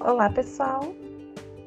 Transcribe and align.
Olá, 0.00 0.30
pessoal! 0.30 0.94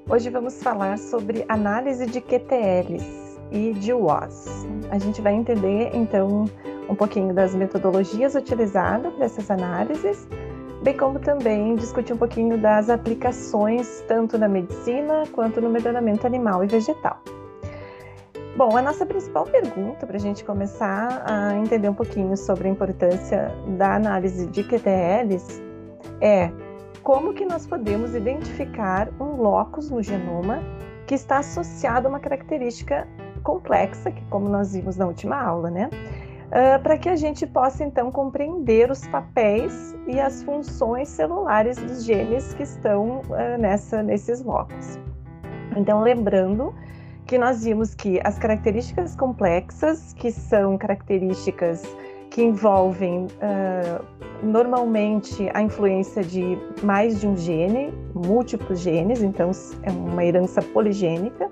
Hoje 0.09 0.29
vamos 0.29 0.63
falar 0.63 0.97
sobre 0.97 1.43
análise 1.49 2.05
de 2.05 2.21
QTLs 2.21 3.37
e 3.51 3.73
de 3.73 3.91
WOS. 3.91 4.65
A 4.89 4.97
gente 4.97 5.21
vai 5.21 5.33
entender, 5.33 5.91
então, 5.93 6.45
um 6.87 6.95
pouquinho 6.95 7.33
das 7.33 7.53
metodologias 7.53 8.33
utilizadas 8.33 9.13
para 9.15 9.25
essas 9.25 9.51
análises, 9.51 10.25
bem 10.81 10.95
como 10.95 11.19
também 11.19 11.75
discutir 11.75 12.13
um 12.13 12.17
pouquinho 12.17 12.57
das 12.57 12.89
aplicações 12.89 14.01
tanto 14.07 14.37
na 14.37 14.47
medicina 14.47 15.23
quanto 15.33 15.59
no 15.59 15.69
melhoramento 15.69 16.25
animal 16.25 16.63
e 16.63 16.67
vegetal. 16.67 17.21
Bom, 18.55 18.77
a 18.77 18.81
nossa 18.81 19.05
principal 19.05 19.43
pergunta 19.43 20.07
para 20.07 20.15
a 20.15 20.19
gente 20.19 20.45
começar 20.45 21.21
a 21.29 21.57
entender 21.57 21.89
um 21.89 21.93
pouquinho 21.93 22.37
sobre 22.37 22.69
a 22.69 22.71
importância 22.71 23.53
da 23.77 23.95
análise 23.95 24.47
de 24.47 24.63
QTLs 24.63 25.61
é 26.21 26.49
como 27.03 27.33
que 27.33 27.45
nós 27.45 27.65
podemos 27.65 28.15
identificar 28.15 29.09
um 29.19 29.41
locus 29.41 29.89
no 29.89 30.01
genoma 30.01 30.59
que 31.07 31.15
está 31.15 31.39
associado 31.39 32.07
a 32.07 32.09
uma 32.09 32.19
característica 32.19 33.07
complexa, 33.43 34.11
que 34.11 34.23
como 34.25 34.47
nós 34.47 34.73
vimos 34.73 34.97
na 34.97 35.07
última 35.07 35.35
aula, 35.35 35.69
né? 35.69 35.89
Uh, 36.47 36.81
para 36.83 36.97
que 36.97 37.07
a 37.07 37.15
gente 37.15 37.47
possa 37.47 37.83
então 37.83 38.11
compreender 38.11 38.91
os 38.91 39.07
papéis 39.07 39.95
e 40.05 40.19
as 40.19 40.43
funções 40.43 41.07
celulares 41.07 41.77
dos 41.77 42.03
genes 42.03 42.53
que 42.53 42.63
estão 42.63 43.21
uh, 43.21 43.57
nessa, 43.57 44.03
nesses 44.03 44.43
locos. 44.43 44.99
Então, 45.77 46.01
lembrando 46.01 46.75
que 47.25 47.37
nós 47.37 47.63
vimos 47.63 47.95
que 47.95 48.19
as 48.25 48.37
características 48.37 49.15
complexas, 49.15 50.13
que 50.13 50.29
são 50.29 50.77
características 50.77 51.81
que 52.31 52.41
envolvem 52.41 53.25
uh, 53.25 54.05
normalmente 54.41 55.49
a 55.53 55.61
influência 55.61 56.23
de 56.23 56.57
mais 56.81 57.19
de 57.19 57.27
um 57.27 57.37
gene, 57.37 57.93
múltiplos 58.15 58.79
genes, 58.79 59.21
então 59.21 59.51
é 59.83 59.91
uma 59.91 60.25
herança 60.25 60.61
poligênica, 60.61 61.49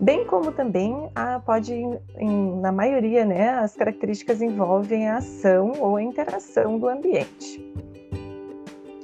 bem 0.00 0.24
como 0.26 0.52
também 0.52 1.08
a, 1.14 1.40
pode, 1.40 1.72
em, 1.72 2.60
na 2.60 2.70
maioria, 2.70 3.24
né, 3.24 3.50
as 3.50 3.74
características 3.74 4.42
envolvem 4.42 5.08
a 5.08 5.16
ação 5.16 5.72
ou 5.80 5.96
a 5.96 6.02
interação 6.02 6.78
do 6.78 6.88
ambiente. 6.88 7.60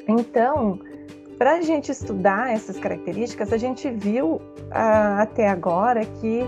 Então, 0.06 0.78
para 1.38 1.52
a 1.52 1.60
gente 1.60 1.92
estudar 1.92 2.52
essas 2.52 2.78
características, 2.78 3.52
a 3.52 3.56
gente 3.56 3.88
viu 3.88 4.34
uh, 4.34 5.20
até 5.20 5.48
agora 5.48 6.04
que 6.04 6.42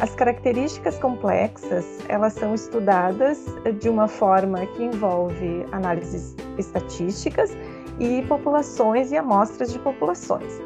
as 0.00 0.14
características 0.16 0.98
complexas, 0.98 1.86
elas 2.08 2.32
são 2.32 2.52
estudadas 2.52 3.38
de 3.80 3.88
uma 3.88 4.08
forma 4.08 4.66
que 4.66 4.82
envolve 4.82 5.64
análises 5.70 6.34
estatísticas 6.58 7.56
e 8.00 8.22
populações 8.22 9.12
e 9.12 9.16
amostras 9.16 9.72
de 9.72 9.78
populações, 9.78 10.60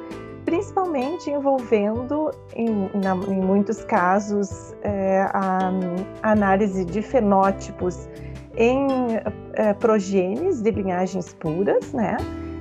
principalmente 0.46 1.30
envolvendo, 1.30 2.30
em, 2.54 2.88
na, 2.94 3.14
em 3.28 3.40
muitos 3.42 3.84
casos, 3.84 4.74
é, 4.82 5.28
a, 5.34 5.70
a, 6.22 6.32
análise 6.32 6.82
de 6.82 7.02
fenótipos 7.02 8.08
em 8.56 8.86
é, 9.52 9.74
progenes 9.74 10.62
de 10.62 10.70
linhagens 10.70 11.34
puras, 11.34 11.92
né? 11.92 12.16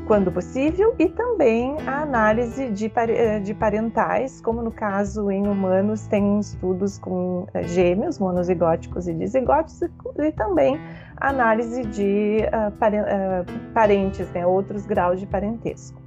Quando 0.06 0.31
possível, 0.31 0.95
e 1.00 1.09
também 1.09 1.75
a 1.88 2.02
análise 2.02 2.70
de, 2.70 2.92
eh, 2.95 3.39
de 3.39 3.53
parentais, 3.53 4.39
como 4.42 4.62
no 4.62 4.72
caso 4.72 5.31
em 5.31 5.47
humanos 5.47 6.08
tem 6.08 6.39
estudos 6.39 6.97
com 6.97 7.47
eh, 7.53 7.64
gêmeos, 7.64 8.20
monozigóticos 8.20 9.08
e 9.08 9.14
dizigóticos, 9.14 9.89
e 10.17 10.31
também 10.31 10.80
análise 11.17 11.84
de 11.86 12.39
uh, 12.47 13.73
parentes, 13.73 14.30
né, 14.31 14.45
outros 14.45 14.86
graus 14.86 15.20
de 15.20 15.25
parentesco. 15.25 16.00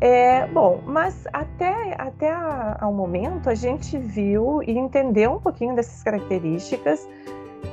É, 0.00 0.48
bom, 0.48 0.80
mas 0.84 1.28
até, 1.32 1.94
até 1.96 2.32
a, 2.32 2.76
ao 2.80 2.92
momento 2.92 3.48
a 3.48 3.54
gente 3.54 3.96
viu 3.96 4.60
e 4.64 4.76
entendeu 4.76 5.34
um 5.34 5.38
pouquinho 5.38 5.76
dessas 5.76 6.02
características 6.02 7.08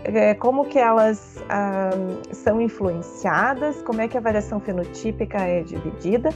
é, 0.04 0.34
como 0.34 0.66
que 0.66 0.80
elas 0.80 1.44
ah, 1.50 1.92
são 2.32 2.62
influenciadas, 2.62 3.82
como 3.82 4.02
é 4.02 4.08
que 4.08 4.18
a 4.18 4.22
variação 4.22 4.60
fenotípica 4.60 5.38
é 5.38 5.62
dividida, 5.62 6.30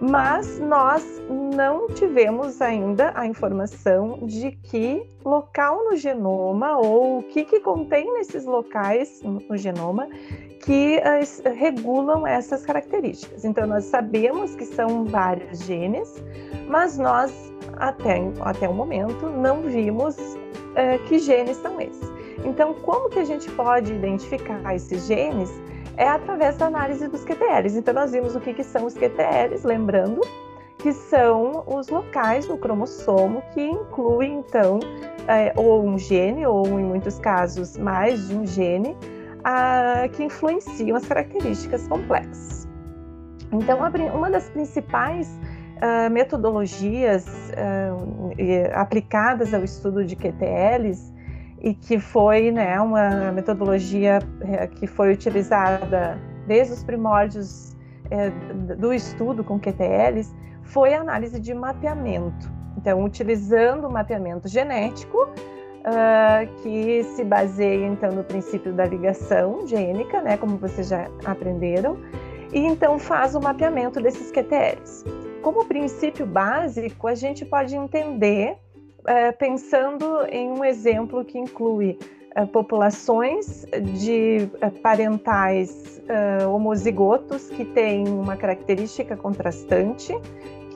mas 0.00 0.58
nós 0.58 1.04
não 1.28 1.88
tivemos 1.88 2.60
ainda 2.62 3.12
a 3.14 3.26
informação 3.26 4.20
de 4.22 4.52
que 4.52 5.06
local 5.24 5.84
no 5.84 5.96
genoma 5.96 6.78
ou 6.78 7.18
o 7.18 7.22
que, 7.22 7.44
que 7.44 7.60
contém 7.60 8.10
nesses 8.14 8.46
locais 8.46 9.20
no 9.22 9.56
genoma 9.56 10.08
que 10.64 10.98
uh, 10.98 11.50
regulam 11.54 12.26
essas 12.26 12.64
características. 12.64 13.44
Então, 13.44 13.66
nós 13.66 13.84
sabemos 13.84 14.54
que 14.54 14.64
são 14.64 15.04
vários 15.04 15.60
genes, 15.60 16.22
mas 16.66 16.96
nós, 16.96 17.32
até, 17.76 18.20
até 18.40 18.68
o 18.68 18.74
momento, 18.74 19.28
não 19.28 19.62
vimos 19.62 20.16
uh, 20.16 20.98
que 21.08 21.18
genes 21.18 21.56
são 21.58 21.80
esses. 21.80 22.19
Então, 22.44 22.74
como 22.74 23.08
que 23.08 23.18
a 23.18 23.24
gente 23.24 23.50
pode 23.50 23.92
identificar 23.92 24.74
esses 24.74 25.06
genes? 25.06 25.50
É 25.96 26.08
através 26.08 26.56
da 26.56 26.66
análise 26.66 27.06
dos 27.08 27.24
QTLs. 27.24 27.78
Então, 27.78 27.92
nós 27.92 28.12
vimos 28.12 28.34
o 28.34 28.40
que, 28.40 28.54
que 28.54 28.64
são 28.64 28.86
os 28.86 28.94
QTLs, 28.94 29.66
lembrando 29.66 30.20
que 30.78 30.92
são 30.94 31.62
os 31.66 31.88
locais 31.88 32.46
do 32.46 32.56
cromossomo 32.56 33.42
que 33.52 33.62
incluem, 33.62 34.38
então, 34.38 34.80
é, 35.28 35.52
ou 35.54 35.84
um 35.86 35.98
gene, 35.98 36.46
ou 36.46 36.66
em 36.66 36.84
muitos 36.84 37.18
casos 37.18 37.76
mais 37.76 38.28
de 38.28 38.34
um 38.34 38.46
gene, 38.46 38.96
a, 39.44 40.08
que 40.12 40.24
influenciam 40.24 40.96
as 40.96 41.06
características 41.06 41.86
complexas. 41.86 42.66
Então, 43.52 43.78
uma 44.14 44.30
das 44.30 44.48
principais 44.48 45.28
uh, 45.76 46.10
metodologias 46.10 47.26
uh, 47.50 48.70
aplicadas 48.74 49.52
ao 49.52 49.64
estudo 49.64 50.04
de 50.04 50.14
QTLs 50.14 51.12
e 51.60 51.74
que 51.74 51.98
foi 51.98 52.50
né, 52.50 52.80
uma 52.80 53.32
metodologia 53.32 54.18
é, 54.40 54.66
que 54.66 54.86
foi 54.86 55.12
utilizada 55.12 56.18
desde 56.46 56.72
os 56.72 56.82
primórdios 56.82 57.76
é, 58.10 58.30
do 58.76 58.92
estudo 58.92 59.44
com 59.44 59.58
QTLs, 59.58 60.34
foi 60.62 60.94
a 60.94 61.00
análise 61.00 61.38
de 61.38 61.52
mapeamento. 61.52 62.50
Então, 62.76 63.04
utilizando 63.04 63.86
o 63.86 63.92
mapeamento 63.92 64.48
genético, 64.48 65.28
uh, 65.80 66.62
que 66.62 67.02
se 67.04 67.24
baseia 67.24 67.86
então 67.86 68.12
no 68.12 68.24
princípio 68.24 68.72
da 68.72 68.84
ligação 68.84 69.66
gênica, 69.66 70.20
né, 70.22 70.36
como 70.36 70.56
vocês 70.56 70.88
já 70.88 71.08
aprenderam, 71.24 71.98
e 72.52 72.60
então 72.60 72.98
faz 72.98 73.34
o 73.34 73.40
mapeamento 73.40 74.00
desses 74.00 74.30
QTLs. 74.30 75.04
Como 75.42 75.64
princípio 75.64 76.26
básico, 76.26 77.06
a 77.06 77.14
gente 77.14 77.44
pode 77.44 77.74
entender 77.74 78.56
é, 79.06 79.32
pensando 79.32 80.24
em 80.30 80.50
um 80.50 80.64
exemplo 80.64 81.24
que 81.24 81.38
inclui 81.38 81.98
é, 82.34 82.46
populações 82.46 83.66
de 83.98 84.48
é, 84.60 84.70
parentais 84.70 86.00
é, 86.08 86.46
homozigotos 86.46 87.48
que 87.50 87.64
têm 87.64 88.06
uma 88.08 88.36
característica 88.36 89.16
contrastante, 89.16 90.12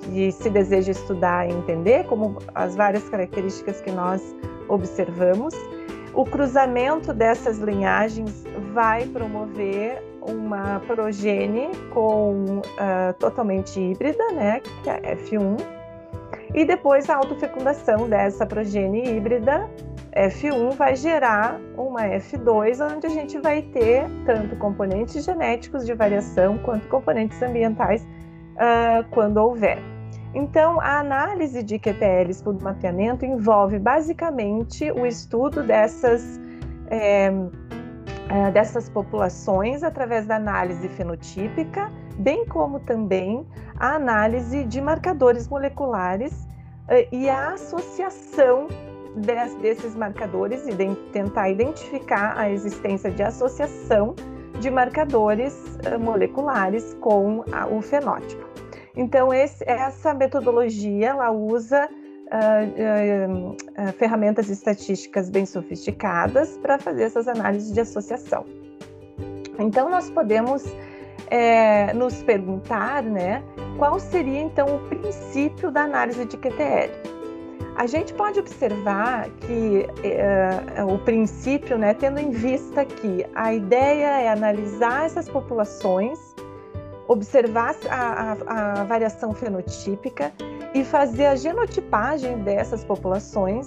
que 0.03 0.33
se 0.33 0.51
deseja 0.51 0.93
estudar 0.93 1.49
e 1.49 1.53
entender, 1.53 2.07
como 2.07 2.39
as 2.55 2.75
várias 2.75 3.09
características 3.09 3.81
que 3.81 3.91
nós 3.91 4.23
observamos. 4.69 5.55
O 6.13 6.25
cruzamento 6.25 7.13
dessas 7.13 7.59
linhagens 7.59 8.45
vai 8.73 9.07
promover 9.07 10.03
uma 10.21 10.81
progenie 10.87 11.71
com 11.93 12.61
uh, 12.61 13.13
totalmente 13.19 13.81
híbrida, 13.81 14.25
né, 14.33 14.61
que 14.61 14.91
é 14.91 15.17
F1, 15.17 15.57
e 16.55 16.65
depois 16.65 17.11
a 17.11 17.17
autofecundação 17.17 18.09
dessa 18.09 18.47
progenie 18.47 19.17
híbrida 19.17 19.69
F1 20.15 20.77
vai 20.77 20.95
gerar 20.95 21.61
uma 21.77 22.03
F2, 22.03 22.95
onde 22.95 23.07
a 23.09 23.11
gente 23.11 23.39
vai 23.41 23.63
ter 23.63 24.07
tanto 24.25 24.55
componentes 24.57 25.25
genéticos 25.25 25.85
de 25.85 25.93
variação 25.93 26.57
quanto 26.59 26.87
componentes 26.87 27.43
ambientais 27.43 28.03
uh, 28.03 29.05
quando 29.11 29.39
houver. 29.39 29.79
Então, 30.33 30.81
a 30.81 31.01
análise 31.01 31.63
de 31.63 31.79
QTLs 31.79 32.43
por 32.43 32.61
mapeamento 32.63 33.25
envolve 33.25 33.79
basicamente 33.79 34.91
o 34.93 35.05
estudo 35.07 35.63
dessas, 35.63 36.41
é, 36.91 37.31
dessas 38.53 38.89
populações 38.89 39.85
através 39.85 40.27
da 40.27 40.37
análise 40.37 40.89
fenotípica 40.89 41.91
bem 42.19 42.47
como 42.47 42.81
também 42.81 43.47
a 43.77 43.95
análise 43.95 44.65
de 44.65 44.81
marcadores 44.81 45.49
moleculares 45.49 46.44
e 47.11 47.29
a 47.29 47.53
associação 47.53 48.69
des, 49.17 49.55
desses 49.57 49.95
marcadores 49.95 50.67
e 50.67 50.75
tentar 51.13 51.51
identificar 51.51 52.35
a 52.37 52.51
existência 52.51 53.11
de 53.11 53.23
associação 53.23 54.15
de 54.61 54.71
marcadores 54.71 55.55
uh, 55.87 55.99
moleculares 55.99 56.95
com 57.01 57.45
a, 57.53 57.67
o 57.67 57.83
fenótipo. 57.83 58.45
Então, 58.97 59.33
esse, 59.33 59.69
essa 59.69 60.15
metodologia 60.15 61.09
ela 61.09 61.31
usa 61.31 61.89
uh, 61.89 63.93
ferramentas 63.95 64.49
estatísticas 64.49 65.29
bem 65.29 65.45
sofisticadas 65.45 66.57
para 66.59 66.79
fazer 66.79 67.05
essas 67.05 67.27
análises 67.27 67.73
de 67.73 67.81
associação. 67.81 68.45
Então, 69.59 69.89
nós 69.89 70.11
podemos 70.11 70.65
é, 71.31 71.93
nos 71.95 72.23
perguntar, 72.23 73.03
né, 73.03 73.43
qual 73.79 73.99
seria 73.99 74.41
então 74.41 74.77
o 74.77 74.79
princípio 74.89 75.71
da 75.71 75.83
análise 75.83 76.25
de 76.25 76.37
QTL? 76.37 77.15
A 77.77 77.87
gente 77.87 78.15
pode 78.15 78.39
observar 78.39 79.29
que 79.31 79.87
uh, 80.79 80.95
o 80.95 80.99
princípio, 81.01 81.77
né, 81.77 81.93
tendo 81.93 82.21
em 82.21 82.31
vista 82.31 82.85
que 82.85 83.27
a 83.35 83.53
ideia 83.53 84.21
é 84.21 84.29
analisar 84.29 85.07
essas 85.07 85.29
populações, 85.29 86.19
observar 87.09 87.75
a, 87.91 88.37
a, 88.47 88.81
a 88.81 88.85
variação 88.85 89.33
fenotípica 89.33 90.33
e 90.73 90.85
fazer 90.85 91.27
a 91.27 91.35
genotipagem 91.35 92.39
dessas 92.39 92.85
populações 92.85 93.67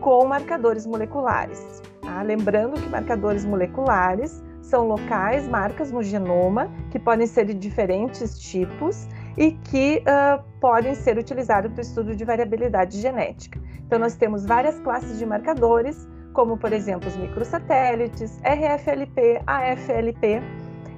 com 0.00 0.24
marcadores 0.24 0.86
moleculares. 0.86 1.82
Tá? 2.00 2.22
Lembrando 2.22 2.80
que 2.80 2.88
marcadores 2.88 3.44
moleculares 3.44 4.42
são 4.62 4.86
locais, 4.86 5.46
marcas 5.46 5.90
no 5.92 6.02
genoma, 6.02 6.70
que 6.90 6.98
podem 6.98 7.26
ser 7.26 7.44
de 7.44 7.54
diferentes 7.54 8.38
tipos 8.38 9.06
e 9.36 9.52
que 9.52 10.02
uh, 10.02 10.42
podem 10.60 10.94
ser 10.94 11.18
utilizados 11.18 11.70
para 11.72 11.78
o 11.78 11.82
estudo 11.82 12.14
de 12.14 12.24
variabilidade 12.24 12.98
genética. 13.00 13.60
Então, 13.86 13.98
nós 13.98 14.14
temos 14.16 14.46
várias 14.46 14.78
classes 14.80 15.18
de 15.18 15.26
marcadores, 15.26 16.08
como, 16.32 16.56
por 16.56 16.72
exemplo, 16.72 17.08
os 17.08 17.16
microsatélites, 17.16 18.40
RFLP, 18.40 19.42
AFLP 19.46 20.42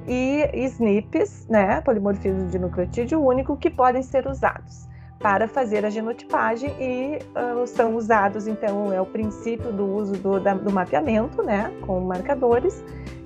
e 0.07 0.49
SNPs, 0.67 1.49
né, 1.49 1.81
polimorfismo 1.81 2.47
de 2.47 2.59
nucleotídeo 2.59 3.25
único, 3.25 3.57
que 3.57 3.71
podem 3.71 4.03
ser 4.03 4.27
usados 4.29 4.87
para 5.19 5.49
fazer 5.49 5.87
a 5.87 5.91
genotipagem 5.91 6.71
e 6.79 7.19
uh, 7.35 7.67
são 7.67 7.97
usados, 7.97 8.47
então, 8.47 8.93
é 8.93 9.01
o 9.01 9.07
princípio 9.07 9.73
do 9.73 9.87
uso 9.87 10.13
do, 10.13 10.39
da, 10.39 10.53
do 10.53 10.71
mapeamento, 10.71 11.43
né, 11.43 11.73
com 11.87 11.99
marcadores, 12.01 12.85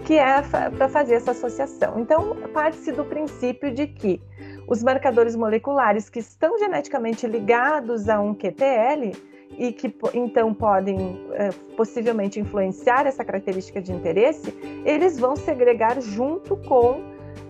que 0.09 0.15
é 0.15 0.41
para 0.41 0.89
fazer 0.89 1.17
essa 1.17 1.33
associação. 1.33 2.01
Então, 2.01 2.35
parte-se 2.55 2.93
do 2.93 3.05
princípio 3.05 3.71
de 3.71 3.87
que 3.87 4.19
os 4.67 4.83
marcadores 4.83 5.37
moleculares 5.37 6.09
que 6.09 6.19
estão 6.19 6.59
geneticamente 6.59 7.27
ligados 7.27 8.09
a 8.09 8.19
um 8.19 8.33
QTL 8.35 9.13
e 9.59 9.71
que 9.71 9.95
então 10.15 10.55
podem 10.55 11.21
é, 11.33 11.51
possivelmente 11.77 12.41
influenciar 12.41 13.07
essa 13.07 13.23
característica 13.23 13.83
de 13.83 13.93
interesse, 13.93 14.51
eles 14.83 15.19
vão 15.21 15.37
segregar 15.37 16.01
junto 16.01 16.57
com 16.57 17.03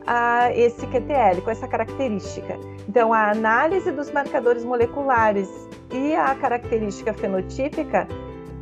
a, 0.04 0.52
esse 0.52 0.84
QTL, 0.84 1.40
com 1.44 1.52
essa 1.52 1.68
característica. 1.68 2.58
Então, 2.88 3.14
a 3.14 3.30
análise 3.30 3.92
dos 3.92 4.10
marcadores 4.10 4.64
moleculares 4.64 5.48
e 5.92 6.12
a 6.16 6.34
característica 6.34 7.14
fenotípica, 7.14 8.08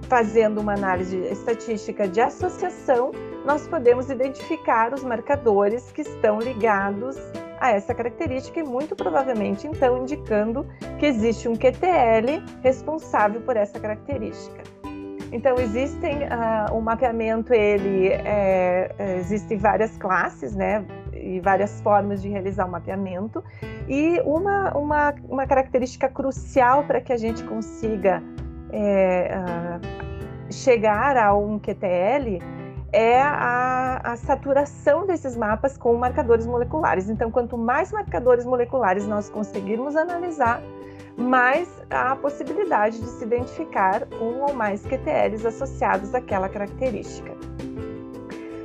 fazendo 0.02 0.60
uma 0.60 0.74
análise 0.74 1.16
estatística 1.16 2.06
de 2.06 2.20
associação, 2.20 3.10
nós 3.46 3.68
podemos 3.68 4.10
identificar 4.10 4.92
os 4.92 5.04
marcadores 5.04 5.92
que 5.92 6.00
estão 6.02 6.40
ligados 6.40 7.16
a 7.60 7.70
essa 7.70 7.94
característica 7.94 8.58
e 8.58 8.64
muito 8.64 8.96
provavelmente 8.96 9.68
então 9.68 10.02
indicando 10.02 10.66
que 10.98 11.06
existe 11.06 11.48
um 11.48 11.54
QTL 11.54 12.42
responsável 12.60 13.40
por 13.40 13.56
essa 13.56 13.78
característica. 13.78 14.64
Então 15.32 15.56
existem 15.58 16.24
uh, 16.24 16.74
o 16.76 16.80
mapeamento 16.80 17.54
ele 17.54 18.08
é, 18.08 18.92
é, 18.98 19.16
existem 19.18 19.58
várias 19.58 19.96
classes, 19.96 20.54
né, 20.54 20.84
e 21.12 21.40
várias 21.40 21.80
formas 21.80 22.20
de 22.20 22.28
realizar 22.28 22.66
o 22.66 22.70
mapeamento 22.70 23.42
e 23.88 24.20
uma 24.24 24.76
uma, 24.76 25.14
uma 25.28 25.46
característica 25.46 26.08
crucial 26.08 26.82
para 26.82 27.00
que 27.00 27.12
a 27.12 27.16
gente 27.16 27.44
consiga 27.44 28.20
é, 28.72 29.38
uh, 29.38 30.52
chegar 30.52 31.16
a 31.16 31.34
um 31.36 31.58
QTL 31.60 32.40
é 32.92 33.20
a, 33.20 34.00
a, 34.02 34.16
saturação 34.16 35.06
desses 35.06 35.36
mapas 35.36 35.76
com 35.76 35.94
marcadores 35.94 36.46
moleculares. 36.46 37.08
Então, 37.08 37.30
quanto 37.30 37.58
mais 37.58 37.92
marcadores 37.92 38.44
moleculares 38.44 39.06
nós 39.06 39.28
conseguirmos 39.28 39.96
analisar, 39.96 40.62
mais 41.16 41.68
há 41.90 42.12
a 42.12 42.16
possibilidade 42.16 43.00
de 43.00 43.06
se 43.06 43.24
identificar 43.24 44.06
um 44.20 44.42
ou 44.42 44.52
mais 44.52 44.84
QTLs 44.84 45.46
associados 45.46 46.14
àquela 46.14 46.48
característica. 46.48 47.34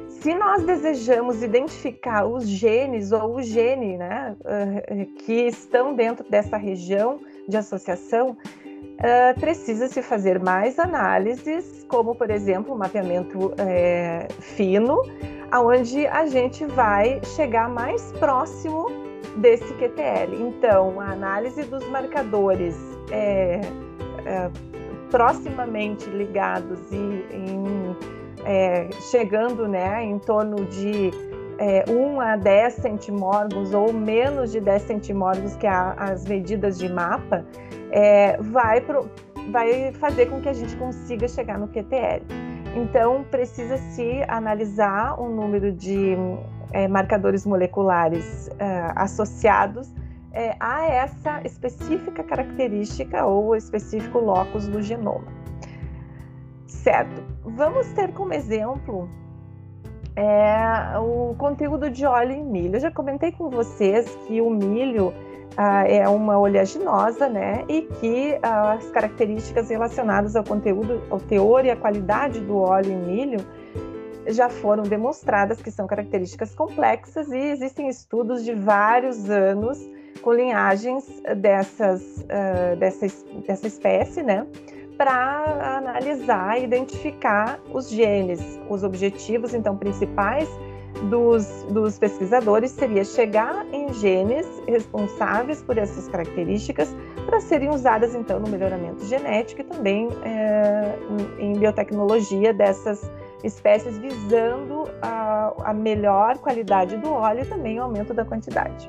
Se 0.09 0.35
nós 0.35 0.63
desejamos 0.63 1.41
identificar 1.41 2.25
os 2.27 2.47
genes 2.47 3.12
ou 3.12 3.38
o 3.38 3.41
gene 3.41 3.97
né, 3.97 4.35
eh, 4.45 5.07
que 5.25 5.47
estão 5.47 5.95
dentro 5.95 6.29
dessa 6.29 6.57
região 6.57 7.19
de 7.47 7.57
associação, 7.57 8.38
uh, 8.81 9.39
precisa-se 9.39 10.01
fazer 10.01 10.39
mais 10.39 10.77
análises, 10.79 11.85
como, 11.87 12.15
por 12.15 12.29
exemplo, 12.29 12.73
o 12.73 12.77
mapeamento 12.77 13.53
é, 13.57 14.27
fino, 14.39 15.01
onde 15.53 16.07
a 16.07 16.25
gente 16.25 16.65
vai 16.65 17.19
chegar 17.35 17.69
mais 17.69 18.11
próximo 18.13 18.87
desse 19.37 19.73
QTL. 19.73 20.35
Então, 20.39 20.99
a 20.99 21.11
análise 21.11 21.63
dos 21.63 21.87
marcadores 21.89 22.77
é, 23.11 23.59
é, 24.25 24.49
proximamente 25.09 26.09
ligados 26.09 26.79
e 26.91 26.95
em, 26.95 27.97
chegando 29.11 29.67
né, 29.67 30.03
em 30.03 30.17
torno 30.17 30.65
de 30.65 31.11
é, 31.61 31.85
1 31.87 32.19
a 32.19 32.35
10 32.37 32.73
centimorgos 32.73 33.71
ou 33.71 33.93
menos 33.93 34.51
de 34.51 34.59
10 34.59 34.81
centimorgos, 34.81 35.55
que 35.57 35.67
é 35.67 35.69
as 35.69 36.25
medidas 36.25 36.79
de 36.79 36.89
mapa, 36.89 37.45
é, 37.91 38.35
vai, 38.41 38.81
pro, 38.81 39.07
vai 39.51 39.91
fazer 39.93 40.25
com 40.25 40.41
que 40.41 40.49
a 40.49 40.53
gente 40.53 40.75
consiga 40.77 41.27
chegar 41.27 41.59
no 41.59 41.67
QTL. 41.67 42.25
Então, 42.75 43.23
precisa-se 43.29 44.23
analisar 44.27 45.21
o 45.21 45.29
número 45.29 45.71
de 45.71 46.15
é, 46.71 46.87
marcadores 46.87 47.45
moleculares 47.45 48.49
é, 48.57 48.91
associados 48.95 49.93
é, 50.33 50.55
a 50.59 50.85
essa 50.85 51.41
específica 51.45 52.23
característica 52.23 53.23
ou 53.23 53.55
específico 53.55 54.17
locus 54.17 54.67
do 54.67 54.81
genoma. 54.81 55.27
Certo. 56.65 57.21
Vamos 57.43 57.87
ter 57.89 58.11
como 58.13 58.33
exemplo 58.33 59.07
é, 60.15 60.97
o 60.99 61.35
conteúdo 61.37 61.89
de 61.89 62.05
óleo 62.05 62.31
em 62.31 62.43
milho. 62.43 62.75
Eu 62.75 62.79
já 62.79 62.91
comentei 62.91 63.31
com 63.31 63.49
vocês 63.49 64.09
que 64.27 64.41
o 64.41 64.49
milho 64.49 65.13
ah, 65.57 65.87
é 65.87 66.07
uma 66.07 66.37
oleaginosa, 66.37 67.27
né? 67.27 67.63
E 67.67 67.81
que 67.99 68.37
ah, 68.41 68.73
as 68.73 68.89
características 68.91 69.69
relacionadas 69.69 70.35
ao 70.35 70.43
conteúdo, 70.43 71.01
ao 71.09 71.19
teor 71.19 71.65
e 71.65 71.71
à 71.71 71.75
qualidade 71.75 72.39
do 72.39 72.57
óleo 72.57 72.91
em 72.91 72.97
milho 72.97 73.39
já 74.27 74.49
foram 74.49 74.83
demonstradas 74.83 75.61
que 75.61 75.71
são 75.71 75.87
características 75.87 76.53
complexas 76.53 77.31
e 77.31 77.37
existem 77.37 77.87
estudos 77.89 78.45
de 78.45 78.53
vários 78.53 79.29
anos 79.29 79.79
com 80.21 80.31
linhagens 80.31 81.21
dessas, 81.38 82.01
uh, 82.01 82.75
dessa, 82.77 83.07
dessa 83.47 83.67
espécie, 83.67 84.21
né? 84.21 84.45
Para 85.01 85.77
analisar 85.77 86.60
e 86.60 86.63
identificar 86.63 87.60
os 87.74 87.89
genes, 87.89 88.39
os 88.70 88.84
objetivos, 88.84 89.51
então, 89.51 89.75
principais 89.75 90.48
dos, 91.10 91.63
dos 91.72 91.98
pesquisadores 91.98 92.70
seria 92.70 93.03
chegar 93.03 93.65
em 93.74 93.91
genes 93.93 94.48
responsáveis 94.67 95.60
por 95.63 95.79
essas 95.79 96.08
características 96.08 96.96
para 97.25 97.41
serem 97.41 97.72
usadas 97.72 98.13
então 98.13 98.39
no 98.39 98.48
melhoramento 98.48 99.03
genético 99.05 99.62
e 99.62 99.63
também 99.63 100.08
é, 100.24 100.96
em 101.39 101.53
biotecnologia 101.53 102.53
dessas 102.53 103.12
espécies 103.43 103.98
visando 103.98 104.84
a, 105.01 105.51
a 105.63 105.74
melhor 105.74 106.38
qualidade 106.38 106.96
do 106.98 107.12
óleo 107.12 107.41
e 107.41 107.46
também 107.46 107.79
o 107.79 107.84
aumento 107.86 108.13
da 108.13 108.24
quantidade. 108.24 108.88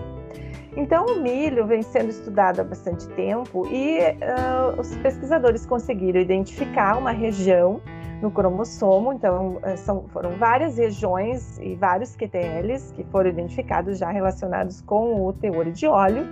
Então, 0.75 1.05
o 1.05 1.21
milho 1.21 1.67
vem 1.67 1.83
sendo 1.83 2.09
estudado 2.09 2.61
há 2.61 2.65
bastante 2.65 3.07
tempo 3.11 3.67
e 3.67 3.99
uh, 4.01 4.81
os 4.81 4.95
pesquisadores 4.97 5.67
conseguiram 5.67 6.19
identificar 6.19 6.97
uma 6.97 7.11
região 7.11 7.81
no 8.23 8.31
cromossomo. 8.31 9.13
Então, 9.13 9.59
eh, 9.65 9.77
são, 9.77 10.09
foram 10.09 10.31
várias 10.39 10.79
regiões 10.79 11.59
e 11.59 11.75
vários 11.75 12.17
QTLs 12.17 12.95
que 12.95 13.05
foram 13.05 13.29
identificados 13.29 13.99
já 13.99 14.11
relacionados 14.11 14.81
com 14.81 15.27
o 15.27 15.33
teor 15.33 15.71
de 15.71 15.87
óleo. 15.87 16.25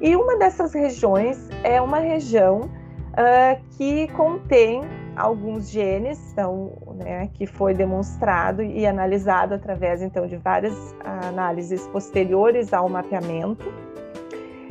E 0.00 0.16
uma 0.16 0.38
dessas 0.38 0.72
regiões 0.72 1.50
é 1.62 1.82
uma 1.82 1.98
região 1.98 2.60
uh, 2.60 3.60
que 3.76 4.08
contém 4.12 4.82
alguns 5.16 5.68
genes, 5.68 6.32
então, 6.32 6.72
né, 7.00 7.28
que 7.34 7.46
foi 7.46 7.74
demonstrado 7.74 8.62
e 8.62 8.86
analisado 8.86 9.54
através 9.54 10.02
então 10.02 10.26
de 10.26 10.36
várias 10.36 10.74
análises 11.04 11.86
posteriores 11.88 12.72
ao 12.72 12.88
mapeamento 12.88 13.72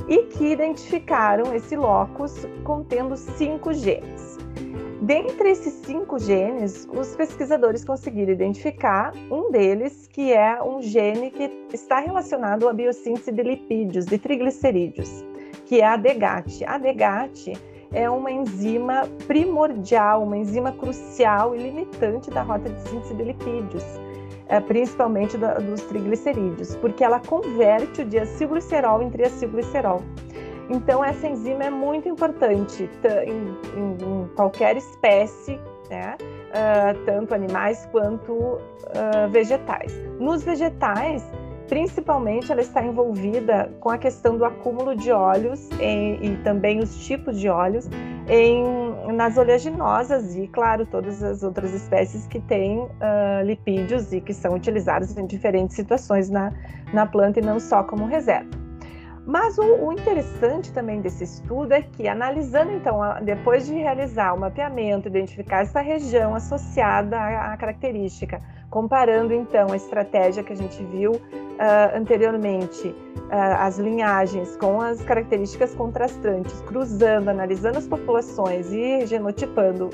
e 0.07 0.23
que 0.23 0.45
identificaram 0.51 1.53
esse 1.53 1.75
locus 1.75 2.47
contendo 2.63 3.15
cinco 3.15 3.73
genes. 3.73 4.37
Dentre 5.01 5.51
esses 5.51 5.73
cinco 5.85 6.19
genes, 6.19 6.87
os 6.91 7.15
pesquisadores 7.15 7.85
conseguiram 7.85 8.33
identificar 8.33 9.13
um 9.31 9.49
deles, 9.49 10.07
que 10.11 10.33
é 10.33 10.61
um 10.61 10.81
gene 10.81 11.31
que 11.31 11.49
está 11.73 11.99
relacionado 11.99 12.67
à 12.67 12.73
biossíntese 12.73 13.31
de 13.31 13.41
lipídios, 13.41 14.05
de 14.05 14.17
triglicerídeos, 14.17 15.23
que 15.65 15.79
é 15.79 15.85
a 15.85 15.95
DGAT. 15.95 16.65
A 16.65 16.77
DGAT 16.77 17.53
é 17.91 18.09
uma 18.09 18.31
enzima 18.31 19.07
primordial, 19.27 20.23
uma 20.23 20.37
enzima 20.37 20.71
crucial 20.71 21.55
e 21.55 21.59
limitante 21.59 22.29
da 22.29 22.41
rota 22.41 22.69
de 22.69 22.81
síntese 22.89 23.13
de 23.15 23.23
lipídios. 23.23 23.83
é, 24.49 24.59
principalmente 24.59 25.37
dos 25.37 25.81
triglicerídeos, 25.83 26.75
porque 26.77 27.03
ela 27.03 27.19
converte 27.19 28.01
o 28.01 28.05
diacilglicerol 28.05 29.01
em 29.01 29.09
triacilglicerol. 29.09 30.01
Então, 30.71 31.03
essa 31.03 31.27
enzima 31.27 31.63
é 31.63 31.69
muito 31.69 32.09
importante 32.09 32.89
em, 33.25 33.79
em, 33.79 33.97
em 34.03 34.27
qualquer 34.35 34.75
espécie, 34.75 35.59
né? 35.89 36.15
Uh, 36.49 37.05
tanto 37.05 37.33
animais 37.33 37.87
quanto 37.91 38.33
uh, 38.33 38.59
vegetais. 39.31 39.93
Nos 40.19 40.43
vegetais, 40.43 41.23
principalmente, 41.69 42.51
ela 42.51 42.61
está 42.61 42.83
envolvida 42.83 43.71
com 43.79 43.89
a 43.89 43.97
questão 43.97 44.37
do 44.37 44.43
acúmulo 44.43 44.95
de 44.95 45.11
óleos 45.11 45.69
e 45.79 46.35
também 46.43 46.79
os 46.79 47.05
tipos 47.05 47.39
de 47.39 47.47
óleos 47.47 47.87
em, 48.27 49.13
nas 49.13 49.37
oleaginosas 49.37 50.35
e, 50.35 50.47
claro, 50.47 50.85
todas 50.85 51.23
as 51.23 51.43
outras 51.43 51.73
espécies 51.73 52.27
que 52.27 52.39
têm 52.39 52.79
uh, 52.79 52.89
lipídios 53.45 54.11
e 54.11 54.19
que 54.19 54.33
são 54.33 54.55
utilizados 54.55 55.15
em 55.15 55.25
diferentes 55.25 55.75
situações 55.75 56.29
na, 56.29 56.51
na 56.91 57.05
planta 57.05 57.39
e 57.39 57.43
não 57.43 57.59
só 57.59 57.83
como 57.83 58.05
reserva. 58.05 58.58
Mas 59.25 59.57
o, 59.57 59.63
o, 59.63 59.93
interessante 59.93 60.71
também 60.71 61.01
desse 61.01 61.23
estudo 61.23 61.73
é 61.73 61.81
que, 61.81 62.07
analisando 62.07 62.71
então, 62.71 63.01
a, 63.01 63.19
depois 63.19 63.65
de 63.65 63.73
realizar 63.73 64.33
o 64.33 64.39
mapeamento, 64.39 65.07
identificar 65.07 65.61
essa 65.61 65.81
região 65.81 66.33
associada 66.33 67.17
à, 67.17 67.53
à 67.53 67.57
característica, 67.57 68.41
comparando 68.69 69.33
então 69.33 69.71
a 69.71 69.75
estratégia 69.75 70.43
que 70.43 70.53
a 70.53 70.55
gente 70.55 70.83
viu 70.85 71.11
uh, 71.11 71.95
anteriormente, 71.95 72.87
uh, 72.87 73.59
as 73.59 73.77
linhagens 73.77 74.55
com 74.57 74.81
as 74.81 75.01
características 75.01 75.75
contrastantes, 75.75 76.61
cruzando, 76.61 77.29
analisando 77.29 77.77
as 77.77 77.87
populações 77.87 78.71
e 78.71 79.05
genotipando, 79.05 79.89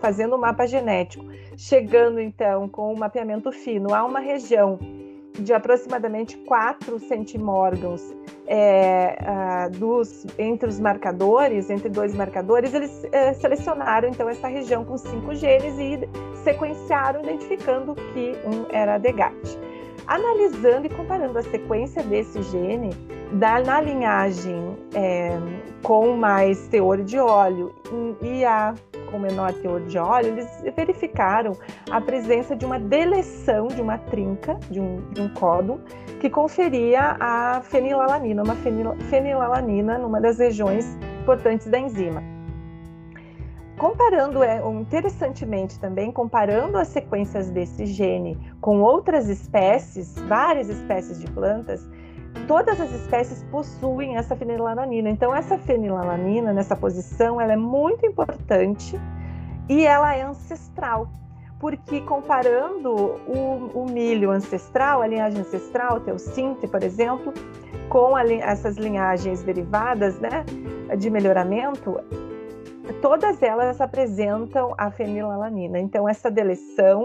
fazendo 0.00 0.36
um 0.36 0.38
mapa 0.38 0.66
genético, 0.66 1.24
chegando 1.56 2.20
então 2.20 2.68
com 2.68 2.88
o 2.88 2.92
um 2.92 2.98
mapeamento 2.98 3.50
fino 3.50 3.94
a 3.94 4.04
uma 4.04 4.20
região 4.20 4.78
de 5.38 5.52
aproximadamente 5.52 6.36
4 6.38 6.98
centimórgãos 7.00 8.14
é, 8.46 9.68
dos, 9.76 10.26
entre 10.38 10.68
os 10.68 10.78
marcadores, 10.78 11.68
entre 11.68 11.88
dois 11.88 12.14
marcadores, 12.14 12.72
eles 12.72 12.90
uh, 13.04 13.40
selecionaram 13.40 14.08
então 14.08 14.28
essa 14.28 14.46
região 14.46 14.84
com 14.84 14.96
cinco 14.96 15.34
genes 15.34 15.76
e 15.78 16.08
sequenciaram, 16.44 17.22
identificando 17.22 17.94
que 17.94 18.36
um 18.44 18.66
era 18.70 18.98
DGAT. 18.98 19.58
Analisando 20.06 20.86
e 20.86 20.90
comparando 20.90 21.38
a 21.38 21.42
sequência 21.42 22.02
desse 22.04 22.40
gene 22.44 22.90
da, 23.32 23.60
na 23.60 23.80
linhagem 23.80 24.76
é, 24.94 25.36
com 25.82 26.16
mais 26.16 26.68
teor 26.68 27.02
de 27.02 27.18
óleo 27.18 27.74
e 28.22 28.44
a 28.44 28.74
com 29.16 29.18
menor 29.18 29.52
teor 29.54 29.80
de 29.80 29.98
óleo, 29.98 30.28
eles 30.28 30.62
verificaram 30.76 31.52
a 31.90 32.00
presença 32.00 32.54
de 32.54 32.66
uma 32.66 32.78
deleção 32.78 33.68
de 33.68 33.80
uma 33.80 33.96
trinca, 33.96 34.58
de 34.70 34.78
um, 34.78 35.00
de 35.10 35.22
um 35.22 35.28
códon, 35.32 35.80
que 36.20 36.28
conferia 36.28 37.16
a 37.18 37.62
fenilalanina, 37.62 38.42
uma 38.42 38.56
fenilalanina 39.08 39.98
numa 39.98 40.20
das 40.20 40.38
regiões 40.38 40.98
importantes 41.22 41.66
da 41.66 41.78
enzima. 41.78 42.22
Comparando, 43.78 44.42
é, 44.42 44.62
interessantemente 44.70 45.78
também, 45.78 46.12
comparando 46.12 46.78
as 46.78 46.88
sequências 46.88 47.50
desse 47.50 47.86
gene 47.86 48.38
com 48.60 48.80
outras 48.80 49.28
espécies, 49.28 50.14
várias 50.28 50.68
espécies 50.68 51.20
de 51.20 51.30
plantas, 51.30 51.86
todas 52.46 52.80
as 52.80 52.92
espécies 52.92 53.42
possuem 53.50 54.16
essa 54.16 54.36
fenilalanina. 54.36 55.10
Então, 55.10 55.34
essa 55.34 55.58
fenilalanina, 55.58 56.52
nessa 56.52 56.76
posição, 56.76 57.40
ela 57.40 57.52
é 57.52 57.56
muito 57.56 58.06
importante 58.06 58.98
e 59.68 59.84
ela 59.84 60.14
é 60.14 60.22
ancestral. 60.22 61.08
Porque 61.58 62.00
comparando 62.02 62.90
o, 62.94 63.70
o 63.74 63.86
milho 63.90 64.30
ancestral, 64.30 65.00
a 65.00 65.06
linhagem 65.06 65.40
ancestral, 65.40 65.96
o 65.96 66.00
teocinte, 66.00 66.66
por 66.68 66.82
exemplo, 66.82 67.32
com 67.88 68.14
a, 68.14 68.26
essas 68.30 68.76
linhagens 68.76 69.42
derivadas 69.42 70.18
né, 70.18 70.44
de 70.98 71.08
melhoramento, 71.08 71.98
todas 73.00 73.42
elas 73.42 73.80
apresentam 73.80 74.74
a 74.76 74.90
fenilalanina. 74.90 75.78
Então, 75.78 76.08
essa 76.08 76.30
deleção 76.30 77.04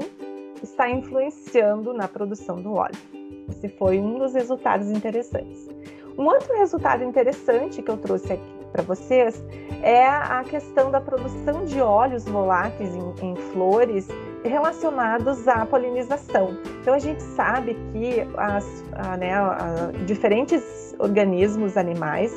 está 0.62 0.90
influenciando 0.90 1.94
na 1.94 2.08
produção 2.08 2.62
do 2.62 2.74
óleo. 2.74 3.21
Esse 3.62 3.70
foi 3.78 4.00
um 4.00 4.18
dos 4.18 4.34
resultados 4.34 4.90
interessantes. 4.90 5.70
Um 6.18 6.26
outro 6.26 6.58
resultado 6.58 7.04
interessante 7.04 7.80
que 7.84 7.92
eu 7.92 7.98
trouxe 7.98 8.34
aqui 8.34 8.54
para 8.72 8.82
vocês 8.82 9.44
é 9.84 10.08
a 10.08 10.44
questão 10.44 10.90
da 10.90 11.00
produção 11.00 11.64
de 11.66 11.80
óleos 11.80 12.26
voláteis 12.26 12.90
em, 12.96 13.14
em 13.22 13.36
flores 13.36 14.08
relacionados 14.44 15.48
à 15.48 15.64
polinização. 15.64 16.58
Então 16.82 16.96
a 16.96 17.00
gente 17.00 17.22
sabe 17.22 17.78
que 17.92 18.22
as, 18.36 18.84
a, 18.94 19.18
né, 19.18 19.32
a, 19.36 19.92
diferentes 20.08 20.96
organismos 20.98 21.78
animais 21.78 22.34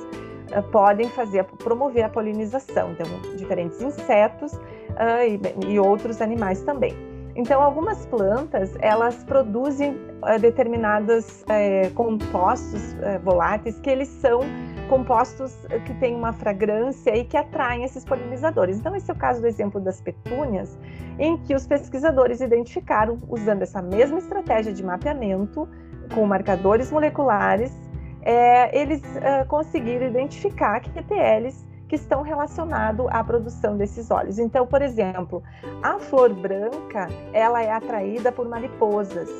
a, 0.52 0.58
eh, 0.58 0.62
podem 0.62 1.08
fazer 1.08 1.44
promover 1.44 2.04
a 2.04 2.08
polinização, 2.10 2.92
então 2.92 3.06
diferentes 3.36 3.80
insetos 3.80 4.52
ah, 4.96 5.24
e, 5.24 5.40
e 5.66 5.80
outros 5.80 6.20
animais 6.20 6.60
também. 6.60 7.13
Então, 7.36 7.60
algumas 7.60 8.06
plantas 8.06 8.76
elas 8.80 9.24
produzem 9.24 9.92
uh, 9.92 10.38
determinados 10.40 11.42
uh, 11.42 11.92
compostos 11.94 12.92
uh, 12.92 13.20
voláteis 13.24 13.78
que 13.80 13.90
eles 13.90 14.08
são 14.08 14.40
compostos 14.88 15.56
que 15.86 15.94
têm 15.94 16.14
uma 16.14 16.32
fragrância 16.32 17.16
e 17.16 17.24
que 17.24 17.36
atraem 17.36 17.84
esses 17.84 18.04
polinizadores. 18.04 18.78
Então, 18.78 18.94
esse 18.94 19.10
é 19.10 19.14
o 19.14 19.16
caso 19.16 19.40
do 19.40 19.46
exemplo 19.46 19.80
das 19.80 20.00
petúnias, 20.00 20.78
em 21.18 21.38
que 21.38 21.54
os 21.54 21.66
pesquisadores 21.66 22.40
identificaram, 22.40 23.18
usando 23.28 23.62
essa 23.62 23.80
mesma 23.80 24.18
estratégia 24.18 24.72
de 24.72 24.84
mapeamento 24.84 25.66
com 26.14 26.26
marcadores 26.26 26.92
moleculares, 26.92 27.72
é, 28.20 28.78
eles 28.78 29.02
conseguiram 29.48 30.06
identificar 30.06 30.80
que 30.80 30.90
QTLs 30.90 31.64
que 31.94 32.00
estão 32.00 32.22
relacionados 32.22 33.06
à 33.10 33.22
produção 33.22 33.76
desses 33.76 34.10
óleos. 34.10 34.40
Então, 34.40 34.66
por 34.66 34.82
exemplo, 34.82 35.44
a 35.80 35.96
flor 36.00 36.34
branca, 36.34 37.06
ela 37.32 37.62
é 37.62 37.70
atraída 37.70 38.32
por 38.32 38.48
mariposas. 38.48 39.30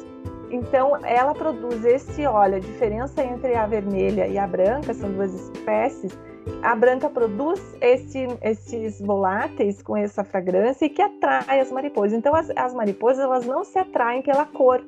Então, 0.51 0.97
ela 1.05 1.35
produz 1.35 1.85
esse 1.85 2.25
óleo. 2.25 2.57
A 2.57 2.61
diferença 2.61 3.25
entre 3.25 3.57
a 3.57 3.67
vermelha 3.67 4.29
e 4.29 4.39
a 4.39 4.47
branca 4.47 4.95
são 4.95 5.11
duas 5.11 5.35
espécies. 5.35 6.17
A 6.63 6.77
branca 6.77 7.11
produz 7.11 7.61
esse, 7.81 8.29
esses 8.41 9.01
voláteis 9.01 9.83
com 9.83 9.97
essa 9.97 10.23
fragrância 10.23 10.87
e 10.87 10.91
que 10.91 11.03
atrai 11.03 11.59
as 11.59 11.73
mariposas. 11.73 12.13
Então, 12.13 12.37
as, 12.37 12.51
as 12.55 12.73
mariposas 12.73 13.25
elas 13.25 13.45
não 13.45 13.65
se 13.65 13.81
atraem 13.81 14.23
pela 14.23 14.45
cor, 14.45 14.81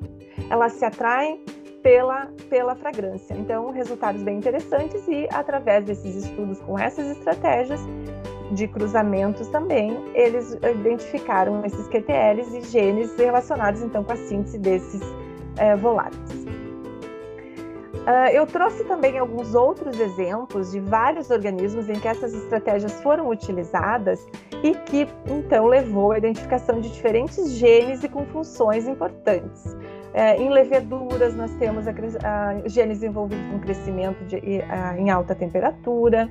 elas 0.49 0.71
se 0.73 0.85
atraem 0.85 1.43
pela, 1.87 2.27
pela 2.49 2.75
fragrância. 2.75 3.33
Então, 3.33 3.71
resultados 3.71 4.21
bem 4.21 4.39
interessantes 4.39 5.07
e 5.07 5.25
através 5.31 5.85
desses 5.85 6.25
estudos 6.25 6.59
com 6.59 6.77
essas 6.77 7.07
estratégias 7.07 7.79
de 8.51 8.67
cruzamentos 8.67 9.47
também, 9.47 9.97
eles 10.13 10.51
identificaram 10.53 11.65
esses 11.65 11.87
QTLs 11.87 12.57
e 12.57 12.61
genes 12.63 13.15
relacionados 13.15 13.81
então 13.81 14.03
com 14.03 14.11
a 14.11 14.17
síntese 14.17 14.57
desses 14.57 15.01
é, 15.57 15.77
voláteis. 15.77 16.45
Uh, 18.07 18.31
eu 18.33 18.45
trouxe 18.45 18.83
também 18.85 19.17
alguns 19.17 19.55
outros 19.55 19.97
exemplos 19.99 20.71
de 20.71 20.79
vários 20.81 21.29
organismos 21.29 21.89
em 21.89 21.99
que 21.99 22.07
essas 22.07 22.33
estratégias 22.33 23.01
foram 23.01 23.29
utilizadas 23.29 24.25
e 24.63 24.73
que 24.73 25.07
então 25.25 25.65
levou 25.65 26.13
à 26.13 26.17
identificação 26.17 26.79
de 26.81 26.89
diferentes 26.89 27.51
genes 27.51 28.03
e 28.03 28.09
com 28.09 28.25
funções 28.25 28.87
importantes. 28.87 29.75
É, 30.13 30.35
em 30.37 30.49
leveduras, 30.49 31.35
nós 31.35 31.53
temos 31.55 31.85
a, 31.87 31.91
a, 31.91 32.67
genes 32.67 33.03
envolvidos 33.03 33.45
com 33.51 33.59
crescimento 33.59 34.23
de, 34.25 34.61
a, 34.63 34.97
em 34.97 35.09
alta 35.09 35.35
temperatura. 35.35 36.29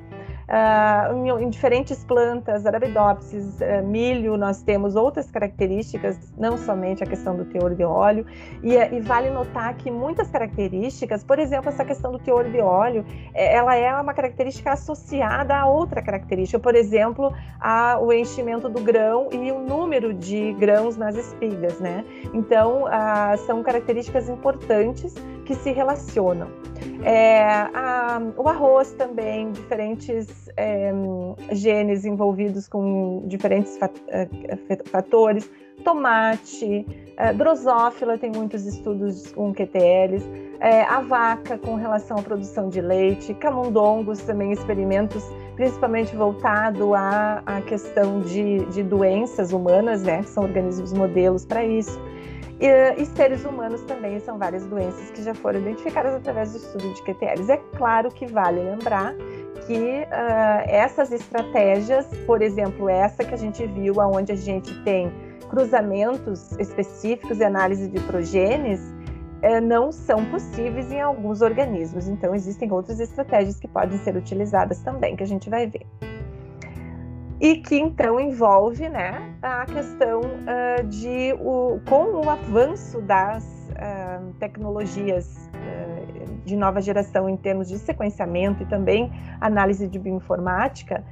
Uh, 0.48 1.40
em, 1.40 1.50
diferentes 1.50 2.04
plantas, 2.04 2.64
arabidopsis, 2.66 3.58
uh, 3.60 3.84
milho, 3.84 4.36
nós 4.36 4.62
temos 4.62 4.94
outras 4.94 5.28
características, 5.28 6.16
não 6.38 6.56
somente 6.56 7.02
a 7.02 7.06
questão 7.06 7.36
do 7.36 7.44
teor 7.46 7.74
de 7.74 7.82
óleo, 7.82 8.24
e, 8.62 8.74
e, 8.74 9.00
vale 9.00 9.28
notar 9.30 9.74
que 9.74 9.90
muitas 9.90 10.30
características, 10.30 11.24
por 11.24 11.40
exemplo, 11.40 11.68
essa 11.68 11.84
questão 11.84 12.12
do 12.12 12.20
teor 12.20 12.44
de 12.44 12.60
óleo, 12.60 13.04
é, 13.34 13.56
ela 13.56 13.74
é 13.74 13.92
uma 14.00 14.14
característica 14.14 14.70
associada 14.70 15.56
a 15.56 15.66
outra 15.66 16.00
característica, 16.00 16.60
por 16.60 16.76
exemplo, 16.76 17.34
a, 17.58 17.98
o 17.98 18.12
enchimento 18.12 18.68
do 18.68 18.80
grão 18.80 19.28
e 19.32 19.50
o 19.50 19.58
número 19.58 20.14
de 20.14 20.52
grãos 20.52 20.96
nas 20.96 21.16
espigas, 21.16 21.80
né? 21.80 22.04
Então, 22.32 22.84
uh, 22.84 23.36
são 23.46 23.64
características 23.64 24.28
importantes 24.28 25.12
que 25.44 25.56
se 25.56 25.72
relacionam. 25.72 26.48
É, 27.02 27.42
a, 27.74 28.20
o 28.36 28.48
arroz 28.48 28.92
também, 28.92 29.50
diferentes 29.52 30.35
é, 30.56 30.92
genes 31.52 32.04
envolvidos 32.04 32.68
com 32.68 33.22
diferentes 33.26 33.78
é, 34.08 34.28
fatores. 34.86 35.50
Tomate, 35.84 36.86
é, 37.16 37.32
drosófila 37.32 38.18
tem 38.18 38.32
muitos 38.32 38.66
estudos 38.66 39.32
com 39.32 39.52
QTLs. 39.52 40.26
É, 40.58 40.82
a 40.82 41.00
vaca 41.00 41.58
com 41.58 41.74
relação 41.74 42.18
à 42.18 42.22
produção 42.22 42.68
de 42.68 42.80
leite. 42.80 43.34
Camundongos 43.34 44.20
também 44.20 44.52
experimentos, 44.52 45.22
principalmente 45.54 46.16
voltado 46.16 46.94
à, 46.94 47.42
à 47.44 47.60
questão 47.60 48.20
de, 48.22 48.64
de 48.66 48.82
doenças 48.82 49.52
humanas, 49.52 50.02
né? 50.02 50.22
São 50.22 50.44
organismos 50.44 50.92
modelos 50.92 51.44
para 51.44 51.64
isso. 51.64 52.00
E, 52.58 53.02
e, 53.02 53.04
seres 53.04 53.44
humanos 53.44 53.82
também 53.82 54.18
são 54.20 54.38
várias 54.38 54.64
doenças 54.66 55.10
que 55.10 55.22
já 55.22 55.34
foram 55.34 55.60
identificadas 55.60 56.14
através 56.14 56.52
do 56.52 56.56
estudo 56.56 56.94
de 56.94 57.02
QTLs. 57.02 57.52
É 57.52 57.58
claro 57.76 58.10
que 58.10 58.24
vale 58.26 58.60
lembrar 58.60 59.14
que 59.66 60.02
uh, 60.02 60.62
essas 60.66 61.12
estratégias, 61.12 62.06
por 62.26 62.42
exemplo, 62.42 62.88
essa 62.88 63.24
que 63.24 63.34
a 63.34 63.38
gente 63.38 63.66
viu, 63.66 63.94
onde 63.98 64.32
a 64.32 64.36
gente 64.36 64.72
tem 64.82 65.12
cruzamentos 65.48 66.52
específicos 66.52 67.38
e 67.38 67.44
análise 67.44 67.88
de 67.88 68.00
progenes, 68.00 68.80
uh, 68.80 69.60
não 69.62 69.90
são 69.90 70.24
possíveis 70.26 70.90
em 70.92 71.00
alguns 71.00 71.42
organismos. 71.42 72.08
Então, 72.08 72.34
existem 72.34 72.70
outras 72.72 73.00
estratégias 73.00 73.58
que 73.58 73.68
podem 73.68 73.98
ser 73.98 74.16
utilizadas 74.16 74.80
também, 74.80 75.16
que 75.16 75.22
a 75.22 75.26
gente 75.26 75.48
vai 75.48 75.66
ver 75.66 75.86
e 77.40 77.56
que 77.56 77.76
então 77.76 78.18
envolve 78.18 78.88
né, 78.88 79.34
a 79.42 79.66
questão 79.66 80.20
uh, 80.20 80.84
de 80.86 81.34
o, 81.38 81.78
com 81.86 82.24
o 82.24 82.30
avanço 82.30 83.00
das 83.02 83.55
uh, 83.76 84.32
tecnologias 84.34 85.48
uh, 85.54 86.36
de 86.44 86.56
nova 86.56 86.80
geração 86.80 87.28
em 87.28 87.36
termos 87.36 87.68
de 87.68 87.78
sequenciamento 87.78 88.62
e 88.62 88.66
também 88.66 89.12
análise 89.40 89.86
de 89.88 89.98
bioinformática, 89.98 91.04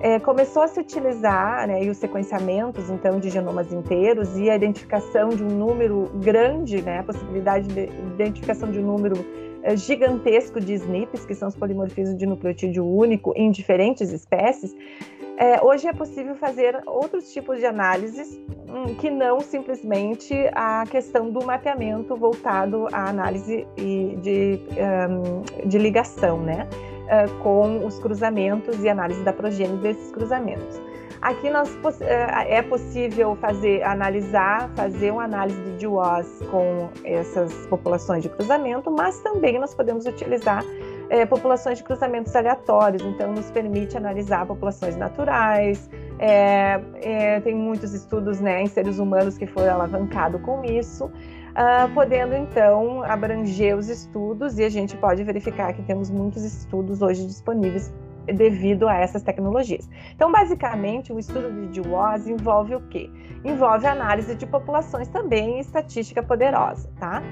é, 0.00 0.18
começou 0.18 0.62
a 0.62 0.68
se 0.68 0.78
utilizar 0.78 1.66
né, 1.66 1.82
e 1.84 1.88
os 1.88 1.96
sequenciamentos 1.96 2.90
então 2.90 3.18
de 3.18 3.30
genomas 3.30 3.72
inteiros 3.72 4.36
e 4.36 4.50
a 4.50 4.56
identificação 4.56 5.30
de 5.30 5.42
um 5.42 5.48
número 5.48 6.10
grande, 6.16 6.82
né, 6.82 6.98
a 6.98 7.02
possibilidade 7.02 7.66
de 7.68 7.88
identificação 8.14 8.70
de 8.70 8.78
um 8.78 8.86
número 8.86 9.24
gigantesco 9.76 10.60
de 10.60 10.74
SNPs, 10.74 11.26
que 11.26 11.34
são 11.34 11.48
os 11.48 11.56
polimorfismos 11.56 12.16
de 12.16 12.26
nucleotídeo 12.26 12.86
único 12.86 13.32
em 13.36 13.50
diferentes 13.50 14.10
espécies, 14.10 14.74
é, 15.40 15.58
hoje 15.64 15.88
é 15.88 15.92
possível 15.94 16.34
fazer 16.34 16.78
outros 16.84 17.32
tipos 17.32 17.58
de 17.58 17.64
análises 17.64 18.38
hum, 18.68 18.94
que 18.96 19.08
não 19.08 19.40
simplesmente 19.40 20.34
a 20.54 20.84
questão 20.84 21.30
do 21.30 21.42
mapeamento 21.42 22.14
voltado 22.14 22.86
à 22.92 23.08
análise 23.08 23.66
de, 23.76 24.60
um, 25.08 25.66
de 25.66 25.78
ligação, 25.78 26.42
né? 26.42 26.68
Uh, 27.06 27.42
com 27.42 27.84
os 27.84 27.98
cruzamentos 27.98 28.84
e 28.84 28.88
análise 28.88 29.24
da 29.24 29.32
progênie 29.32 29.78
desses 29.78 30.12
cruzamentos. 30.12 30.80
Aqui 31.22 31.50
nós, 31.50 31.76
é, 32.02 32.58
é 32.58 32.62
possível 32.62 33.34
fazer, 33.36 33.82
analisar, 33.82 34.70
fazer 34.76 35.10
uma 35.10 35.24
análise 35.24 35.60
de 35.62 35.86
DWOS 35.86 36.40
com 36.50 36.88
essas 37.02 37.52
populações 37.66 38.22
de 38.22 38.28
cruzamento, 38.28 38.90
mas 38.90 39.20
também 39.20 39.58
nós 39.58 39.74
podemos 39.74 40.06
utilizar 40.06 40.64
é, 41.10 41.26
populações 41.26 41.78
de 41.78 41.84
cruzamentos 41.84 42.34
aleatórios, 42.34 43.02
então 43.02 43.32
nos 43.32 43.50
permite 43.50 43.96
analisar 43.96 44.46
populações 44.46 44.96
naturais. 44.96 45.90
É, 46.20 46.80
é, 47.02 47.40
tem 47.40 47.54
muitos 47.54 47.92
estudos 47.92 48.40
né, 48.40 48.62
em 48.62 48.66
seres 48.66 48.98
humanos 48.98 49.36
que 49.36 49.46
foram 49.46 49.74
alavancados 49.74 50.40
com 50.42 50.64
isso, 50.64 51.06
uh, 51.06 51.92
podendo 51.92 52.34
então 52.34 53.02
abranger 53.02 53.76
os 53.76 53.88
estudos 53.88 54.58
e 54.58 54.64
a 54.64 54.68
gente 54.68 54.96
pode 54.96 55.24
verificar 55.24 55.72
que 55.72 55.82
temos 55.82 56.10
muitos 56.10 56.44
estudos 56.44 57.02
hoje 57.02 57.26
disponíveis 57.26 57.92
devido 58.26 58.88
a 58.88 58.94
essas 58.94 59.22
tecnologias. 59.22 59.88
Então, 60.14 60.30
basicamente, 60.30 61.12
o 61.12 61.18
estudo 61.18 61.50
de 61.50 61.80
DWOS 61.80 62.28
envolve 62.28 62.74
o 62.76 62.80
quê? 62.82 63.10
Envolve 63.44 63.86
análise 63.86 64.34
de 64.34 64.46
populações 64.46 65.08
também 65.08 65.56
e 65.56 65.60
estatística 65.60 66.22
poderosa, 66.22 66.88
tá? 67.00 67.22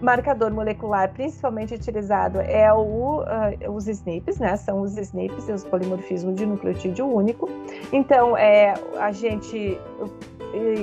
Marcador 0.00 0.52
molecular 0.52 1.12
principalmente 1.12 1.74
utilizado 1.74 2.40
é 2.40 2.72
o, 2.72 3.22
uh, 3.22 3.72
os 3.72 3.88
SNPs, 3.88 4.38
né? 4.38 4.56
São 4.56 4.80
os 4.80 4.96
SNPs, 4.96 5.48
os 5.48 5.64
polimorfismos 5.64 6.36
de 6.36 6.46
nucleotídeo 6.46 7.06
único. 7.06 7.48
Então, 7.92 8.36
é, 8.36 8.74
a 8.98 9.12
gente 9.12 9.78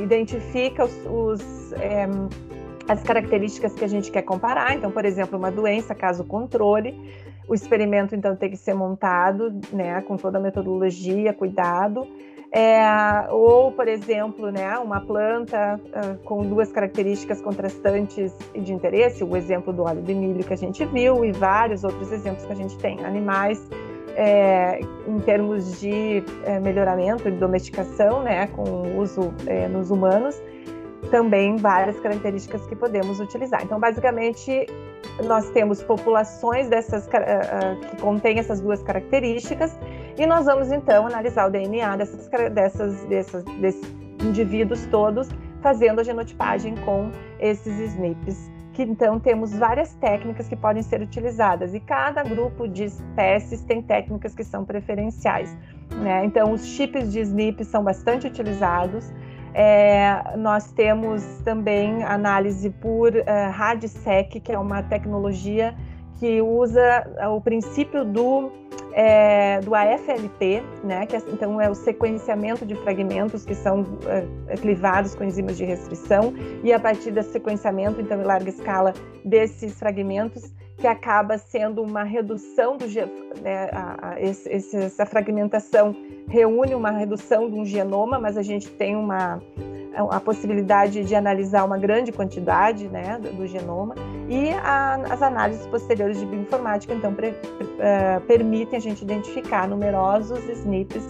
identifica 0.03 0.85
os, 0.85 0.93
os 1.05 1.73
é, 1.73 2.07
as 2.87 3.01
características 3.01 3.73
que 3.73 3.83
a 3.83 3.87
gente 3.87 4.11
quer 4.11 4.21
comparar. 4.21 4.75
Então, 4.75 4.91
por 4.91 5.05
exemplo, 5.05 5.37
uma 5.37 5.51
doença, 5.51 5.95
caso 5.95 6.23
controle, 6.23 6.93
o 7.47 7.53
experimento 7.53 8.15
então 8.15 8.35
tem 8.35 8.49
que 8.49 8.57
ser 8.57 8.73
montado, 8.73 9.53
né, 9.71 10.01
com 10.01 10.17
toda 10.17 10.37
a 10.37 10.41
metodologia, 10.41 11.33
cuidado. 11.33 12.07
É, 12.51 13.27
ou, 13.31 13.71
por 13.71 13.87
exemplo, 13.87 14.49
né, 14.49 14.77
uma 14.77 15.01
planta 15.01 15.77
uh, 15.77 16.17
com 16.23 16.41
duas 16.43 16.71
características 16.71 17.41
contrastantes 17.41 18.33
de 18.55 18.73
interesse, 18.73 19.25
o 19.25 19.35
exemplo 19.35 19.73
do 19.73 19.83
óleo 19.83 20.01
de 20.01 20.13
milho 20.13 20.41
que 20.41 20.53
a 20.53 20.57
gente 20.57 20.85
viu 20.85 21.25
e 21.25 21.33
vários 21.33 21.83
outros 21.83 22.11
exemplos 22.13 22.45
que 22.45 22.53
a 22.53 22.55
gente 22.55 22.77
tem. 22.77 23.03
Animais 23.03 23.61
é, 24.15 24.79
em 25.05 25.19
termos 25.19 25.79
de 25.79 26.23
é, 26.45 26.59
melhoramento, 26.59 27.29
de 27.29 27.37
domesticação, 27.37 28.23
né, 28.23 28.47
com 28.47 28.97
uso 28.97 29.33
é, 29.45 29.67
nos 29.67 29.91
humanos, 29.91 30.41
também 31.11 31.57
várias 31.57 31.99
características 31.99 32.65
que 32.67 32.75
podemos 32.75 33.19
utilizar. 33.19 33.61
Então, 33.63 33.79
basicamente, 33.79 34.65
nós 35.23 35.49
temos 35.51 35.81
populações 35.81 36.67
dessas 36.67 37.07
uh, 37.07 37.79
que 37.89 38.01
contêm 38.01 38.39
essas 38.39 38.59
duas 38.59 38.83
características 38.83 39.77
e 40.17 40.25
nós 40.25 40.45
vamos 40.45 40.71
então 40.71 41.07
analisar 41.07 41.47
o 41.47 41.51
DNA 41.51 41.97
dessas, 41.97 42.27
dessas, 42.51 43.03
dessas, 43.05 43.43
desses 43.43 43.95
indivíduos 44.23 44.85
todos, 44.87 45.29
fazendo 45.61 45.99
a 45.99 46.03
genotipagem 46.03 46.75
com 46.77 47.11
esses 47.39 47.79
SNPs. 47.79 48.51
Que 48.73 48.83
então 48.83 49.19
temos 49.19 49.53
várias 49.53 49.93
técnicas 49.95 50.49
que 50.49 50.55
podem 50.55 50.83
ser 50.83 51.01
utilizadas 51.01 51.73
e 51.73 51.79
cada 51.79 52.23
grupo 52.23 52.67
de 52.67 52.85
espécies 52.85 53.61
tem 53.61 53.81
técnicas 53.81 54.35
que 54.35 54.43
são 54.43 54.65
preferenciais. 54.65 55.57
Né? 55.91 56.25
Então, 56.25 56.51
os 56.51 56.65
chips 56.65 57.11
de 57.11 57.21
SNP 57.21 57.63
são 57.63 57.83
bastante 57.83 58.27
utilizados. 58.27 59.13
É, 59.57 60.35
nós 60.35 60.69
temos 60.73 61.23
também 61.45 62.03
análise 62.03 62.69
por 62.69 63.15
uh, 63.15 63.23
RADSEC, 63.53 64.41
que 64.41 64.51
é 64.51 64.59
uma 64.59 64.83
tecnologia 64.83 65.73
que 66.19 66.41
usa 66.41 67.07
o 67.33 67.39
princípio 67.39 68.03
do, 68.03 68.51
é, 68.91 69.61
do 69.61 69.73
AFLP, 69.73 70.61
né, 70.83 71.05
que 71.05 71.15
é, 71.15 71.21
então 71.31 71.61
é 71.61 71.69
o 71.69 71.75
sequenciamento 71.75 72.65
de 72.65 72.75
fragmentos 72.75 73.45
que 73.45 73.55
são 73.55 73.85
é, 74.49 74.57
clivados 74.57 75.15
com 75.15 75.23
enzimas 75.23 75.55
de 75.55 75.63
restrição, 75.63 76.33
e 76.61 76.73
a 76.73 76.79
partir 76.79 77.11
desse 77.11 77.31
sequenciamento, 77.31 78.01
então, 78.01 78.21
em 78.21 78.25
larga 78.25 78.49
escala, 78.49 78.93
desses 79.23 79.79
fragmentos, 79.79 80.53
que 80.77 80.87
acaba 80.87 81.37
sendo 81.37 81.81
uma 81.81 82.03
redução 82.03 82.77
do 82.77 82.85
né, 83.41 83.69
a, 83.71 84.09
a, 84.09 84.21
esse, 84.21 84.49
essa 84.49 85.05
fragmentação 85.05 85.95
reúne 86.27 86.75
uma 86.75 86.91
redução 86.91 87.49
de 87.49 87.55
um 87.55 87.65
genoma, 87.65 88.19
mas 88.19 88.37
a 88.37 88.43
gente 88.43 88.69
tem 88.69 88.95
uma 88.95 89.41
a 90.09 90.19
possibilidade 90.19 91.05
de 91.05 91.15
analisar 91.15 91.63
uma 91.63 91.77
grande 91.77 92.11
quantidade 92.11 92.87
né, 92.89 93.17
do, 93.17 93.31
do 93.31 93.47
genoma 93.47 93.95
e 94.27 94.51
a, 94.51 94.95
as 95.09 95.21
análises 95.21 95.65
posteriores 95.67 96.19
de 96.19 96.25
bioinformática 96.25 96.93
então 96.93 97.13
pre, 97.13 97.29
uh, 97.29 98.19
permitem 98.27 98.77
a 98.77 98.81
gente 98.81 99.03
identificar 99.03 99.69
numerosos 99.69 100.43
SNPs 100.49 101.05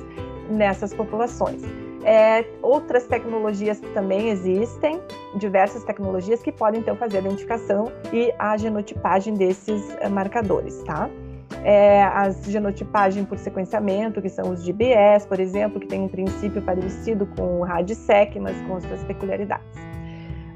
nessas 0.49 0.93
populações. 0.93 1.63
É, 2.05 2.45
outras 2.61 3.07
tecnologias 3.07 3.79
também 3.95 4.29
existem, 4.29 5.01
diversas 5.35 5.83
tecnologias 5.83 6.39
que 6.43 6.51
podem 6.51 6.79
então 6.79 6.95
fazer 6.95 7.17
a 7.17 7.21
identificação 7.21 7.91
e 8.13 8.31
a 8.37 8.55
genotipagem 8.55 9.33
desses 9.33 9.81
uh, 9.95 10.09
marcadores, 10.11 10.83
tá? 10.83 11.09
É, 11.63 12.03
as 12.03 12.43
genotipagem 12.43 13.25
por 13.25 13.39
sequenciamento, 13.39 14.21
que 14.21 14.29
são 14.29 14.51
os 14.51 14.63
GBS, 14.63 15.25
por 15.25 15.39
exemplo, 15.39 15.79
que 15.79 15.87
tem 15.87 16.01
um 16.01 16.07
princípio 16.07 16.61
parecido 16.61 17.25
com 17.35 17.61
o 17.61 17.63
RADSEC, 17.63 18.39
mas 18.39 18.55
com 18.67 18.79
suas 18.79 19.03
peculiaridades. 19.03 19.94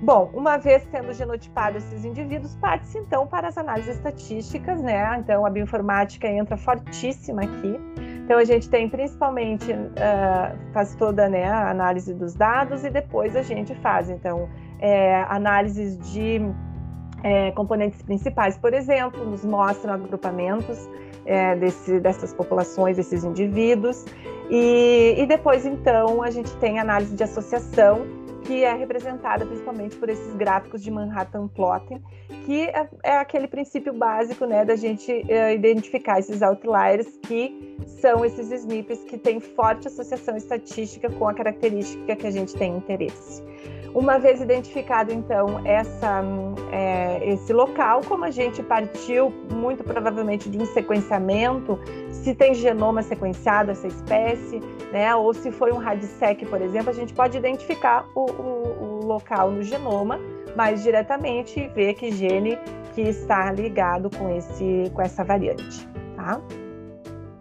Bom, 0.02 0.32
uma 0.34 0.58
vez 0.58 0.88
tendo 0.92 1.12
genotipado 1.14 1.78
esses 1.78 2.06
indivíduos, 2.06 2.56
parte-se 2.56 2.98
então 2.98 3.28
para 3.28 3.50
as 3.50 3.58
análises 3.58 3.98
estatísticas, 3.98 4.82
né? 4.82 5.18
Então 5.20 5.46
a 5.46 5.50
bioinformática 5.50 6.28
entra 6.28 6.56
fortíssima 6.56 7.42
aqui. 7.42 7.78
Então 8.24 8.38
a 8.38 8.46
gente 8.46 8.70
tem 8.70 8.88
principalmente 8.88 9.72
uh, 9.74 10.72
faz 10.72 10.96
toda 10.96 11.28
né, 11.28 11.46
a 11.46 11.70
análise 11.70 12.14
dos 12.14 12.34
dados 12.34 12.86
e 12.86 12.90
depois 12.90 13.36
a 13.36 13.42
gente 13.42 13.76
faz 13.76 14.10
então 14.10 14.48
é, 14.80 15.24
análises 15.24 15.98
de 16.14 16.40
é, 17.24 17.52
componentes 17.52 18.02
principais, 18.02 18.58
por 18.58 18.74
exemplo, 18.74 19.26
nos 19.26 19.44
mostram 19.44 19.94
agrupamentos 19.94 20.90
é, 21.26 21.56
desse, 21.56 22.00
dessas 22.00 22.34
populações, 22.34 22.96
desses 22.96 23.24
indivíduos, 23.26 24.06
e, 24.50 25.16
e 25.18 25.26
depois 25.26 25.66
então 25.66 26.24
a 26.24 26.32
gente 26.32 26.56
tem 26.58 26.80
análise 26.80 27.16
de 27.16 27.24
associação 27.24 28.19
que 28.50 28.64
é 28.64 28.74
representada 28.74 29.46
principalmente 29.46 29.96
por 29.96 30.10
esses 30.10 30.34
gráficos 30.34 30.82
de 30.82 30.90
Manhattan 30.90 31.48
Plotting, 31.50 32.02
que 32.48 32.64
é, 32.64 32.90
é 33.04 33.18
aquele 33.18 33.48
princípio 33.48 33.94
básico 33.94 34.44
né, 34.48 34.66
da 34.66 34.76
gente 34.76 35.12
é, 35.32 35.54
identificar 35.54 36.18
esses 36.18 36.42
outliers 36.42 37.06
que 37.28 37.78
são 38.02 38.26
esses 38.26 38.52
SNPs 38.52 39.04
que 39.04 39.20
têm 39.20 39.40
forte 39.40 39.88
associação 39.88 40.36
estatística 40.36 41.12
com 41.12 41.28
a 41.28 41.34
característica 41.36 42.16
que 42.16 42.26
a 42.26 42.32
gente 42.32 42.56
tem 42.56 42.76
interesse. 42.76 43.44
Uma 43.94 44.20
vez 44.20 44.40
identificado, 44.40 45.12
então, 45.12 45.66
essa, 45.66 46.22
é, 46.72 47.28
esse 47.28 47.52
local, 47.52 48.02
como 48.08 48.24
a 48.24 48.32
gente 48.32 48.62
partiu 48.62 49.32
muito 49.52 49.84
provavelmente 49.84 50.50
de 50.50 50.58
um 50.58 50.66
sequenciamento, 50.66 51.80
se 52.12 52.36
tem 52.36 52.54
genoma 52.54 53.02
sequenciado 53.02 53.72
essa 53.72 53.88
espécie, 53.88 54.60
né, 54.92 55.16
ou 55.16 55.34
se 55.34 55.52
foi 55.52 55.72
um 55.72 55.78
RADSEC, 55.78 56.46
por 56.46 56.62
exemplo, 56.62 56.90
a 56.90 56.94
gente 56.94 57.14
pode 57.14 57.38
identificar 57.38 58.08
o, 58.14 58.30
o, 58.30 59.02
o 59.02 59.06
local 59.06 59.52
no 59.52 59.64
genoma 59.64 60.20
mais 60.56 60.84
diretamente 60.84 61.60
e 61.60 61.68
ver 61.68 61.94
que 61.96 62.12
gene 62.12 62.58
que 62.94 63.02
está 63.02 63.52
ligado 63.52 64.10
com, 64.16 64.30
esse, 64.36 64.92
com 64.94 65.02
essa 65.02 65.24
variante. 65.24 65.88
Tá? 66.16 66.42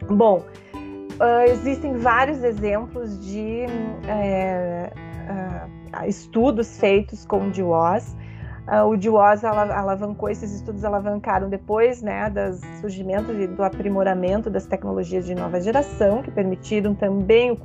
Bom, 0.08 0.44
uh, 0.74 1.50
existem 1.50 1.96
vários 1.96 2.42
exemplos 2.42 3.18
de 3.26 3.64
é, 4.06 4.90
uh, 4.94 5.77
estudos 6.06 6.78
feitos 6.78 7.24
com 7.24 7.48
o 7.48 7.50
DWOS. 7.50 8.16
Uh, 8.66 8.86
o 8.86 8.96
DWOS 8.96 9.44
alavancou, 9.44 10.28
esses 10.28 10.52
estudos 10.52 10.84
alavancaram 10.84 11.48
depois 11.48 12.02
né, 12.02 12.28
do 12.28 12.54
surgimento 12.80 13.32
e 13.32 13.46
do 13.46 13.62
aprimoramento 13.62 14.50
das 14.50 14.66
tecnologias 14.66 15.24
de 15.24 15.34
nova 15.34 15.60
geração, 15.60 16.22
que 16.22 16.30
permitiram 16.30 16.94
também 16.94 17.50
o, 17.50 17.58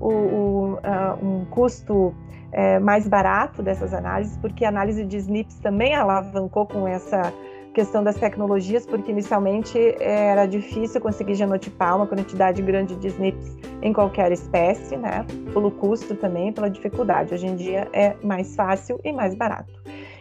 o, 0.00 0.08
o, 0.08 0.74
uh, 0.74 0.78
um 1.22 1.44
custo 1.46 2.14
é, 2.52 2.78
mais 2.78 3.06
barato 3.06 3.62
dessas 3.62 3.92
análises, 3.92 4.36
porque 4.38 4.64
a 4.64 4.68
análise 4.68 5.04
de 5.04 5.16
SNPs 5.16 5.58
também 5.60 5.94
alavancou 5.94 6.66
com 6.66 6.86
essa 6.86 7.32
questão 7.78 8.02
das 8.02 8.16
tecnologias, 8.16 8.84
porque 8.84 9.12
inicialmente 9.12 9.78
era 10.00 10.46
difícil 10.46 11.00
conseguir 11.00 11.36
genotipar 11.36 11.96
uma 11.96 12.08
quantidade 12.08 12.60
grande 12.60 12.96
de 12.96 13.06
SNPs 13.06 13.56
em 13.80 13.92
qualquer 13.92 14.32
espécie, 14.32 14.96
né? 14.96 15.24
Pelo 15.52 15.70
custo 15.70 16.16
também, 16.16 16.52
pela 16.52 16.68
dificuldade. 16.68 17.32
Hoje 17.32 17.46
em 17.46 17.54
dia 17.54 17.88
é 17.92 18.16
mais 18.20 18.56
fácil 18.56 18.98
e 19.04 19.12
mais 19.12 19.32
barato. 19.32 19.72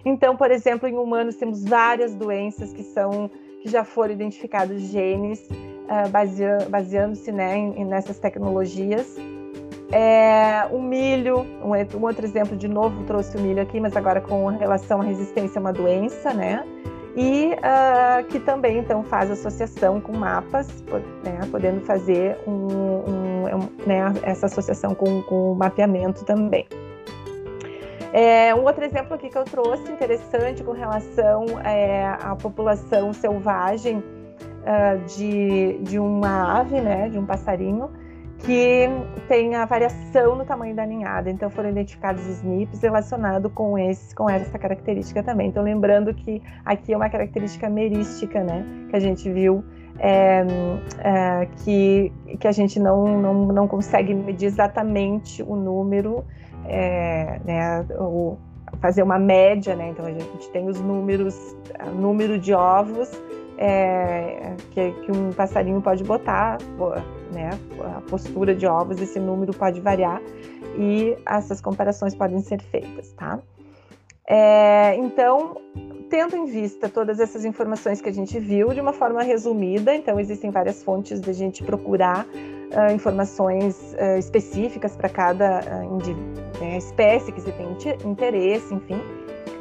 Então, 0.06 0.38
por 0.38 0.52
exemplo, 0.52 0.88
em 0.88 0.96
humanos 0.96 1.36
temos 1.36 1.64
várias 1.64 2.14
doenças 2.14 2.72
que 2.72 2.84
são 2.84 3.28
que 3.64 3.70
já 3.70 3.84
foram 3.84 4.14
identificados 4.14 4.80
genes 4.80 5.40
uh, 5.50 6.70
baseando-se 6.70 7.32
né, 7.32 7.58
em, 7.58 7.86
nessas 7.86 8.20
tecnologias 8.20 9.18
é, 9.92 10.68
o 10.70 10.82
milho, 10.82 11.40
um, 11.64 11.72
um, 11.72 12.04
outro 12.04 12.26
exemplo, 12.26 12.58
de 12.58 12.68
novo 12.68 13.04
trouxe 13.06 13.38
o 13.38 13.40
milho 13.40 13.62
aqui, 13.62 13.80
mas 13.80 13.96
agora 13.96 14.20
com 14.20 14.46
relação 14.48 15.02
à 15.02 15.04
resistência 15.04 15.60
a 15.60 15.62
uma 15.62 15.72
doença, 15.72 16.34
né? 16.34 16.64
E 17.20 17.54
uh, 17.54 18.24
que 18.28 18.40
também 18.40 18.78
então 18.78 19.04
faz 19.04 19.32
associação 19.32 20.00
com 20.00 20.16
mapas, 20.16 20.68
né, 21.24 21.40
podendo 21.50 21.82
fazer 21.82 22.38
um, 22.46 22.52
um, 22.52 23.60
né, 23.88 24.14
essa 24.22 24.46
associação 24.46 24.94
com, 24.94 25.24
com 25.24 25.54
o 25.54 25.56
mapeamento 25.56 26.24
também. 26.24 26.68
É, 28.14 28.54
um 28.54 28.64
outro 28.64 28.86
exemplo 28.86 29.16
aqui 29.16 29.30
que 29.30 29.38
eu 29.38 29.44
trouxe 29.46 29.92
interessante 29.92 30.64
com 30.64 30.74
relação 30.74 31.46
é, 31.64 32.06
à 32.22 32.36
população 32.36 33.12
selvagem 33.14 33.98
uh, 33.98 35.04
de, 35.08 35.80
de 35.80 35.98
uma 35.98 36.60
ave, 36.60 36.80
né, 36.80 37.10
de 37.10 37.18
um 37.18 37.26
passarinho, 37.26 37.90
que 38.40 38.88
tem 39.28 39.56
a 39.56 39.66
variação 39.66 40.36
no 40.36 40.46
tamanho 40.46 40.76
da 40.76 40.86
ninhada. 40.86 41.30
Então 41.30 41.50
foram 41.50 41.70
identificados 41.70 42.26
SNPs 42.26 42.82
relacionados 42.82 43.52
com 43.54 43.78
esse, 43.78 44.16
com 44.16 44.30
essa 44.30 44.58
característica 44.58 45.24
também. 45.24 45.50
Então 45.50 45.64
lembrando 45.64 46.14
que 46.14 46.42
aqui 46.66 46.94
é 46.94 46.98
uma 46.98 47.10
característica 47.10 47.70
merística, 47.70 48.44
né, 48.44 48.66
que 48.90 48.96
a 48.96 49.00
gente 49.00 49.32
viu 49.32 49.64
é, 50.00 50.46
é, 51.00 51.48
que, 51.64 52.14
que 52.40 52.48
a 52.48 52.52
gente 52.52 52.80
não, 52.80 53.20
não, 53.20 53.34
não 53.48 53.68
consegue 53.68 54.14
medir 54.14 54.46
exatamente 54.46 55.42
o 55.42 55.56
número, 55.56 56.24
é, 56.66 57.40
né, 57.44 57.86
o, 58.00 58.38
fazer 58.80 59.02
uma 59.02 59.18
média, 59.18 59.76
né? 59.76 59.90
Então 59.90 60.06
a 60.06 60.12
gente 60.12 60.50
tem 60.52 60.68
os 60.68 60.80
números, 60.80 61.36
número 61.96 62.38
de 62.38 62.54
ovos 62.54 63.10
é, 63.58 64.54
que, 64.72 64.92
que, 64.92 65.12
um 65.12 65.32
passarinho 65.32 65.82
pode 65.82 66.04
botar, 66.04 66.58
né, 67.32 67.50
a 67.96 68.02
postura 68.02 68.56
de 68.56 68.66
ovos, 68.66 69.02
esse 69.02 69.20
número 69.20 69.54
pode 69.54 69.80
variar 69.82 70.22
e 70.78 71.18
essas 71.26 71.62
comparações 71.62 72.16
podem 72.16 72.40
ser 72.42 72.62
feitas, 72.62 73.12
tá? 73.14 73.40
É, 74.30 74.96
então, 74.98 75.56
tendo 76.10 76.36
em 76.36 76.46
vista 76.46 76.90
todas 76.90 77.20
essas 77.20 77.46
informações 77.46 78.02
que 78.02 78.10
a 78.10 78.14
gente 78.14 78.38
viu 78.40 78.74
de 78.74 78.82
uma 78.82 78.92
forma 78.92 79.24
resumida, 79.24 79.96
então 79.96 80.20
existem 80.20 80.52
várias 80.52 80.84
fontes 80.84 81.22
de 81.22 81.30
a 81.30 81.34
gente 81.34 81.64
procurar 81.64 82.26
uh, 82.26 82.94
informações 82.94 83.94
uh, 83.94 84.18
específicas 84.18 84.98
para 84.98 85.08
cada 85.08 85.62
uh, 85.62 86.60
né, 86.60 86.78
espécie 86.78 87.32
que 87.32 87.40
você 87.40 87.54
tem 87.54 87.78
interesse, 88.06 88.74
enfim 88.74 89.00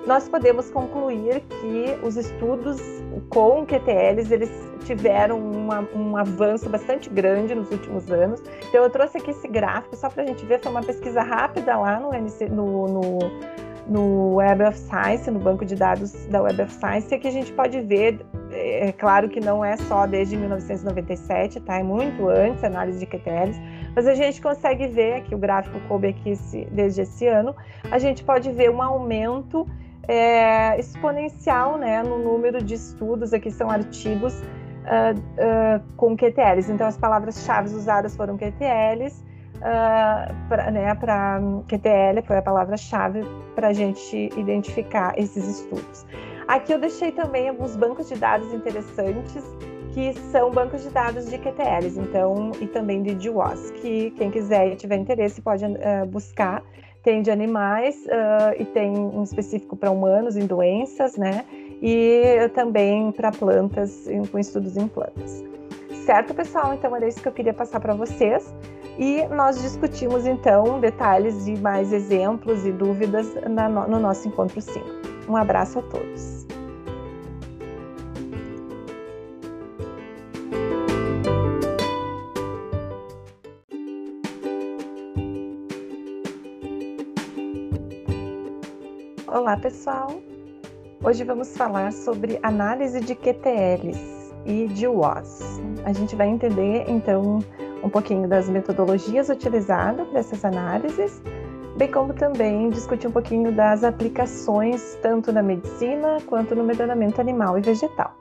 nós 0.07 0.29
podemos 0.29 0.71
concluir 0.71 1.40
que 1.40 1.99
os 2.03 2.16
estudos 2.16 2.81
com 3.29 3.66
QTLs 3.66 4.33
eles 4.33 4.51
tiveram 4.85 5.38
uma, 5.38 5.81
um 5.95 6.16
avanço 6.16 6.69
bastante 6.69 7.11
grande 7.11 7.55
nos 7.55 7.71
últimos 7.73 8.11
anos. 8.11 8.40
Então 8.69 8.85
eu 8.85 8.90
trouxe 8.90 9.19
aqui 9.19 9.33
esse 9.33 9.49
gráfico 9.49 9.97
só 9.97 10.09
para 10.09 10.23
a 10.23 10.27
gente 10.27 10.47
ver, 10.47 10.61
foi 10.61 10.71
uma 10.71 10.83
pesquisa 10.83 11.23
rápida 11.23 11.77
lá 11.77 11.99
no, 11.99 12.11
no, 12.49 12.87
no, 12.87 13.19
no 13.88 14.35
Web 14.37 14.62
of 14.62 14.79
Science, 14.79 15.29
no 15.29 15.40
banco 15.40 15.64
de 15.64 15.75
dados 15.75 16.12
da 16.27 16.40
Web 16.40 16.62
of 16.62 16.73
Science, 16.73 17.12
e 17.12 17.16
aqui 17.16 17.27
a 17.27 17.33
gente 17.33 17.53
pode 17.53 17.81
ver, 17.81 18.25
é, 18.53 18.88
é 18.88 18.92
claro 18.92 19.29
que 19.29 19.40
não 19.40 19.64
é 19.64 19.77
só 19.77 20.07
desde 20.07 20.37
1997, 20.37 21.61
tá? 21.61 21.79
É 21.79 21.83
muito 21.83 22.29
antes 22.29 22.62
a 22.62 22.69
análise 22.69 23.01
de 23.01 23.07
QTLs, 23.07 23.61
mas 23.95 24.07
a 24.07 24.14
gente 24.14 24.40
consegue 24.40 24.87
ver 24.87 25.14
aqui 25.14 25.35
o 25.35 25.38
gráfico 25.38 25.81
coube 25.88 26.09
aqui 26.09 26.31
esse, 26.31 26.64
desde 26.66 27.03
esse 27.03 27.27
ano, 27.27 27.57
a 27.90 27.99
gente 27.99 28.23
pode 28.23 28.53
ver 28.53 28.71
um 28.71 28.81
aumento 28.81 29.66
é, 30.09 30.79
exponencial 30.79 31.77
né, 31.77 32.03
no 32.03 32.19
número 32.19 32.62
de 32.62 32.75
estudos, 32.75 33.33
aqui 33.33 33.51
são 33.51 33.71
artigos 33.71 34.35
uh, 34.87 35.14
uh, 35.14 35.83
com 35.97 36.16
QTLs. 36.16 36.71
Então, 36.71 36.87
as 36.87 36.97
palavras-chave 36.97 37.75
usadas 37.75 38.16
foram 38.16 38.37
QTLs, 38.37 39.23
uh, 39.57 40.49
pra, 40.49 40.71
né, 40.71 40.95
para 40.95 41.40
QTL 41.69 42.23
foi 42.25 42.38
a 42.38 42.42
palavra-chave 42.42 43.25
para 43.55 43.69
a 43.69 43.73
gente 43.73 44.31
identificar 44.37 45.19
esses 45.19 45.61
estudos. 45.61 46.07
Aqui 46.47 46.73
eu 46.73 46.79
deixei 46.79 47.11
também 47.11 47.49
alguns 47.49 47.75
bancos 47.75 48.09
de 48.09 48.14
dados 48.14 48.53
interessantes 48.55 49.45
que 49.92 50.12
são 50.31 50.51
bancos 50.51 50.83
de 50.83 50.90
dados 50.90 51.29
de 51.29 51.38
QTLs, 51.38 51.99
então 51.99 52.53
e 52.61 52.66
também 52.66 53.03
de 53.03 53.14
GWAS, 53.14 53.71
que 53.73 54.11
quem 54.11 54.31
quiser 54.31 54.73
e 54.73 54.77
tiver 54.77 54.97
interesse 54.97 55.40
pode 55.40 55.64
uh, 55.64 56.07
buscar 56.07 56.62
tem 57.07 57.23
de 57.23 57.31
animais 57.31 57.95
uh, 58.07 58.61
e 58.61 58.64
tem 58.64 58.90
um 58.90 59.23
específico 59.23 59.77
para 59.77 59.92
humanos 59.92 60.37
em 60.37 60.45
doenças, 60.45 61.16
né? 61.16 61.45
E 61.81 62.51
também 62.53 63.12
para 63.12 63.31
plantas, 63.31 64.09
com 64.33 64.37
estudos 64.40 64.77
em 64.77 64.88
plantas. 64.88 65.45
Certo, 66.05 66.35
pessoal? 66.35 66.75
Então 66.75 66.97
era 66.97 67.07
isso 67.07 67.23
que 67.23 67.29
eu 67.29 67.33
queria 67.33 67.55
passar 67.55 67.79
para 67.79 67.95
vocês. 67.95 68.53
E 68.99 69.23
nós 69.27 69.62
discutimos 69.62 70.27
então 70.27 70.81
detalhes 70.81 71.47
e 71.47 71.55
mais 71.57 71.92
exemplos 71.92 72.66
e 72.66 72.73
dúvidas 72.73 73.33
na, 73.49 73.69
no 73.69 74.01
nosso 74.01 74.27
encontro 74.27 74.61
5. 74.61 74.85
Um 75.29 75.37
abraço 75.37 75.79
a 75.79 75.83
todos. 75.83 76.36
Olá, 89.37 89.55
pessoal! 89.55 90.18
Hoje 91.05 91.22
vamos 91.22 91.55
falar 91.55 91.92
sobre 91.92 92.38
análise 92.42 92.99
de 93.01 93.14
QTLs 93.14 94.35
e 94.46 94.66
de 94.68 94.87
WOS. 94.87 95.61
A 95.85 95.92
gente 95.92 96.16
vai 96.16 96.27
entender, 96.27 96.87
então, 96.88 97.40
um 97.85 97.90
pouquinho 97.90 98.27
das 98.27 98.49
metodologias 98.49 99.29
utilizadas 99.29 100.09
para 100.09 100.20
essas 100.20 100.42
análises, 100.42 101.20
bem 101.77 101.92
como 101.92 102.14
também 102.14 102.70
discutir 102.70 103.09
um 103.09 103.11
pouquinho 103.11 103.53
das 103.53 103.85
aplicações 103.85 104.99
tanto 105.03 105.31
na 105.31 105.42
medicina 105.42 106.16
quanto 106.27 106.55
no 106.55 106.64
melhoramento 106.64 107.20
animal 107.20 107.59
e 107.59 107.61
vegetal. 107.61 108.16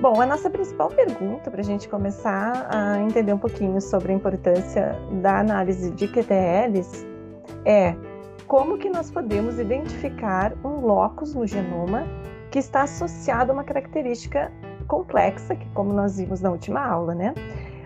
Bom, 0.00 0.20
a 0.20 0.26
nossa 0.26 0.50
principal 0.50 0.88
pergunta 0.88 1.48
para 1.48 1.60
a 1.60 1.64
gente 1.64 1.88
começar 1.88 2.66
a 2.74 3.00
entender 3.00 3.32
um 3.32 3.38
pouquinho 3.38 3.80
sobre 3.80 4.10
a 4.10 4.16
importância 4.16 4.98
da 5.22 5.38
análise 5.38 5.92
de 5.92 6.08
QTLs 6.08 7.06
é 7.64 7.94
como 8.46 8.78
que 8.78 8.88
nós 8.88 9.10
podemos 9.10 9.58
identificar 9.58 10.52
um 10.64 10.80
locus 10.80 11.34
no 11.34 11.46
genoma 11.46 12.06
que 12.50 12.58
está 12.58 12.82
associado 12.82 13.50
a 13.50 13.54
uma 13.54 13.64
característica 13.64 14.52
complexa, 14.86 15.56
que 15.56 15.68
como 15.70 15.92
nós 15.92 16.16
vimos 16.16 16.40
na 16.40 16.50
última 16.50 16.80
aula, 16.80 17.14
né? 17.14 17.34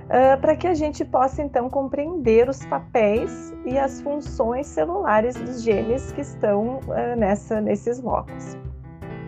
Uh, 0.07 0.40
para 0.40 0.57
que 0.57 0.66
a 0.66 0.75
gente 0.75 1.05
possa 1.05 1.40
então 1.40 1.70
compreender 1.70 2.49
os 2.49 2.64
papéis 2.66 3.55
e 3.64 3.79
as 3.79 4.01
funções 4.01 4.66
celulares 4.66 5.37
dos 5.37 5.62
genes 5.62 6.11
que 6.12 6.20
estão 6.20 6.81
uh, 6.81 7.16
nessa, 7.16 7.61
nesses 7.61 8.03
locos. 8.03 8.57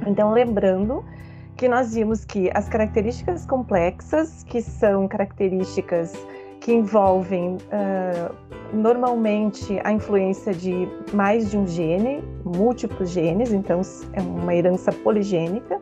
Então, 0.06 0.32
lembrando 0.32 1.04
que 1.56 1.68
nós 1.68 1.94
vimos 1.94 2.24
que 2.24 2.50
as 2.52 2.68
características 2.68 3.46
complexas, 3.46 4.42
que 4.42 4.60
são 4.60 5.06
características 5.06 6.12
que 6.62 6.72
envolvem 6.72 7.56
uh, 7.56 8.34
normalmente 8.72 9.80
a 9.84 9.92
influência 9.92 10.54
de 10.54 10.88
mais 11.12 11.50
de 11.50 11.58
um 11.58 11.66
gene, 11.66 12.22
múltiplos 12.44 13.10
genes, 13.10 13.52
então 13.52 13.82
é 14.12 14.20
uma 14.22 14.54
herança 14.54 14.92
poligênica, 14.92 15.80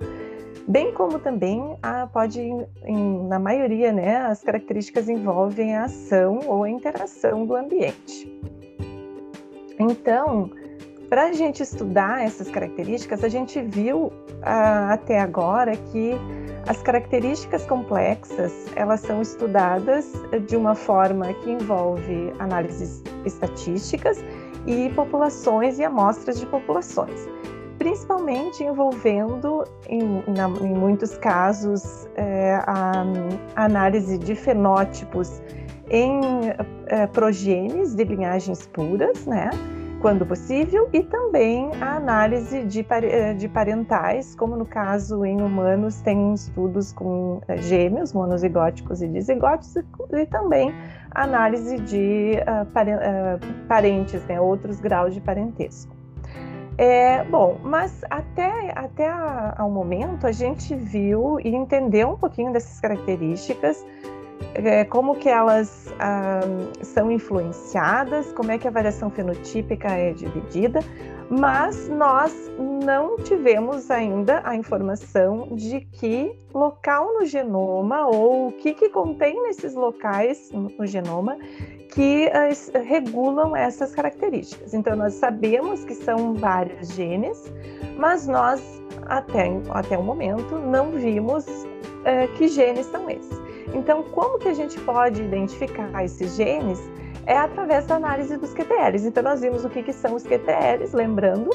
bem 0.67 0.93
como 0.95 1.19
também 1.19 1.77
a, 1.83 2.07
pode, 2.07 2.41
em, 2.41 3.29
na 3.29 3.39
maioria, 3.39 3.93
né, 3.93 4.17
as 4.17 4.43
características 4.43 5.09
envolvem 5.09 5.77
a 5.77 5.85
ação 5.85 6.41
ou 6.47 6.65
a 6.65 6.71
interação 6.71 7.45
do 7.45 7.55
ambiente. 7.55 8.27
Então, 9.79 10.51
para 11.11 11.25
a 11.25 11.33
gente 11.33 11.61
estudar 11.61 12.25
essas 12.25 12.49
características, 12.49 13.25
a 13.25 13.29
gente 13.29 13.61
viu 13.61 14.13
ah, 14.43 14.93
até 14.93 15.19
agora 15.19 15.77
que 15.77 16.13
as 16.69 16.81
características 16.83 17.67
complexas 17.67 18.53
elas 18.77 19.01
são 19.01 19.21
estudadas 19.21 20.07
de 20.47 20.57
uma 20.57 20.77
forma 20.77 21.35
que 21.35 21.51
envolve 21.51 22.33
análises 22.39 23.03
estatísticas 23.27 24.25
e 24.67 24.89
populações 24.91 25.81
e 25.81 25.85
amostras 25.85 26.39
de 26.39 26.47
populações, 26.47 27.29
principalmente 27.77 28.63
envolvendo, 28.63 29.65
em, 29.89 30.23
na, 30.29 30.49
em 30.61 30.75
muitos 30.75 31.19
casos, 31.19 32.07
é, 32.15 32.63
a, 32.67 33.05
a, 33.57 33.65
análise 33.65 34.17
de 34.17 34.37
fenótipos 34.37 35.43
em 35.91 36.21
é, 36.87 37.05
progenes 37.09 37.97
de 37.97 38.05
linhagens 38.05 38.69
puras, 38.69 39.27
né? 39.27 39.51
Quando 40.01 40.25
possível, 40.25 40.89
e 40.93 41.03
também 41.03 41.71
a 41.81 41.97
análise 41.97 42.65
de, 42.65 42.85
eh, 42.91 43.35
de 43.35 43.49
parentais, 43.49 44.35
como 44.35 44.57
no 44.57 44.65
caso 44.65 45.25
em 45.25 45.41
humanos 45.41 46.01
tem 46.01 46.33
estudos 46.33 46.93
com 46.93 47.41
eh, 47.47 47.59
gêmeos, 47.59 48.13
monozigóticos 48.13 49.03
e 49.03 49.09
dizigóticos, 49.09 49.77
e 50.13 50.27
também 50.27 50.75
análise 51.13 51.79
de 51.81 52.33
uh, 52.41 53.67
parentes, 53.67 54.25
né, 54.25 54.41
outros 54.41 54.81
graus 54.81 55.13
de 55.13 55.21
parentesco. 55.21 55.95
É, 56.79 57.25
bom, 57.25 57.59
mas 57.63 58.01
até, 58.09 58.73
até 58.75 59.09
a, 59.09 59.55
ao 59.59 59.71
momento 59.71 60.27
a 60.27 60.33
gente 60.33 60.75
viu 60.75 61.39
e 61.45 61.55
entendeu 61.55 62.11
um 62.11 62.17
pouquinho 62.17 62.53
dessas 62.53 62.81
características 62.81 63.85
é, 64.55 64.85
como 64.85 65.15
que 65.17 65.29
elas 65.29 65.93
ah, 65.99 66.41
são 66.83 67.11
influenciadas, 67.11 68.33
como 68.33 68.51
é 68.51 68.59
que 68.59 68.67
a 68.67 68.71
variação 68.71 69.11
fenotípica 69.11 69.89
é 69.89 70.13
dividida, 70.13 70.81
mas 71.31 71.89
nós 71.89 72.35
não 72.59 73.17
tivemos 73.19 73.89
ainda 73.91 74.43
a 74.45 74.57
informação 74.57 75.49
de 75.53 75.81
que 75.81 76.37
local 76.53 77.15
no 77.15 77.25
genoma 77.25 78.07
ou 78.09 78.49
o 78.49 78.53
que, 78.53 78.75
que 78.75 78.89
contém 78.89 79.41
nesses 79.43 79.75
locais 79.75 80.51
no, 80.51 80.71
no 80.77 80.87
genoma 80.87 81.39
que 81.93 82.29
uh, 82.29 82.79
regulam 82.85 83.55
essas 83.55 83.95
características. 83.95 84.75
Então, 84.75 84.97
nós 84.97 85.15
sabemos 85.15 85.85
que 85.85 85.95
são 85.95 86.35
vários 86.35 86.89
genes, 86.93 87.53
mas 87.97 88.27
nós, 88.27 88.61
até, 89.07 89.51
até 89.71 89.99
o 89.99 90.03
momento, 90.03 90.59
não 90.59 90.93
vimos 90.93 91.47
uh, 91.47 92.33
que 92.37 92.49
genes 92.49 92.87
são 92.87 93.09
esses. 93.09 93.50
Então, 93.75 94.03
como 94.03 94.39
que 94.39 94.49
a 94.49 94.55
gente 94.55 94.79
pode 94.81 95.23
identificar 95.23 96.05
esses 96.05 96.37
genes? 96.37 96.81
É 97.27 97.37
através 97.37 97.87
da 97.87 97.97
análise 97.97 98.37
dos 98.37 98.53
QTLs. 98.53 99.07
Então, 99.07 99.23
nós 99.23 99.41
vimos 99.41 99.65
o 99.65 99.71
que, 99.71 99.83
que 99.83 99.93
são 99.93 100.15
os 100.15 100.25
QTLs, 100.25 100.95
lembrando 100.97 101.51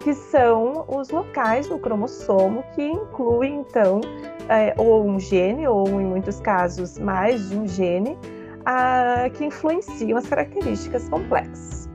que 0.00 0.14
são 0.14 0.84
os 0.88 1.10
locais 1.10 1.68
do 1.68 1.78
cromossomo 1.78 2.64
que 2.74 2.82
incluem, 2.82 3.60
então, 3.60 4.00
é, 4.48 4.74
ou 4.76 5.06
um 5.06 5.20
gene, 5.20 5.66
ou 5.68 5.86
em 6.00 6.04
muitos 6.04 6.40
casos 6.40 6.98
mais 6.98 7.50
de 7.50 7.56
um 7.56 7.68
gene, 7.68 8.18
a, 8.64 9.30
que 9.32 9.44
influenciam 9.44 10.18
as 10.18 10.26
características 10.26 11.08
complexas. 11.08 11.88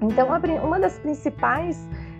Então, 0.00 0.28
uma 0.64 0.80
das 0.80 0.98
principais 0.98 1.76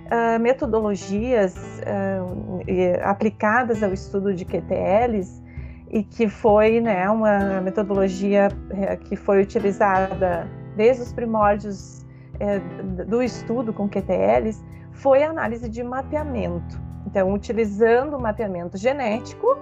uh, 0.06 0.38
metodologias 0.38 1.56
uh, 1.56 2.60
aplicadas 3.02 3.82
ao 3.82 3.92
estudo 3.92 4.34
de 4.34 4.44
QTLs 4.44 5.42
e 5.90 6.02
que 6.02 6.28
foi 6.28 6.80
né, 6.80 7.08
uma 7.10 7.60
metodologia 7.60 8.48
é, 8.70 8.96
que 8.96 9.16
foi 9.16 9.42
utilizada 9.42 10.48
desde 10.76 11.02
os 11.02 11.12
primórdios 11.12 12.06
é, 12.38 12.60
do 13.04 13.22
estudo 13.22 13.72
com 13.72 13.88
QTLs, 13.88 14.64
foi 14.92 15.22
a 15.22 15.30
análise 15.30 15.68
de 15.68 15.82
mapeamento. 15.82 16.80
Então, 17.06 17.32
utilizando 17.32 18.16
o 18.16 18.20
mapeamento 18.20 18.76
genético, 18.76 19.58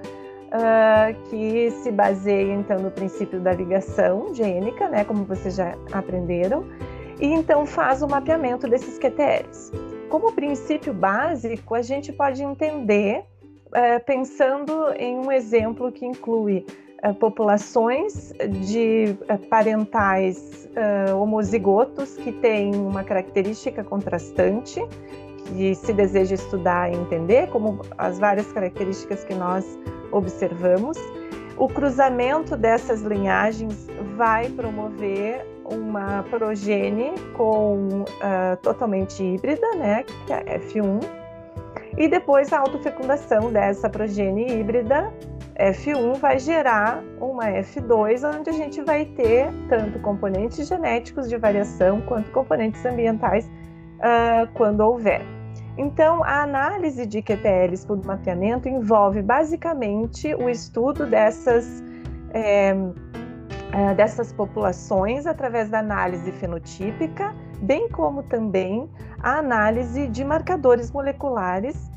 uh, 0.48 1.28
que 1.28 1.70
se 1.82 1.90
baseia 1.90 2.52
então 2.52 2.78
no 2.78 2.90
princípio 2.90 3.40
da 3.40 3.52
ligação 3.52 4.34
gênica, 4.34 4.88
né, 4.88 5.04
como 5.04 5.24
vocês 5.24 5.56
já 5.56 5.74
aprenderam, 5.92 6.64
e 7.20 7.26
então 7.26 7.66
faz 7.66 8.02
o 8.02 8.08
mapeamento 8.08 8.68
desses 8.68 8.98
QTLs. 8.98 9.72
Como 10.08 10.32
princípio 10.32 10.92
básico, 10.92 11.74
a 11.74 11.82
gente 11.82 12.12
pode 12.12 12.42
entender 12.42 13.24
é, 13.72 13.98
pensando 13.98 14.92
em 14.96 15.16
um 15.16 15.31
exemplo 15.31 15.90
que 15.92 16.07
inclui 16.07 16.64
é, 17.02 17.12
populações 17.12 18.33
de 18.66 19.16
é, 19.28 19.37
parentais 19.37 20.68
é, 20.74 21.12
homozigotos 21.14 22.16
que 22.16 22.33
têm 22.33 22.74
uma 22.74 23.04
característica 23.04 23.85
contrastante, 23.85 24.81
que 25.46 25.74
se 25.74 25.92
deseja 25.92 26.35
estudar 26.35 26.92
e 26.92 26.96
entender, 26.96 27.48
como 27.50 27.81
as 27.96 28.18
várias 28.18 28.50
características 28.52 29.24
que 29.24 29.35
nós 29.35 29.64
observamos. 30.11 30.98
O 31.57 31.68
cruzamento 31.68 32.57
dessas 32.57 33.02
linhagens 33.02 33.87
vai 34.16 34.48
promover 34.50 35.44
uma 35.64 36.24
progenie 36.24 37.12
com 37.37 38.02
uh, 38.02 38.57
totalmente 38.62 39.22
híbrida, 39.22 39.68
né, 39.76 40.04
que 40.26 40.33
é 40.33 40.37
a 40.37 40.61
F1, 40.61 41.00
e 41.98 42.06
depois 42.08 42.52
a 42.52 42.61
autofecundação 42.61 43.52
dessa 43.52 43.90
progenie 43.90 44.61
híbrida 44.61 45.12
F1 45.58 46.16
vai 46.18 46.38
gerar 46.38 47.02
uma 47.20 47.46
F2, 47.46 48.38
onde 48.38 48.50
a 48.50 48.52
gente 48.52 48.80
vai 48.82 49.04
ter 49.04 49.50
tanto 49.68 49.98
componentes 49.98 50.68
genéticos 50.68 51.28
de 51.28 51.37
variação 51.37 52.00
quanto 52.02 52.30
componentes 52.30 52.87
ambientais 52.87 53.44
uh, 53.46 54.46
quando 54.54 54.80
houver. 54.80 55.20
Então, 55.76 56.22
a 56.22 56.42
análise 56.42 57.04
de 57.04 57.20
QTLs 57.20 57.84
por 57.84 58.04
mapeamento 58.04 58.68
envolve 58.68 59.20
basicamente 59.20 60.32
o 60.34 60.48
estudo 60.48 61.06
dessas, 61.06 61.84
é, 62.32 62.74
dessas 63.96 64.32
populações 64.32 65.24
através 65.24 65.68
da 65.68 65.78
análise 65.78 66.32
fenotípica, 66.32 67.32
bem 67.62 67.88
como 67.90 68.24
também 68.24 68.90
a 69.20 69.38
análise 69.38 70.08
de 70.08 70.24
marcadores 70.24 70.90
moleculares 70.90 71.88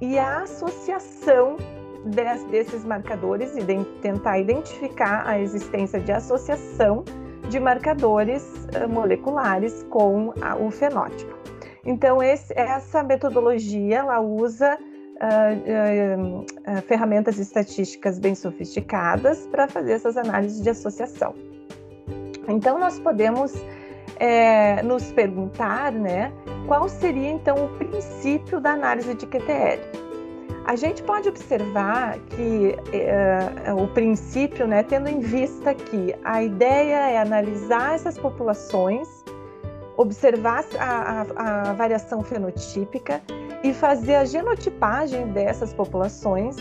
e 0.00 0.18
a 0.18 0.42
associação 0.42 1.56
des, 2.04 2.44
desses 2.44 2.84
marcadores 2.84 3.56
e 3.56 3.64
tentar 4.00 4.38
identificar 4.38 5.26
a 5.26 5.40
existência 5.40 5.98
de 6.00 6.12
associação 6.12 7.04
de 7.48 7.58
marcadores 7.58 8.44
uh, 8.76 8.88
moleculares 8.88 9.82
com 9.90 10.32
o 10.60 10.70
fenótipo. 10.70 11.34
Então, 11.84 12.22
esse, 12.22 12.56
essa 12.58 13.02
metodologia 13.02 13.98
ela 13.98 14.20
usa 14.20 14.78
uh, 14.78 16.80
ferramentas 16.82 17.38
estatísticas 17.38 18.18
bem 18.18 18.34
sofisticadas 18.34 19.46
para 19.48 19.68
fazer 19.68 19.92
essas 19.92 20.16
análises 20.16 20.62
de 20.62 20.70
associação. 20.70 21.34
Então, 22.48 22.78
nós 22.78 22.98
podemos 22.98 23.52
é, 24.16 24.82
nos 24.82 25.12
perguntar, 25.12 25.92
né, 25.92 26.32
qual 26.66 26.88
seria 26.88 27.30
então 27.30 27.64
o 27.64 27.68
princípio 27.76 28.60
da 28.60 28.72
análise 28.72 29.14
de 29.14 29.26
QTL? 29.26 30.04
A 30.64 30.76
gente 30.76 31.02
pode 31.02 31.28
observar 31.28 32.18
que 32.30 32.74
é, 32.90 33.72
o 33.74 33.86
princípio, 33.88 34.66
né, 34.66 34.82
tendo 34.82 35.08
em 35.08 35.20
vista 35.20 35.74
que 35.74 36.14
a 36.24 36.42
ideia 36.42 37.10
é 37.10 37.18
analisar 37.18 37.94
essas 37.94 38.16
populações, 38.16 39.06
observar 39.96 40.64
a, 40.78 41.26
a, 41.36 41.70
a 41.70 41.72
variação 41.74 42.22
fenotípica 42.22 43.20
e 43.62 43.74
fazer 43.74 44.14
a 44.14 44.24
genotipagem 44.24 45.28
dessas 45.32 45.74
populações 45.74 46.56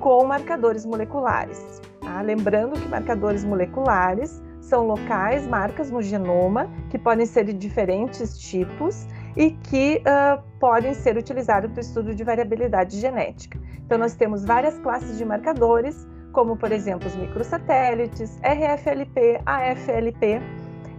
com 0.00 0.24
marcadores 0.24 0.86
moleculares. 0.86 1.80
Tá? 2.00 2.22
Lembrando 2.22 2.80
que 2.80 2.88
marcadores 2.88 3.44
moleculares 3.44 4.42
são 4.62 4.86
locais, 4.86 5.46
marcas 5.46 5.90
no 5.90 6.00
genoma, 6.00 6.70
que 6.88 6.98
podem 6.98 7.26
ser 7.26 7.44
de 7.44 7.52
diferentes 7.52 8.38
tipos 8.38 9.06
e 9.36 9.50
que 9.50 10.00
uh, 10.00 10.42
podem 10.58 10.94
ser 10.94 11.16
utilizados 11.16 11.70
para 11.70 11.78
o 11.78 11.80
estudo 11.80 12.14
de 12.14 12.22
variabilidade 12.22 12.98
genética. 12.98 13.58
Então, 13.84 13.98
nós 13.98 14.14
temos 14.14 14.44
várias 14.44 14.78
classes 14.78 15.18
de 15.18 15.24
marcadores, 15.24 16.06
como, 16.32 16.56
por 16.56 16.72
exemplo, 16.72 17.08
os 17.08 17.14
microsatélites, 17.14 18.38
RFLP, 18.42 19.40
AFLP 19.44 20.40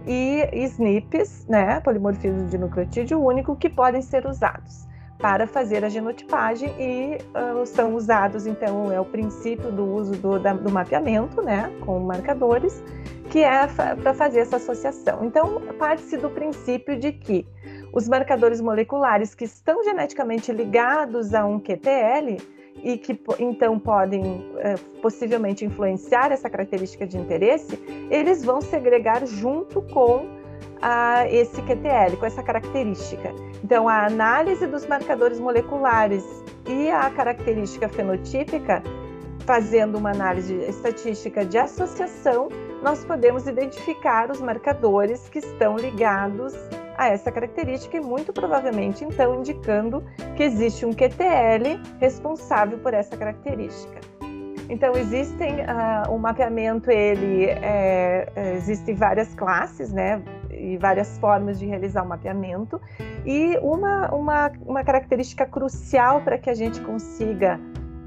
e 0.06 0.48
SNPs, 0.52 1.46
né, 1.48 1.80
polimorfismo 1.80 2.46
de 2.46 2.58
nucleotídeo 2.58 3.20
único, 3.20 3.56
que 3.56 3.68
podem 3.68 4.02
ser 4.02 4.26
usados 4.26 4.86
para 5.18 5.46
fazer 5.46 5.84
a 5.84 5.88
genotipagem 5.88 6.70
e 6.78 7.18
uh, 7.34 7.64
são 7.64 7.94
usados, 7.94 8.46
então, 8.46 8.92
é 8.92 9.00
o 9.00 9.04
princípio 9.04 9.72
do 9.72 9.84
uso 9.84 10.12
do, 10.12 10.38
da, 10.38 10.52
do 10.52 10.70
mapeamento, 10.70 11.40
né, 11.40 11.72
com 11.80 11.98
marcadores, 12.00 12.82
que 13.34 13.42
é 13.42 13.66
para 13.66 14.14
fazer 14.14 14.38
essa 14.38 14.58
associação. 14.58 15.24
Então, 15.24 15.60
parte-se 15.76 16.16
do 16.16 16.30
princípio 16.30 16.96
de 16.96 17.10
que 17.10 17.44
os 17.92 18.08
marcadores 18.08 18.60
moleculares 18.60 19.34
que 19.34 19.44
estão 19.44 19.82
geneticamente 19.82 20.52
ligados 20.52 21.34
a 21.34 21.44
um 21.44 21.58
QTL 21.58 22.36
e 22.84 22.96
que 22.96 23.20
então 23.40 23.76
podem 23.76 24.22
é, 24.58 24.76
possivelmente 25.02 25.64
influenciar 25.64 26.30
essa 26.30 26.48
característica 26.48 27.04
de 27.04 27.18
interesse, 27.18 27.76
eles 28.08 28.44
vão 28.44 28.60
segregar 28.60 29.26
junto 29.26 29.82
com 29.82 30.28
a 30.80 31.28
esse 31.28 31.60
QTL, 31.60 32.16
com 32.16 32.26
essa 32.26 32.40
característica. 32.40 33.34
Então, 33.64 33.88
a 33.88 34.06
análise 34.06 34.64
dos 34.64 34.86
marcadores 34.86 35.40
moleculares 35.40 36.22
e 36.68 36.88
a 36.88 37.10
característica 37.10 37.88
fenotípica, 37.88 38.80
fazendo 39.40 39.98
uma 39.98 40.12
análise 40.12 40.54
estatística 40.54 41.44
de 41.44 41.58
associação, 41.58 42.48
nós 42.84 43.02
podemos 43.02 43.46
identificar 43.46 44.30
os 44.30 44.42
marcadores 44.42 45.26
que 45.30 45.38
estão 45.38 45.74
ligados 45.74 46.54
a 46.98 47.08
essa 47.08 47.32
característica 47.32 47.96
e 47.96 48.00
muito 48.00 48.30
provavelmente 48.30 49.02
então 49.02 49.40
indicando 49.40 50.04
que 50.36 50.42
existe 50.42 50.84
um 50.84 50.92
QTL 50.92 51.80
responsável 51.98 52.78
por 52.78 52.92
essa 52.92 53.16
característica. 53.16 53.98
Então 54.68 54.92
existem 54.96 55.60
uh, 55.60 56.12
o 56.12 56.18
mapeamento 56.18 56.90
ele 56.90 57.46
é, 57.46 58.28
é, 58.36 58.54
existem 58.54 58.94
várias 58.94 59.34
classes, 59.34 59.90
né, 59.90 60.22
e 60.50 60.76
várias 60.76 61.16
formas 61.16 61.58
de 61.58 61.64
realizar 61.64 62.02
o 62.02 62.08
mapeamento 62.08 62.78
e 63.24 63.58
uma 63.62 64.14
uma, 64.14 64.52
uma 64.60 64.84
característica 64.84 65.46
crucial 65.46 66.20
para 66.20 66.36
que 66.36 66.50
a 66.50 66.54
gente 66.54 66.78
consiga 66.82 67.58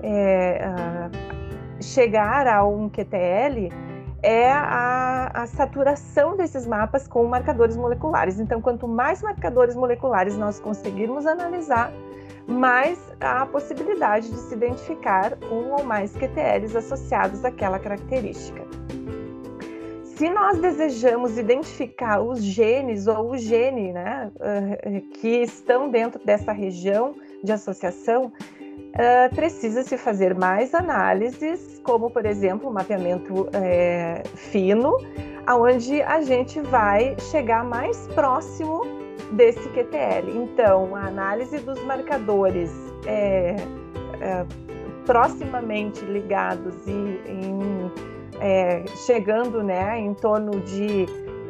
é, 0.04 0.70
uh, 0.70 1.84
chegar 1.84 2.46
a 2.46 2.64
um 2.64 2.88
QTL 2.90 3.70
é 4.24 4.52
a, 4.52 5.32
a, 5.34 5.48
saturação 5.48 6.36
desses 6.36 6.66
mapas 6.66 7.08
com 7.08 7.24
marcadores 7.26 7.78
moleculares. 7.78 8.40
Então, 8.40 8.62
quanto 8.62 8.88
mais 8.88 9.22
marcadores 9.22 9.76
moleculares 9.76 10.36
nós 10.38 10.60
conseguirmos 10.60 11.26
analisar, 11.26 11.92
mais 12.48 12.98
há 13.20 13.42
a 13.44 13.46
possibilidade 13.46 14.30
de 14.30 14.38
se 14.38 14.56
identificar 14.56 15.38
um 15.52 15.74
ou 15.74 15.84
mais 15.84 16.16
QTLs 16.16 16.76
associados 16.78 17.44
àquela 17.44 17.78
característica. 17.78 18.66
Se 20.04 20.30
nós 20.30 20.58
desejamos 20.58 21.38
identificar 21.38 22.22
os 22.22 22.42
genes 22.42 23.06
ou 23.06 23.32
o 23.32 23.38
gene 23.38 23.94
né, 23.94 24.32
eh, 24.40 25.02
que 25.22 25.44
estão 25.44 25.90
dentro 25.92 26.20
dessa 26.26 26.52
região 26.52 27.14
de 27.44 27.52
associação, 27.52 28.32
uh, 28.98 29.36
precisa-se 29.36 29.98
fazer 29.98 30.36
mais 30.36 30.74
análises, 30.74 31.80
como, 31.84 32.10
por 32.10 32.26
exemplo, 32.26 32.70
o 32.70 32.74
mapeamento 32.74 33.48
é, 33.54 34.24
fino, 34.36 34.98
onde 35.50 36.02
a 36.02 36.22
gente 36.22 36.60
vai 36.62 37.16
chegar 37.32 37.64
mais 37.64 38.08
próximo 38.10 38.82
desse 39.32 39.68
QTL. 39.70 40.30
Então, 40.36 40.96
a 40.96 41.08
análise 41.08 41.58
dos 41.60 41.82
marcadores 41.84 42.72
é, 43.06 43.56
é, 44.20 44.46
proximamente 45.06 46.04
ligados 46.06 46.76
e 46.86 46.92
em, 46.92 47.92
chegando 49.06 49.64
né, 49.64 49.98
em 50.00 50.14
torno 50.14 50.60
de 50.62 51.06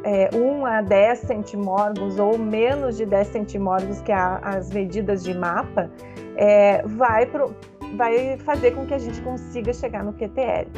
é, 0.08 0.30
1 0.34 0.66
a 0.66 0.82
10 0.82 1.20
centimorgos 1.20 2.18
ou 2.18 2.38
menos 2.38 2.96
de 2.96 3.06
10 3.06 3.28
centimorgos, 3.28 4.00
que 4.00 4.14
é 4.14 4.16
as 4.16 4.72
medidas 4.72 5.22
de 5.22 5.34
mapa, 5.34 5.92
é, 6.38 6.82
vai, 6.84 7.26
pro, 7.26 7.54
vai 7.98 8.38
fazer 8.38 8.72
com 8.72 8.86
que 8.86 8.94
a 8.94 8.98
gente 8.98 9.22
consiga 9.22 9.74
chegar 9.74 10.06
no 10.06 10.14
QTL. 10.14 10.70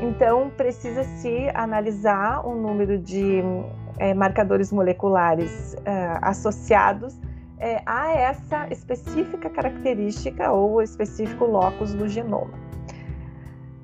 Então, 0.00 0.50
precisa-se 0.56 1.50
analisar 1.52 2.46
o 2.46 2.54
número 2.54 2.96
de 2.96 3.42
é, 3.98 4.14
marcadores 4.14 4.72
moleculares 4.72 5.76
é, 5.84 6.18
associados 6.22 7.20
é, 7.58 7.82
a 7.84 8.12
essa 8.12 8.68
específica 8.70 9.50
característica 9.50 10.50
ou 10.50 10.80
específico 10.80 11.44
locus 11.44 11.92
do 11.92 12.08
genoma. 12.08 12.54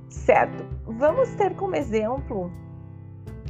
Certo. 0.09 0.65
Vamos 0.87 1.29
ter 1.35 1.55
como 1.57 1.77
exemplo 1.77 2.51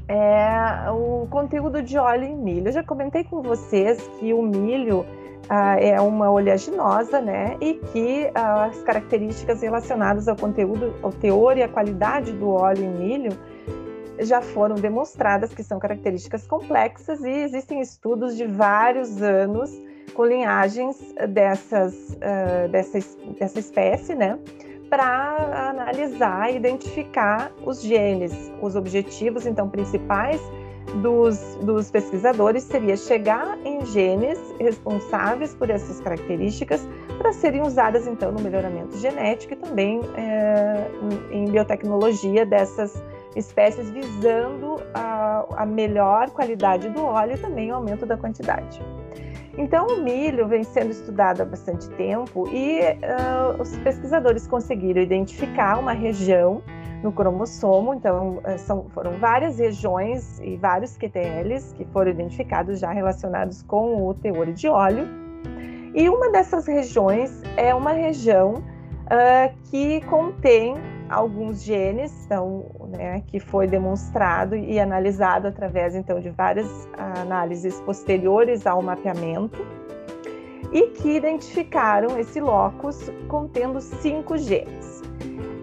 é, 0.08 0.90
o 0.90 1.26
conteúdo 1.28 1.82
de 1.82 1.96
óleo 1.98 2.24
em 2.24 2.36
milho. 2.36 2.68
Eu 2.68 2.72
já 2.72 2.82
comentei 2.82 3.24
com 3.24 3.42
vocês 3.42 4.00
que 4.18 4.32
o 4.32 4.42
milho 4.42 5.04
ah, 5.48 5.78
é 5.78 6.00
uma 6.00 6.30
oleaginosa, 6.30 7.20
né? 7.20 7.56
E 7.60 7.74
que 7.92 8.30
ah, 8.34 8.66
as 8.66 8.82
características 8.82 9.62
relacionadas 9.62 10.28
ao 10.28 10.36
conteúdo, 10.36 10.94
ao 11.02 11.12
teor 11.12 11.56
e 11.56 11.62
à 11.62 11.68
qualidade 11.68 12.32
do 12.32 12.50
óleo 12.50 12.84
em 12.84 12.90
milho 12.90 13.38
já 14.20 14.40
foram 14.40 14.76
demonstradas 14.76 15.52
que 15.52 15.62
são 15.62 15.78
características 15.78 16.46
complexas 16.46 17.24
e 17.24 17.30
existem 17.30 17.80
estudos 17.80 18.36
de 18.36 18.46
vários 18.46 19.20
anos 19.20 19.70
com 20.14 20.24
linhagens 20.24 20.96
dessas, 21.30 21.94
uh, 22.14 22.68
dessa, 22.70 22.98
dessa 23.38 23.58
espécie, 23.58 24.14
né? 24.14 24.38
Para 24.90 25.70
analisar 25.70 26.52
e 26.52 26.56
identificar 26.56 27.50
os 27.64 27.80
genes, 27.80 28.52
os 28.60 28.76
objetivos, 28.76 29.46
então, 29.46 29.68
principais 29.68 30.40
dos, 31.02 31.56
dos 31.62 31.90
pesquisadores 31.90 32.62
seria 32.64 32.96
chegar 32.96 33.58
em 33.64 33.84
genes 33.86 34.38
responsáveis 34.58 35.54
por 35.54 35.70
essas 35.70 36.00
características 36.00 36.86
para 37.18 37.32
serem 37.32 37.62
usadas, 37.62 38.06
então, 38.06 38.30
no 38.30 38.40
melhoramento 38.40 38.96
genético 38.98 39.54
e 39.54 39.56
também 39.56 40.00
é, 40.16 40.86
em 41.30 41.46
biotecnologia 41.46 42.44
dessas 42.44 43.02
espécies, 43.36 43.90
visando 43.90 44.76
a, 44.94 45.44
a 45.56 45.66
melhor 45.66 46.30
qualidade 46.30 46.88
do 46.90 47.04
óleo 47.04 47.34
e 47.34 47.38
também 47.38 47.72
o 47.72 47.76
aumento 47.76 48.06
da 48.06 48.16
quantidade. 48.16 48.80
Então, 49.56 49.86
o 49.86 50.02
milho 50.02 50.48
vem 50.48 50.64
sendo 50.64 50.90
estudado 50.90 51.42
há 51.42 51.44
bastante 51.44 51.88
tempo 51.90 52.48
e 52.48 52.80
uh, 52.80 53.60
os 53.60 53.76
pesquisadores 53.78 54.46
conseguiram 54.46 55.00
identificar 55.00 55.78
uma 55.78 55.92
região 55.92 56.62
no 57.04 57.12
cromossomo, 57.12 57.92
então 57.92 58.40
eh, 58.44 58.56
são, 58.56 58.86
foram 58.88 59.18
várias 59.18 59.58
regiões 59.58 60.40
e 60.40 60.56
vários 60.56 60.96
QTLs 60.96 61.74
que 61.74 61.84
foram 61.92 62.10
identificados 62.10 62.80
já 62.80 62.90
relacionados 62.92 63.62
com 63.62 64.08
o 64.08 64.14
teor 64.14 64.50
de 64.50 64.66
óleo. 64.68 65.06
E 65.94 66.08
uma 66.08 66.30
dessas 66.30 66.66
regiões 66.66 67.42
é 67.58 67.74
uma 67.74 67.92
região 67.92 68.54
uh, 68.54 69.54
que 69.64 70.00
contém 70.06 70.76
alguns 71.08 71.62
genes, 71.62 72.12
então, 72.24 72.64
né, 72.88 73.22
que 73.26 73.38
foi 73.38 73.66
demonstrado 73.66 74.56
e 74.56 74.78
analisado 74.80 75.46
através 75.46 75.94
então 75.94 76.20
de 76.20 76.30
várias 76.30 76.88
análises 76.96 77.80
posteriores 77.82 78.66
ao 78.66 78.82
mapeamento 78.82 79.64
e 80.72 80.88
que 80.88 81.16
identificaram 81.16 82.18
esse 82.18 82.40
locus 82.40 83.10
contendo 83.28 83.80
cinco 83.80 84.36
genes. 84.36 85.02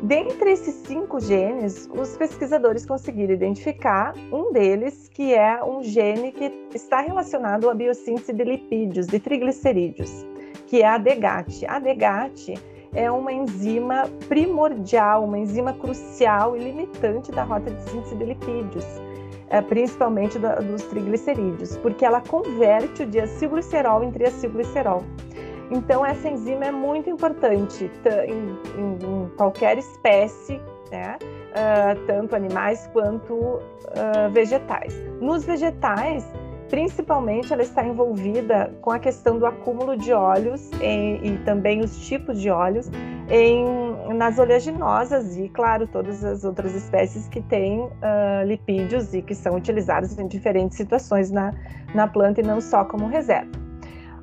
Dentre 0.04 0.52
esses 0.52 0.76
cinco 0.88 1.20
genes, 1.20 1.88
os 1.94 2.18
pesquisadores 2.18 2.86
conseguiram 2.86 3.34
identificar 3.34 4.14
um 4.32 4.52
deles, 4.52 5.08
que 5.10 5.34
é 5.34 5.64
um 5.64 5.84
gene 5.84 6.32
que 6.32 6.52
está 6.74 7.02
relacionado 7.02 7.70
à 7.70 7.74
biossíntese 7.74 8.34
de 8.34 8.44
lipídios, 8.44 9.06
de 9.06 9.20
triglicerídeos, 9.20 10.26
que 10.66 10.82
é 10.82 10.88
a 10.88 10.98
DGAT. 10.98 11.66
A 11.68 11.80
DGAT 11.80 12.56
é 12.94 13.10
uma 13.10 13.32
enzima 13.32 14.04
primordial, 14.28 15.24
uma 15.24 15.38
enzima 15.38 15.74
crucial 15.74 16.56
e 16.56 16.60
limitante 16.60 17.32
da 17.32 17.44
rota 17.44 17.72
de 17.72 17.82
síntese 17.90 18.16
de 18.16 18.26
lipídios, 18.26 18.86
é, 19.50 19.62
principalmente 19.62 20.38
dos 20.40 20.84
triglicerídeos, 20.84 21.78
porque 21.78 22.06
ela 22.06 22.22
converte 22.22 23.04
o 23.04 23.06
diacilglicerol 23.06 24.04
em 24.04 24.12
triacilglicerol. 24.12 25.04
Então, 25.72 26.06
essa 26.06 26.28
enzima 26.28 26.66
é 26.66 26.72
muito 26.72 27.10
importante 27.10 27.90
em, 28.28 28.82
em, 28.82 29.24
em 29.24 29.30
qualquer 29.38 29.78
espécie, 29.78 30.60
né? 30.92 31.18
Uh, 31.52 32.06
tanto 32.06 32.36
animais 32.36 32.90
quanto 32.94 33.34
uh, 33.34 34.30
vegetais. 34.32 34.94
Nos 35.20 35.46
vegetais, 35.46 36.26
principalmente, 36.72 37.52
ela 37.52 37.62
está 37.62 37.86
envolvida 37.86 38.74
com 38.82 38.92
a 38.92 38.98
questão 38.98 39.38
do 39.38 39.46
acúmulo 39.46 39.98
de 39.98 40.14
óleos 40.14 40.72
e 40.82 41.38
também 41.44 41.82
os 41.82 42.08
tipos 42.08 42.40
de 42.40 42.50
óleos 42.50 42.90
em, 43.30 43.66
nas 44.16 44.40
oleaginosas 44.40 45.38
e, 45.38 45.50
claro, 45.50 45.86
todas 45.86 46.24
as 46.24 46.46
outras 46.46 46.74
espécies 46.74 47.28
que 47.28 47.42
têm 47.42 47.82
uh, 47.82 47.92
lipídios 48.46 49.14
e 49.14 49.22
que 49.22 49.36
são 49.36 49.56
utilizados 49.58 50.18
em 50.18 50.28
diferentes 50.28 50.78
situações 50.78 51.30
na, 51.30 51.54
na 51.94 52.08
planta 52.08 52.40
e 52.40 52.44
não 52.44 52.62
só 52.62 52.86
como 52.86 53.06
reserva. 53.06 53.71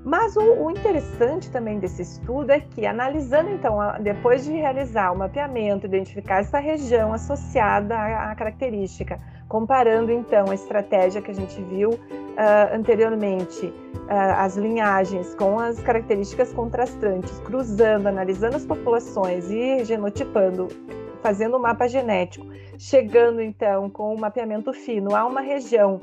Mas 0.05 0.37
o, 0.37 0.41
o, 0.41 0.71
interessante 0.71 1.51
também 1.51 1.79
desse 1.79 2.03
estudo 2.03 2.51
é 2.51 2.61
que, 2.61 2.87
analisando 2.87 3.51
então, 3.51 3.81
a, 3.81 3.99
depois 3.99 4.45
de 4.45 4.53
realizar 4.53 5.13
o 5.13 5.19
mapeamento, 5.19 5.87
identificar 5.87 6.41
essa 6.41 6.59
região 6.59 7.13
associada 7.13 7.97
à, 7.97 8.31
à 8.31 8.35
característica, 8.35 9.21
comparando 9.49 10.13
então 10.13 10.51
a 10.51 10.55
estratégia 10.55 11.21
que 11.21 11.31
a 11.31 11.35
gente 11.35 11.61
viu 11.63 11.91
uh, 11.91 12.75
anteriormente, 12.75 13.67
uh, 13.67 14.37
as 14.39 14.57
linhagens 14.57 15.35
com 15.35 15.59
as 15.59 15.81
características 15.81 16.53
contrastantes, 16.53 17.39
cruzando, 17.41 18.07
analisando 18.07 18.57
as 18.57 18.65
populações 18.65 19.51
e 19.51 19.85
genotipando, 19.85 20.69
fazendo 21.23 21.55
o 21.55 21.59
um 21.59 21.63
mapa 21.63 21.89
genético, 21.89 22.47
chegando 22.79 23.43
então 23.43 23.91
com 23.91 24.15
o 24.15 24.21
mapeamento 24.21 24.73
fino 24.73 25.15
a 25.17 25.27
uma 25.27 25.41
região 25.41 25.99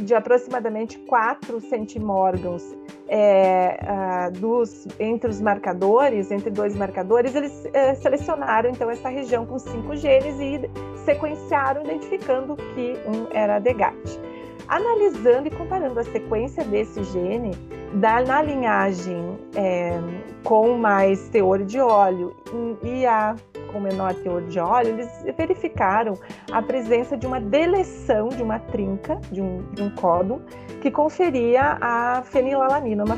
de 0.00 0.14
aproximadamente 0.14 0.98
4 1.00 1.60
centimórgãos 1.60 2.62
é, 3.08 3.78
uh, 3.82 4.32
dos, 4.38 4.86
entre 4.98 5.30
os 5.30 5.40
marcadores, 5.40 6.30
entre 6.30 6.50
dois 6.50 6.76
marcadores, 6.76 7.34
eles 7.34 7.66
é, 7.72 7.94
selecionaram 7.94 8.70
então 8.70 8.90
essa 8.90 9.08
região 9.08 9.46
com 9.46 9.58
cinco 9.58 9.96
genes 9.96 10.38
e 10.38 10.70
sequenciaram, 11.04 11.82
identificando 11.84 12.54
que 12.56 12.96
um 13.06 13.26
era 13.34 13.58
DGAT. 13.58 14.20
analisando 14.68 15.48
e 15.48 15.50
comparando 15.50 15.98
a 15.98 16.04
sequência 16.04 16.62
desse 16.64 17.02
gene 17.04 17.52
da, 17.94 18.20
na 18.22 18.42
linhagem 18.42 19.38
é, 19.56 19.98
com 20.44 20.76
mais 20.76 21.28
teor 21.30 21.64
de 21.64 21.80
óleo 21.80 22.36
e 22.82 23.06
a 23.06 23.34
com 23.72 23.80
menor 23.80 24.14
teor 24.14 24.42
de 24.42 24.58
óleo, 24.58 24.90
eles 24.90 25.08
verificaram 25.36 26.14
a 26.50 26.60
presença 26.60 27.16
de 27.16 27.26
uma 27.26 27.40
deleção 27.40 28.28
de 28.28 28.42
uma 28.42 28.58
trinca, 28.58 29.16
de 29.30 29.40
um, 29.40 29.62
de 29.72 29.82
um 29.82 29.90
códon, 29.90 30.40
que 30.80 30.90
conferia 30.90 31.78
a 31.80 32.22
fenilalanina, 32.22 33.04
uma 33.04 33.16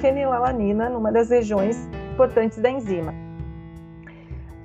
fenilalanina 0.00 0.88
numa 0.88 1.12
das 1.12 1.30
regiões 1.30 1.88
importantes 2.12 2.58
da 2.58 2.70
enzima. 2.70 3.14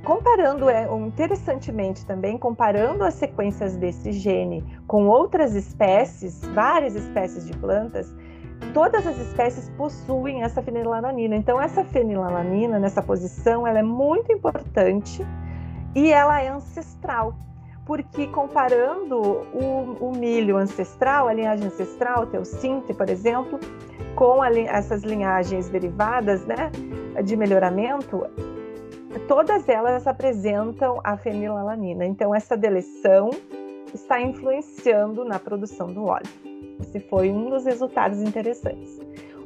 Comparando, 0.03 0.69
é, 0.69 0.85
interessantemente 0.97 2.05
também, 2.05 2.37
comparando 2.37 3.05
as 3.05 3.13
sequências 3.13 3.77
desse 3.77 4.11
gene 4.11 4.61
com 4.85 5.07
outras 5.07 5.55
espécies, 5.55 6.41
várias 6.53 6.93
espécies 6.93 7.45
de 7.45 7.55
plantas, 7.55 8.13
todas 8.73 9.05
as 9.05 9.17
espécies 9.17 9.69
possuem 9.77 10.43
essa 10.43 10.61
fenilalanina. 10.61 11.35
Então, 11.35 11.61
essa 11.61 11.83
fenilalanina, 11.83 12.79
nessa 12.79 13.01
posição, 13.01 13.65
ela 13.65 13.79
é 13.79 13.83
muito 13.83 14.31
importante 14.31 15.25
e 15.95 16.11
ela 16.11 16.41
é 16.41 16.49
ancestral, 16.49 17.35
porque 17.85 18.27
comparando 18.27 19.17
o, 19.53 19.97
o 19.99 20.11
milho 20.15 20.57
ancestral, 20.57 21.27
a 21.27 21.33
linhagem 21.33 21.67
ancestral, 21.67 22.23
o 22.23 22.25
teossinte, 22.27 22.93
por 22.93 23.09
exemplo, 23.09 23.59
com 24.15 24.41
a, 24.41 24.51
essas 24.51 25.03
linhagens 25.03 25.69
derivadas 25.69 26.45
né, 26.45 26.71
de 27.23 27.35
melhoramento, 27.35 28.25
todas 29.27 29.67
elas 29.69 30.07
apresentam 30.07 30.99
a 31.03 31.17
fenilalanina. 31.17 32.05
Então, 32.05 32.33
essa 32.33 32.57
deleção 32.57 33.29
está 33.93 34.19
influenciando 34.19 35.23
na 35.23 35.37
produção 35.37 35.93
do 35.93 36.05
óleo. 36.05 36.52
Esse 36.83 36.99
foi 36.99 37.31
um 37.31 37.49
dos 37.49 37.65
resultados 37.65 38.21
interessantes. 38.21 38.99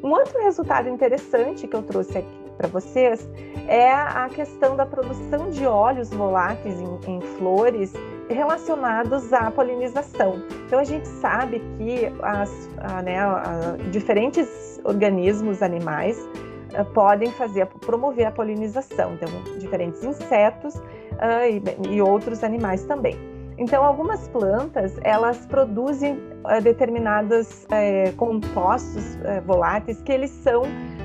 Um 0.04 0.10
outro 0.10 0.42
resultado 0.42 0.90
interessante 0.90 1.68
que 1.68 1.76
eu 1.76 1.84
trouxe 1.84 2.18
aqui 2.18 2.38
para 2.58 2.68
vocês 2.68 3.30
é 3.68 3.92
a 3.92 4.28
questão 4.30 4.76
da 4.76 4.86
produção 4.86 5.52
de 5.52 5.66
óleos 5.66 6.10
voláteis 6.10 6.80
em, 6.80 7.12
em 7.12 7.22
flores 7.38 7.94
relacionados 8.30 9.32
à 9.32 9.52
polinização. 9.52 10.42
Então 10.66 10.80
a 10.80 10.84
gente 10.84 11.08
sabe 11.08 11.62
que 11.78 12.12
as, 12.22 12.70
a, 12.78 13.02
né, 13.04 13.20
a, 13.20 13.78
diferentes 13.92 14.82
organismos 14.84 15.62
animais 15.62 16.18
a, 16.76 16.84
podem 16.84 17.32
fazer 17.32 17.68
promover 17.68 18.26
a 18.26 18.32
polinização, 18.32 19.14
então 19.14 19.30
diferentes 19.60 20.04
insetos 20.04 20.76
e, 21.50 21.94
e 21.94 22.02
outros 22.02 22.44
animais 22.44 22.84
também. 22.86 23.37
Então, 23.58 23.84
algumas 23.84 24.28
plantas 24.28 24.96
elas 25.04 25.46
produzem 25.48 26.14
uh, 26.14 26.62
determinados 26.62 27.64
uh, 27.66 28.16
compostos 28.16 29.16
uh, 29.16 29.42
voláteis 29.46 30.00
que 30.04 30.12
eles 30.12 30.30
são 30.30 30.62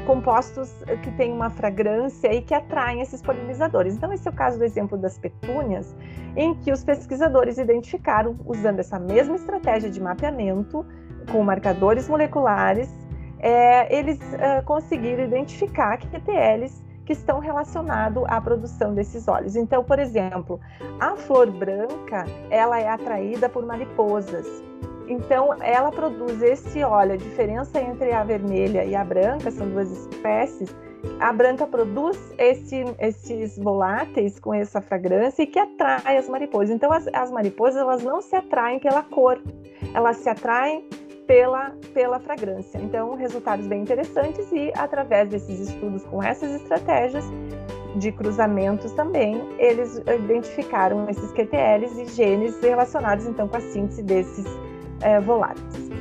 compostos 0.07 0.71
que 1.03 1.13
têm 1.13 1.33
uma 1.33 1.49
fragrância 1.49 2.35
e 2.35 2.43
que 2.43 2.53
atraem 2.53 3.01
esses 3.01 3.23
polinizadores. 3.23 3.95
Então, 3.95 4.13
esse 4.13 4.27
é 4.29 4.31
o 4.31 4.35
caso 4.35 4.59
do 4.59 4.65
exemplo 4.65 4.99
das 4.99 5.17
petúnias, 5.17 5.95
em 6.37 6.55
que 6.57 6.73
os 6.73 6.83
pesquisadores 6.83 7.57
identificaram, 7.57 8.37
usando 8.45 8.81
essa 8.81 8.99
mesma 8.99 9.37
estratégia 9.37 9.89
de 9.89 10.01
mapeamento 10.01 10.85
com 11.31 11.43
marcadores 11.45 12.09
moleculares, 12.09 12.91
é, 13.39 13.97
eles 13.97 14.19
conseguiram 14.65 15.23
identificar 15.23 15.97
que 15.97 16.09
QTLs 16.09 16.83
que 17.05 17.13
estão 17.13 17.39
relacionados 17.39 18.25
à 18.29 18.41
produção 18.41 18.95
desses 18.95 19.27
óleos. 19.29 19.57
Então, 19.57 19.83
por 19.83 19.99
exemplo, 19.99 20.61
a 21.01 21.17
flor 21.17 21.51
branca, 21.51 22.25
ela 22.51 22.79
é 22.81 22.89
atraída 22.89 23.49
por 23.49 23.65
mariposas. 23.65 24.47
Então, 25.09 25.55
ela 25.63 25.91
produz 25.91 26.41
esse 26.43 26.83
óleo. 26.83 27.15
A 27.15 27.17
diferença 27.17 27.81
entre 27.81 28.13
a 28.13 28.23
vermelha 28.23 28.85
e 28.85 28.95
a 28.95 29.05
branca 29.05 29.51
são 29.51 29.69
duas 29.69 29.91
espécies. 29.91 30.75
A 31.19 31.33
branca 31.33 31.67
produz 31.67 32.17
esse, 32.39 32.85
esses 33.01 33.59
voláteis 33.59 34.39
com 34.39 34.55
essa 34.55 34.81
fragrância 34.81 35.43
e 35.43 35.47
que 35.47 35.59
atrai 35.59 36.17
as 36.17 36.29
mariposas. 36.29 36.71
Então, 36.71 36.93
as, 36.93 37.09
as 37.13 37.31
mariposas 37.31 37.77
elas 37.77 38.03
não 38.03 38.21
se 38.21 38.37
atraem 38.37 38.79
pela 38.79 39.03
cor, 39.03 39.41
elas 39.95 40.19
se 40.19 40.29
atraem 40.29 40.89
pela, 41.27 41.73
pela 41.95 42.19
fragrância. 42.21 42.79
Então, 42.79 43.15
resultados 43.15 43.67
bem 43.67 43.83
interessantes 43.83 44.51
e 44.53 44.73
através 44.77 45.29
desses 45.29 45.61
estudos 45.69 46.05
com 46.05 46.23
essas 46.23 46.53
estratégias 46.61 47.25
de 47.97 48.11
cruzamentos 48.13 48.93
também, 48.93 49.43
eles 49.59 49.99
identificaram 49.99 51.09
esses 51.09 51.31
QTLs 51.33 52.01
e 52.01 52.07
genes 52.07 52.59
relacionados 52.61 53.27
então 53.27 53.47
com 53.47 53.57
a 53.57 53.61
síntese 53.61 54.03
desses 54.03 54.47
é, 55.03 55.21
voláteis. 55.21 55.93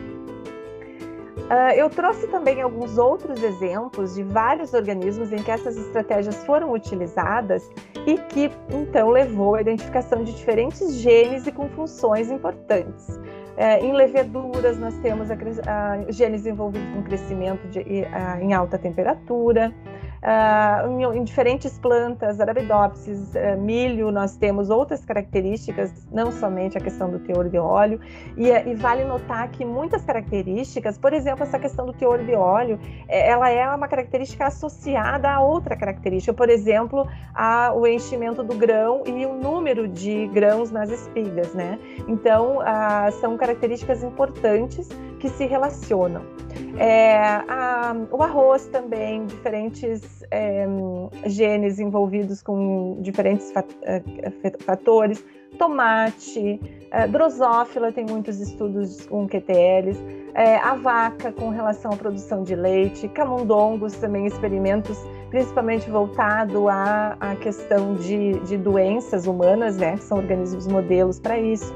Uh, 1.51 1.73
eu 1.75 1.89
trouxe 1.89 2.27
também 2.27 2.61
alguns 2.61 2.97
outros 2.97 3.43
exemplos 3.43 4.15
de 4.15 4.23
vários 4.23 4.73
organismos 4.73 5.33
em 5.33 5.43
que 5.43 5.51
essas 5.51 5.75
estratégias 5.75 6.45
foram 6.45 6.71
utilizadas 6.71 7.69
e 8.07 8.17
que 8.17 8.49
então 8.69 9.09
levou 9.09 9.55
à 9.55 9.61
identificação 9.61 10.23
de 10.23 10.33
diferentes 10.33 10.93
genes 10.93 11.45
e 11.45 11.51
com 11.51 11.67
funções 11.67 12.31
importantes. 12.31 13.19
É, 13.57 13.79
em 13.79 13.93
leveduras, 13.93 14.77
nós 14.79 14.97
temos 14.99 15.29
a, 15.29 15.35
a, 15.35 16.11
genes 16.11 16.45
envolvidos 16.45 16.89
com 16.93 17.03
crescimento 17.03 17.67
de, 17.67 18.05
a, 18.05 18.41
em 18.41 18.53
alta 18.53 18.77
temperatura. 18.77 19.73
Uh, 20.21 21.15
em, 21.15 21.23
diferentes 21.23 21.79
plantas, 21.79 22.39
arabidopsis, 22.39 23.33
uh, 23.33 23.59
milho, 23.59 24.11
nós 24.11 24.37
temos 24.37 24.69
outras 24.69 25.03
características, 25.03 25.91
não 26.11 26.31
somente 26.31 26.77
a 26.77 26.81
questão 26.81 27.09
do 27.09 27.17
teor 27.17 27.49
de 27.49 27.57
óleo, 27.57 27.99
e, 28.37 28.47
e, 28.49 28.75
vale 28.75 29.03
notar 29.03 29.49
que 29.49 29.65
muitas 29.65 30.05
características, 30.05 30.95
por 30.95 31.11
exemplo, 31.11 31.41
essa 31.41 31.57
questão 31.57 31.87
do 31.87 31.93
teor 31.93 32.19
de 32.19 32.35
óleo, 32.35 32.79
é, 33.07 33.29
ela 33.29 33.49
é 33.49 33.67
uma 33.73 33.87
característica 33.87 34.45
associada 34.45 35.27
a 35.27 35.41
outra 35.41 35.75
característica, 35.75 36.31
por 36.31 36.49
exemplo, 36.49 37.07
a, 37.33 37.73
o 37.73 37.87
enchimento 37.87 38.43
do 38.43 38.55
grão 38.55 39.01
e 39.07 39.25
o 39.25 39.33
número 39.33 39.87
de 39.87 40.27
grãos 40.27 40.69
nas 40.69 40.91
espigas, 40.91 41.51
né? 41.55 41.79
Então, 42.07 42.59
uh, 42.59 43.11
são 43.19 43.35
características 43.37 44.03
importantes 44.03 44.87
que 45.19 45.29
se 45.29 45.47
relacionam. 45.47 46.21
É, 46.77 47.17
a, 47.47 47.95
o 48.11 48.21
arroz 48.21 48.67
também, 48.67 49.25
diferentes 49.25 50.10
é, 50.31 50.65
genes 51.25 51.79
envolvidos 51.79 52.41
com 52.41 52.97
diferentes 53.01 53.51
é, 53.83 54.01
fatores. 54.59 55.23
Tomate, 55.57 56.59
é, 56.91 57.07
drosófila 57.07 57.91
tem 57.91 58.05
muitos 58.05 58.39
estudos 58.39 59.05
com 59.05 59.27
QTLs. 59.27 59.99
É, 60.33 60.55
a 60.57 60.75
vaca 60.75 61.31
com 61.31 61.49
relação 61.49 61.91
à 61.91 61.97
produção 61.97 62.43
de 62.43 62.55
leite. 62.55 63.07
Camundongos 63.09 63.93
também 63.95 64.25
experimentos 64.25 64.97
principalmente 65.29 65.89
voltado 65.89 66.67
à, 66.67 67.15
à 67.19 67.35
questão 67.35 67.95
de, 67.95 68.39
de 68.41 68.57
doenças 68.57 69.25
humanas, 69.25 69.77
né? 69.77 69.97
São 69.97 70.17
organismos 70.17 70.67
modelos 70.67 71.19
para 71.19 71.39
isso. 71.39 71.73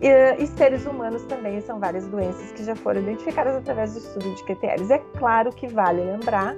E, 0.00 0.08
e, 0.42 0.46
seres 0.46 0.86
humanos 0.86 1.22
também 1.24 1.60
são 1.60 1.80
várias 1.80 2.06
doenças 2.06 2.52
que 2.52 2.62
já 2.62 2.76
foram 2.76 3.00
identificadas 3.00 3.56
através 3.56 3.94
do 3.94 3.98
estudo 3.98 4.34
de 4.34 4.44
QTLs. 4.44 4.92
É 4.92 4.98
claro 5.16 5.50
que 5.50 5.66
vale 5.66 6.02
lembrar 6.02 6.54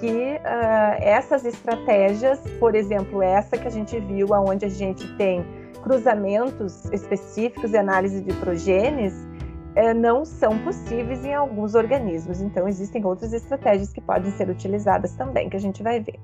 que 0.00 0.06
uh, 0.06 0.96
essas 0.98 1.44
estratégias, 1.44 2.40
por 2.58 2.74
exemplo, 2.74 3.22
essa 3.22 3.58
que 3.58 3.68
a 3.68 3.70
gente 3.70 4.00
viu, 4.00 4.28
onde 4.32 4.64
a 4.64 4.68
gente 4.68 5.06
tem 5.16 5.44
cruzamentos 5.82 6.86
específicos 6.86 7.72
e 7.72 7.76
análise 7.76 8.22
de 8.22 8.32
progenes, 8.34 9.12
uh, 9.12 9.94
não 9.94 10.24
são 10.24 10.58
possíveis 10.60 11.22
em 11.24 11.34
alguns 11.34 11.74
organismos. 11.74 12.40
Então, 12.40 12.66
existem 12.66 13.04
outras 13.04 13.34
estratégias 13.34 13.92
que 13.92 14.00
podem 14.00 14.30
ser 14.32 14.48
utilizadas 14.48 15.12
também, 15.12 15.50
que 15.50 15.56
a 15.56 15.60
gente 15.60 15.82
vai 15.82 16.00
ver 16.00 16.18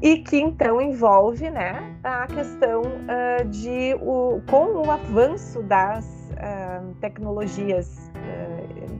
e 0.00 0.18
que 0.18 0.38
então 0.38 0.80
envolve 0.80 1.50
né, 1.50 1.92
a 2.04 2.24
questão 2.28 2.82
uh, 2.82 3.44
de 3.48 3.96
o, 4.00 4.40
com 4.48 4.86
o 4.86 4.90
avanço 4.90 5.60
das 5.64 6.04
uh, 6.34 6.94
tecnologias 7.00 8.08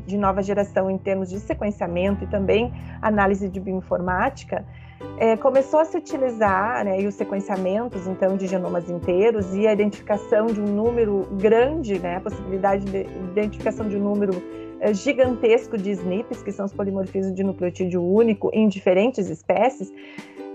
de 0.09 0.17
nova 0.17 0.43
geração 0.43 0.91
em 0.91 0.97
termos 0.97 1.29
de 1.29 1.39
sequenciamento 1.39 2.25
e 2.25 2.27
também 2.27 2.73
análise 3.01 3.49
de 3.49 3.61
bioinformática, 3.61 4.65
é, 5.19 5.37
começou 5.37 5.79
a 5.79 5.85
se 5.85 5.97
utilizar 5.97 6.85
né, 6.85 6.99
os 7.07 7.15
sequenciamentos 7.15 8.07
então 8.07 8.37
de 8.37 8.47
genomas 8.47 8.89
inteiros 8.91 9.55
e 9.55 9.67
a 9.67 9.73
identificação 9.73 10.47
de 10.47 10.61
um 10.61 10.67
número 10.67 11.29
grande, 11.33 11.99
né, 11.99 12.17
a 12.17 12.21
possibilidade 12.21 12.85
de 12.85 13.07
identificação 13.31 13.89
de 13.89 13.97
um 13.97 14.03
número 14.03 14.33
gigantesco 14.93 15.77
de 15.77 15.91
SNPs, 15.91 16.43
que 16.43 16.53
são 16.53 16.65
os 16.65 16.73
polimorfismos 16.73 17.35
de 17.35 17.43
nucleotídeo 17.43 18.03
único 18.03 18.49
em 18.53 18.69
diferentes 18.69 19.29
espécies, 19.29 19.93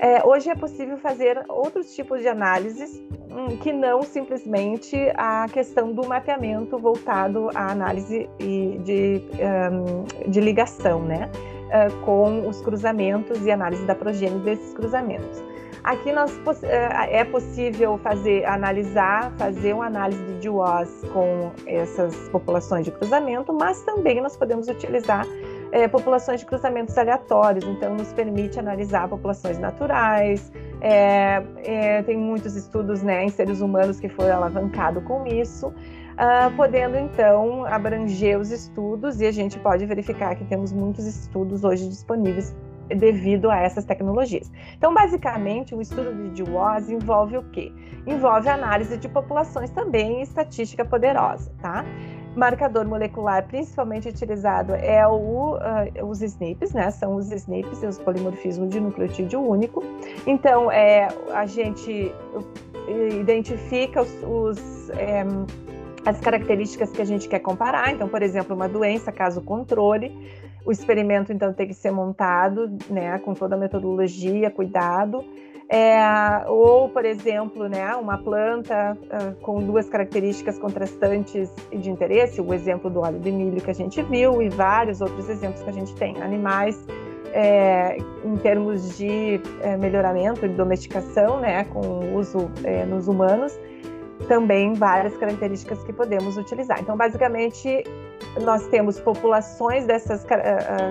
é, 0.04 0.22
hoje 0.26 0.50
é 0.50 0.56
possível 0.56 0.98
fazer 0.98 1.42
outros 1.48 1.96
tipos 1.96 2.20
de 2.20 2.28
análises 2.28 3.02
hum, 3.32 3.56
que 3.62 3.72
não 3.72 4.02
simplesmente 4.04 4.98
a 5.16 5.48
questão 5.48 5.94
do 5.94 6.06
mapeamento 6.06 6.78
voltado 6.78 7.50
à 7.56 7.72
análise 7.72 8.30
de, 8.38 9.22
um, 9.72 10.30
de 10.30 10.42
ligação, 10.42 11.02
né? 11.02 11.32
Uh, 11.70 12.06
com 12.06 12.48
os 12.48 12.62
cruzamentos 12.62 13.46
e 13.46 13.50
análise 13.50 13.84
da 13.86 13.96
progênie 13.96 14.40
desses 14.40 14.74
cruzamentos. 14.74 15.42
Aqui 15.84 16.12
nós, 16.12 16.38
é, 16.64 17.20
é 17.20 17.24
possível 17.24 17.98
fazer, 17.98 18.46
analisar, 18.46 19.34
fazer 19.38 19.74
uma 19.74 19.88
análise 19.88 20.24
de 20.24 20.48
DWAS 20.48 21.04
com 21.12 21.52
essas 21.66 22.16
populações 22.30 22.86
de 22.86 22.92
cruzamento, 22.92 23.52
mas 23.52 23.82
também 23.84 24.22
nós 24.22 24.38
podemos 24.38 24.68
utilizar 24.68 25.26
é, 25.74 25.88
populações 25.88 26.40
de 26.40 26.46
cruzamentos 26.46 26.96
aleatórios, 26.96 27.66
então 27.66 27.96
nos 27.96 28.14
permite 28.14 28.60
analisar 28.60 29.10
populações 29.10 29.58
naturais. 29.58 30.52
É, 30.82 31.42
é, 31.64 32.04
tem 32.04 32.16
muitos 32.16 32.56
estudos 32.56 33.02
né, 33.02 33.26
em 33.26 33.30
seres 33.30 33.60
humanos 33.60 34.00
que 34.00 34.08
foram 34.08 34.36
alavancados 34.36 35.04
com 35.04 35.26
isso, 35.26 35.70
uh, 35.70 36.56
podendo 36.56 36.96
então 36.96 37.66
abranger 37.66 38.40
os 38.40 38.52
estudos 38.52 39.20
e 39.20 39.26
a 39.26 39.32
gente 39.32 39.58
pode 39.60 39.84
verificar 39.88 40.36
que 40.36 40.46
temos 40.46 40.72
muitos 40.72 41.08
estudos 41.08 41.64
hoje 41.64 41.90
disponíveis 41.90 42.56
devido 42.90 43.50
a 43.50 43.58
essas 43.58 43.84
tecnologias. 43.84 44.52
Então, 44.78 44.94
basicamente, 44.94 45.74
o 45.74 45.82
estudo 45.82 46.14
de 46.14 46.44
DWAS 46.44 46.88
envolve 46.90 47.38
o 47.38 47.44
quê? 47.44 47.72
Envolve 48.06 48.48
análise 48.48 48.96
de 48.98 49.10
populações 49.10 49.72
também 49.72 50.20
e 50.20 50.22
estatística 50.22 50.86
poderosa, 50.86 51.52
tá? 51.60 51.84
Marcador 52.36 52.88
molecular 52.88 53.46
principalmente 53.48 54.10
utilizado 54.10 54.74
é 54.74 55.06
o, 55.08 55.56
uh, 55.56 56.06
os 56.06 56.22
SNPs, 56.22 56.74
né? 56.74 56.90
São 56.92 57.16
os 57.16 57.32
SNPs, 57.32 57.84
os 57.84 58.00
polimorfismos 58.00 58.70
de 58.70 58.80
nucleotídeo 58.80 59.42
único. 59.42 59.84
Então, 60.26 60.72
é, 60.72 61.08
a 61.34 61.46
gente 61.46 62.12
identifica 63.20 64.02
os, 64.02 64.12
os 64.24 64.90
é, 64.92 65.24
as 66.06 66.20
características 66.20 66.92
que 66.92 67.02
a 67.02 67.06
gente 67.06 67.28
quer 67.28 67.40
comparar. 67.40 67.92
Então, 67.92 68.08
por 68.08 68.22
exemplo, 68.22 68.56
uma 68.56 68.68
doença, 68.68 69.12
caso 69.12 69.42
controle, 69.42 70.12
o 70.66 70.72
experimento 70.72 71.32
então 71.32 71.54
tem 71.54 71.68
que 71.68 71.74
ser 71.74 71.92
montado, 71.92 72.70
né, 72.90 73.18
com 73.20 73.34
toda 73.34 73.56
a 73.56 73.58
metodologia, 73.58 74.50
cuidado. 74.50 75.24
É, 75.70 76.46
ou, 76.48 76.90
por 76.90 77.06
exemplo, 77.06 77.68
né, 77.68 77.96
uma 77.96 78.18
planta 78.18 78.96
uh, 78.96 79.36
com 79.42 79.60
duas 79.62 79.90
características 79.90 80.60
contrastantes 80.60 81.50
de 81.72 81.90
interesse, 81.90 82.42
o 82.42 82.54
exemplo 82.54 82.90
do 82.90 83.00
óleo 83.00 83.20
de 83.20 83.32
milho 83.32 83.62
que 83.62 83.72
a 83.72 83.74
gente 83.74 84.02
viu 84.04 84.42
e 84.42 84.50
vários 84.50 85.02
outros 85.02 85.30
exemplos 85.30 85.64
que 85.64 85.70
a 85.70 85.74
gente 85.74 85.96
tem. 85.96 86.22
Animais 86.22 86.86
é, 87.34 87.98
em 88.24 88.38
termos 88.38 88.96
de 88.98 89.42
é, 89.62 89.76
melhoramento, 89.76 90.48
de 90.48 90.54
domesticação, 90.54 91.40
né, 91.40 91.64
com 91.66 92.14
uso 92.16 92.50
é, 92.64 92.86
nos 92.86 93.08
humanos, 93.08 93.58
também 94.28 94.74
várias 94.74 95.18
características 95.18 95.84
que 95.84 95.92
podemos 95.92 96.38
utilizar. 96.38 96.80
Então, 96.80 96.96
basicamente, 96.96 97.84
nós 98.42 98.68
temos 98.68 99.00
populações 99.00 99.86
dessas 99.86 100.24
uh, 100.24 100.28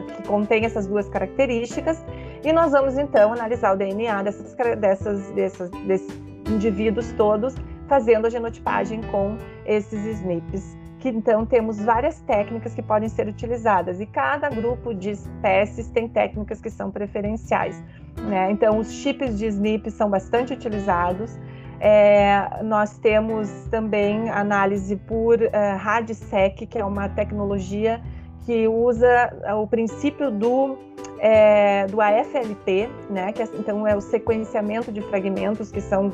que 0.06 0.28
contêm 0.28 0.64
essas 0.64 0.86
duas 0.86 1.08
características 1.08 2.04
e 2.44 2.52
nós 2.52 2.72
vamos 2.72 2.98
então 2.98 3.32
analisar 3.32 3.74
o 3.74 3.76
DNA 3.76 4.22
dessas, 4.22 4.54
dessas, 4.78 5.30
dessas, 5.30 5.70
desses 5.86 6.20
indivíduos 6.50 7.12
todos, 7.12 7.54
fazendo 7.88 8.26
a 8.26 8.30
genotipagem 8.30 9.00
com 9.10 9.36
esses 9.64 10.04
SNPs. 10.04 10.76
Que 10.98 11.08
então 11.08 11.44
temos 11.44 11.80
várias 11.80 12.20
técnicas 12.20 12.74
que 12.74 12.82
podem 12.82 13.08
ser 13.08 13.28
utilizadas 13.28 14.00
e 14.00 14.06
cada 14.06 14.48
grupo 14.48 14.94
de 14.94 15.10
espécies 15.10 15.88
tem 15.88 16.08
técnicas 16.08 16.60
que 16.60 16.70
são 16.70 16.90
preferenciais. 16.90 17.82
Né? 18.28 18.50
Então, 18.50 18.78
os 18.78 18.90
chips 18.90 19.38
de 19.38 19.46
SNP 19.46 19.90
são 19.90 20.10
bastante 20.10 20.52
utilizados. 20.52 21.38
É, 21.80 22.62
nós 22.62 22.98
temos 22.98 23.50
também 23.70 24.30
análise 24.30 24.94
por 24.96 25.40
uh, 25.40 25.50
RADSEC, 25.76 26.66
que 26.66 26.78
é 26.78 26.84
uma 26.84 27.08
tecnologia 27.08 28.00
que 28.46 28.68
usa 28.68 29.32
o 29.56 29.66
princípio 29.66 30.30
do 30.30 30.78
é, 31.22 31.86
do 31.86 32.00
AFLP, 32.00 32.90
né, 33.08 33.32
que 33.32 33.40
é, 33.40 33.48
então 33.56 33.86
é 33.86 33.94
o 33.94 34.00
sequenciamento 34.00 34.90
de 34.90 35.00
fragmentos 35.02 35.70
que 35.70 35.80
são 35.80 36.10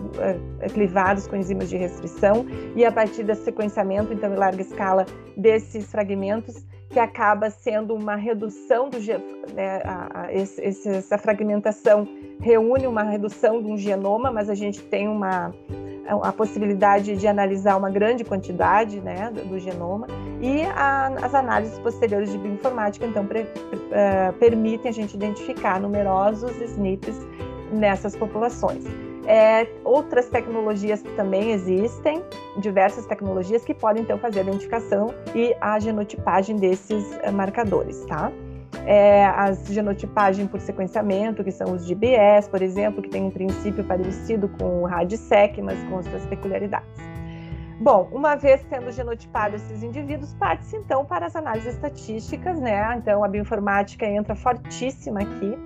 é, 0.61 0.69
clivados 0.69 1.27
com 1.27 1.35
enzimas 1.35 1.71
de 1.71 1.79
restrição, 1.79 2.45
e 2.77 2.85
a 2.85 2.93
partir 2.93 3.25
desse 3.25 3.45
sequenciamento, 3.45 4.13
então 4.13 4.31
em 4.31 4.37
larga 4.37 4.61
escala, 4.61 5.07
desses 5.35 5.91
fragmentos, 5.91 6.63
que 6.91 6.99
acaba 6.99 7.51
sendo 7.51 7.95
uma 7.95 8.17
redução 8.17 8.89
do 8.89 8.99
né, 9.55 9.83
a, 9.85 10.23
a, 10.23 10.33
esse, 10.33 10.89
essa 10.89 11.19
fragmentação 11.19 12.09
reúne 12.41 12.87
uma 12.87 13.03
redução 13.03 13.63
de 13.63 13.71
um 13.71 13.77
genoma, 13.77 14.31
mas 14.31 14.49
a 14.49 14.55
gente 14.55 14.83
tem 14.83 15.09
uma 15.09 15.53
a 16.23 16.33
possibilidade 16.33 17.17
de 17.17 17.27
analisar 17.27 17.77
uma 17.77 17.91
grande 17.91 18.25
quantidade 18.25 18.99
né, 18.99 19.31
do, 19.31 19.45
do 19.45 19.59
genoma 19.59 20.07
e 20.41 20.63
a, 20.63 21.09
as 21.23 21.35
análises 21.35 21.79
posteriores 21.81 22.33
de 22.33 22.39
bioinformática 22.39 23.05
então 23.05 23.27
pre, 23.27 23.43
uh, 23.43 24.33
permitem 24.39 24.89
a 24.89 24.95
gente 24.95 25.15
identificar 25.15 25.79
numerosos 25.79 26.51
SNPs 26.63 27.19
nessas 27.71 28.17
populações. 28.17 28.85
É, 29.31 29.69
outras 29.85 30.29
tecnologias 30.31 31.03
também 31.15 31.51
existem, 31.51 32.25
diversas 32.57 33.05
tecnologias 33.05 33.63
que 33.63 33.75
podem 33.75 34.03
então 34.03 34.19
fazer 34.19 34.41
a 34.41 34.43
identificação 34.43 35.15
e 35.35 35.55
a 35.61 35.79
genotipagem 35.79 36.57
desses 36.57 37.05
uh, 37.17 37.31
marcadores, 37.31 38.07
tá? 38.07 38.33
é, 38.89 39.27
as 39.27 39.67
genotipagem 39.67 40.47
por 40.47 40.61
sequenciamento, 40.61 41.45
que 41.45 41.53
são 41.53 41.73
os 41.75 41.87
GBS, 41.87 42.49
por 42.49 42.63
exemplo, 42.63 43.03
que 43.03 43.11
tem 43.11 43.25
um 43.25 43.31
princípio 43.31 43.85
parecido 43.85 44.49
com 44.59 44.83
o 44.83 44.87
RADSEC, 44.87 45.61
mas 45.61 45.79
com 45.85 46.03
suas 46.03 46.25
peculiaridades. 46.27 46.89
Bom, 47.81 48.09
uma 48.11 48.35
vez 48.35 48.65
tendo 48.69 48.91
genotipado 48.91 49.55
esses 49.55 49.83
indivíduos, 49.83 50.35
parte-se 50.35 50.77
então 50.77 51.05
para 51.05 51.27
as 51.27 51.37
análises 51.37 51.75
estatísticas, 51.75 52.59
né? 52.59 52.97
Então 52.97 53.23
a 53.23 53.29
bioinformática 53.29 54.05
entra 54.05 54.35
fortíssima 54.35 55.21
aqui. 55.21 55.57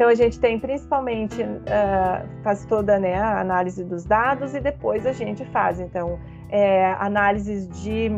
Então 0.00 0.08
a 0.08 0.14
gente 0.14 0.40
tem 0.40 0.58
principalmente 0.58 1.42
uh, 1.42 2.42
faz 2.42 2.64
toda 2.64 2.98
né, 2.98 3.16
a 3.16 3.38
análise 3.38 3.84
dos 3.84 4.02
dados 4.02 4.54
e 4.54 4.60
depois 4.60 5.04
a 5.04 5.12
gente 5.12 5.44
faz 5.44 5.78
então 5.78 6.18
é, 6.48 6.94
análises 6.94 7.68
de 7.82 8.10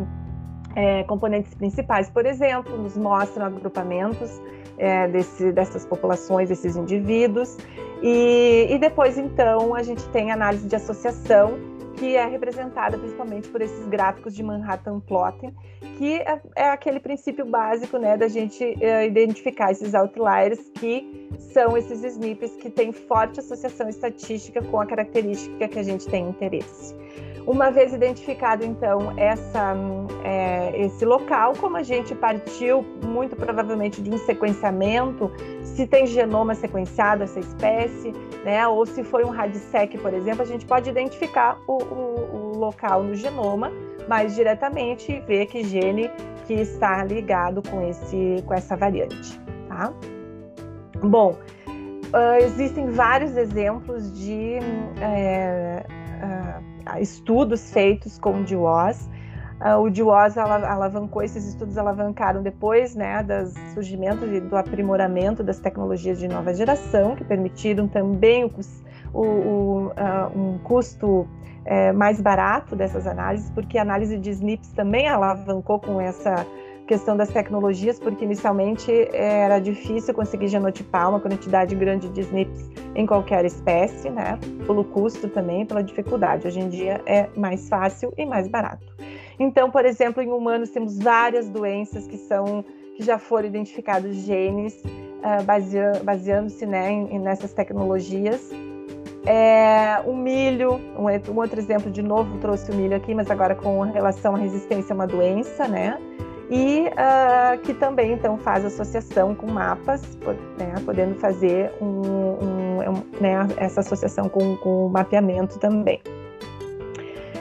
é, 0.76 1.02
componentes 1.02 1.52
principais, 1.54 2.08
por 2.08 2.24
exemplo, 2.24 2.78
nos 2.78 2.96
mostram 2.96 3.46
agrupamentos 3.46 4.40
é, 4.78 5.08
desse, 5.08 5.50
dessas 5.50 5.84
populações, 5.84 6.50
desses 6.50 6.76
indivíduos, 6.76 7.58
e, 8.00 8.68
e 8.70 8.78
depois, 8.78 9.18
então, 9.18 9.74
a 9.74 9.82
gente 9.82 10.08
tem 10.10 10.30
análise 10.30 10.68
de 10.68 10.76
associação, 10.76 11.58
que 12.02 12.16
é 12.16 12.26
representada 12.26 12.98
principalmente 12.98 13.48
por 13.48 13.62
esses 13.62 13.86
gráficos 13.86 14.34
de 14.34 14.42
Manhattan 14.42 14.98
Plotting, 14.98 15.54
que 15.98 16.16
é, 16.16 16.40
é 16.56 16.68
aquele 16.70 16.98
princípio 16.98 17.44
básico 17.44 17.96
né, 17.96 18.16
da 18.16 18.26
gente 18.26 18.64
é, 18.82 19.06
identificar 19.06 19.70
esses 19.70 19.94
outliers, 19.94 20.58
que 20.80 21.28
são 21.52 21.76
esses 21.76 22.02
SNPs 22.02 22.56
que 22.56 22.70
têm 22.70 22.90
forte 22.90 23.38
associação 23.38 23.88
estatística 23.88 24.60
com 24.60 24.80
a 24.80 24.86
característica 24.86 25.68
que 25.68 25.78
a 25.78 25.82
gente 25.84 26.04
tem 26.08 26.28
interesse. 26.28 26.92
Uma 27.46 27.70
vez 27.70 27.92
identificado, 27.92 28.64
então, 28.64 29.12
essa, 29.18 29.74
é, 30.22 30.80
esse 30.80 31.04
local, 31.04 31.54
como 31.58 31.76
a 31.76 31.82
gente 31.82 32.14
partiu 32.14 32.82
muito 33.04 33.34
provavelmente 33.34 34.00
de 34.00 34.10
um 34.10 34.18
sequenciamento, 34.18 35.30
se 35.62 35.86
tem 35.86 36.06
genoma 36.06 36.54
sequenciado 36.54 37.24
essa 37.24 37.40
espécie, 37.40 38.12
né, 38.44 38.66
ou 38.68 38.86
se 38.86 39.02
foi 39.02 39.24
um 39.24 39.30
RADSEC, 39.30 39.98
por 39.98 40.14
exemplo, 40.14 40.42
a 40.42 40.46
gente 40.46 40.64
pode 40.64 40.88
identificar 40.88 41.58
o, 41.66 41.82
o, 41.82 42.36
o 42.54 42.58
local 42.58 43.02
no 43.02 43.14
genoma 43.14 43.72
mais 44.08 44.34
diretamente 44.34 45.12
e 45.12 45.20
ver 45.20 45.46
que 45.46 45.64
gene 45.64 46.10
que 46.46 46.54
está 46.54 47.04
ligado 47.04 47.62
com, 47.68 47.82
esse, 47.88 48.42
com 48.46 48.54
essa 48.54 48.76
variante. 48.76 49.40
Tá? 49.68 49.92
Bom, 51.02 51.36
uh, 52.12 52.36
existem 52.40 52.90
vários 52.90 53.36
exemplos 53.36 54.12
de. 54.12 54.58
É, 55.00 55.84
uh, 56.22 56.98
estudos 57.00 57.70
feitos 57.72 58.18
com 58.18 58.40
o 58.40 58.44
DWOS. 58.44 59.08
Uh, 59.60 59.80
o 59.80 59.90
DWOS 59.90 60.38
alavancou, 60.38 61.22
esses 61.22 61.46
estudos 61.46 61.78
alavancaram 61.78 62.42
depois 62.42 62.94
né, 62.94 63.22
do 63.22 63.48
surgimento 63.74 64.24
e 64.26 64.40
do 64.40 64.56
aprimoramento 64.56 65.42
das 65.42 65.60
tecnologias 65.60 66.18
de 66.18 66.28
nova 66.28 66.52
geração, 66.52 67.14
que 67.14 67.24
permitiram 67.24 67.86
também 67.86 68.44
o, 68.44 68.50
o, 69.12 69.22
o, 69.22 69.86
uh, 69.88 70.38
um 70.38 70.58
custo 70.58 71.28
é, 71.64 71.92
mais 71.92 72.20
barato 72.20 72.74
dessas 72.74 73.06
análises, 73.06 73.50
porque 73.50 73.78
a 73.78 73.82
análise 73.82 74.18
de 74.18 74.30
SNPs 74.30 74.72
também 74.72 75.08
alavancou 75.08 75.78
com 75.78 76.00
essa 76.00 76.46
questão 76.86 77.16
das 77.16 77.28
tecnologias, 77.28 77.98
porque 77.98 78.24
inicialmente 78.24 78.90
era 79.12 79.58
difícil 79.58 80.12
conseguir 80.14 80.48
genotipar 80.48 81.10
uma 81.10 81.20
quantidade 81.20 81.74
grande 81.74 82.08
de 82.08 82.20
SNPs 82.20 82.70
em 82.94 83.06
qualquer 83.06 83.44
espécie, 83.44 84.10
né? 84.10 84.38
Pelo 84.66 84.84
custo 84.84 85.28
também, 85.28 85.64
pela 85.64 85.82
dificuldade. 85.82 86.46
Hoje 86.46 86.60
em 86.60 86.68
dia 86.68 87.00
é 87.06 87.28
mais 87.36 87.68
fácil 87.68 88.12
e 88.16 88.26
mais 88.26 88.48
barato. 88.48 88.86
Então, 89.38 89.70
por 89.70 89.84
exemplo, 89.84 90.22
em 90.22 90.30
humanos 90.30 90.70
temos 90.70 90.98
várias 90.98 91.48
doenças 91.48 92.06
que 92.06 92.16
são 92.16 92.64
que 92.94 93.02
já 93.02 93.18
foram 93.18 93.48
identificados 93.48 94.14
genes 94.16 94.74
uh, 95.22 96.02
baseando-se 96.04 96.66
né, 96.66 96.90
em, 96.90 97.18
nessas 97.18 97.52
tecnologias. 97.52 98.50
É, 99.24 100.02
o 100.04 100.16
milho, 100.16 100.80
um, 100.98 101.06
um 101.06 101.38
outro 101.38 101.58
exemplo 101.58 101.90
de 101.90 102.02
novo 102.02 102.38
trouxe 102.38 102.70
o 102.72 102.74
milho 102.74 102.96
aqui, 102.96 103.14
mas 103.14 103.30
agora 103.30 103.54
com 103.54 103.80
relação 103.80 104.34
à 104.34 104.38
resistência 104.38 104.92
a 104.92 104.96
uma 104.96 105.06
doença, 105.06 105.68
né? 105.68 105.96
E 106.52 106.86
uh, 106.86 107.58
que 107.62 107.72
também 107.72 108.12
então 108.12 108.36
faz 108.36 108.62
associação 108.62 109.34
com 109.34 109.50
mapas, 109.50 110.02
né, 110.58 110.74
podendo 110.84 111.14
fazer 111.14 111.72
um, 111.80 111.86
um, 111.86 112.82
é 112.82 112.90
um, 112.90 113.02
né, 113.18 113.48
essa 113.56 113.80
associação 113.80 114.28
com, 114.28 114.58
o 114.62 114.90
mapeamento 114.90 115.58
também. 115.58 115.98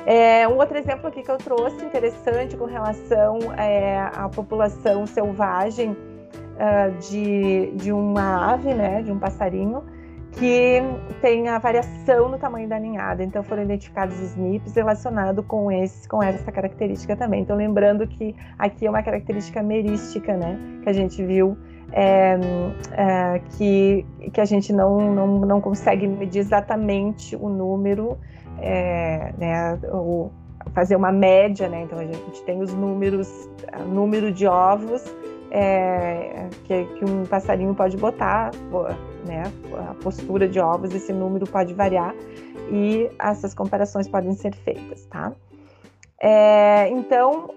É, 0.05 0.47
um 0.47 0.55
outro 0.55 0.78
exemplo 0.78 1.07
aqui 1.07 1.24
que 1.24 1.30
eu 1.30 1.38
trouxe 1.38 1.84
interessante 1.84 2.55
com 2.55 2.64
relação 2.64 3.38
é, 3.57 3.99
à 3.99 4.30
população 4.30 5.05
selvagem 5.05 5.91
uh, 5.91 6.97
de, 7.01 7.72
de 7.76 7.91
uma 7.91 8.53
ave, 8.53 8.74
né, 8.74 9.01
de 9.01 9.12
um 9.12 9.20
passarinho, 9.20 9.84
que 10.34 10.82
tem 11.22 11.50
a 11.50 11.58
variação 11.58 12.30
no 12.30 12.38
tamanho 12.38 12.68
da 12.68 12.80
ninhada. 12.80 13.24
Então 13.24 13.44
foram 13.44 13.64
identificados 13.64 14.20
SNPs 14.20 14.76
relacionados 14.76 15.46
com 15.46 15.72
esse, 15.72 16.08
com 16.08 16.22
essa 16.24 16.52
característica 16.52 17.16
também. 17.16 17.42
Então 17.42 17.56
lembrando 17.56 18.08
que 18.08 18.36
aqui 18.58 18.86
é 18.86 18.90
uma 18.90 19.04
característica 19.04 19.62
merística, 19.62 20.36
né, 20.36 20.58
que 20.84 20.90
a 20.90 20.94
gente 20.94 21.24
viu 21.24 21.58
é, 21.92 22.38
é, 22.94 23.42
que, 23.58 24.06
que 24.34 24.40
a 24.40 24.46
gente 24.46 24.72
não, 24.72 25.14
não, 25.14 25.28
não 25.40 25.62
consegue 25.62 26.08
medir 26.08 26.40
exatamente 26.40 27.36
o 27.36 27.50
número, 27.50 28.18
é, 28.60 29.34
né, 29.38 29.80
o, 29.92 30.32
fazer 30.74 30.96
uma 30.96 31.12
média, 31.12 31.68
né? 31.68 31.82
Então 31.82 32.00
a 32.00 32.06
gente 32.06 32.44
tem 32.46 32.62
os 32.62 32.74
números, 32.74 33.50
número 33.90 34.32
de 34.32 34.48
ovos 34.48 35.04
é, 35.52 36.48
que, 36.64 36.86
que, 36.86 37.06
um 37.06 37.26
passarinho 37.26 37.76
pode 37.76 37.98
botar, 37.98 38.52
né? 39.26 39.43
A 39.89 39.93
postura 39.95 40.47
de 40.47 40.59
ovos, 40.59 40.93
esse 40.93 41.13
número 41.13 41.45
pode 41.45 41.74
variar 41.74 42.15
e 42.72 43.09
essas 43.19 43.53
comparações 43.53 44.07
podem 44.07 44.34
ser 44.34 44.55
feitas, 44.55 45.05
tá? 45.05 45.34
É, 46.24 46.88
então, 46.89 47.49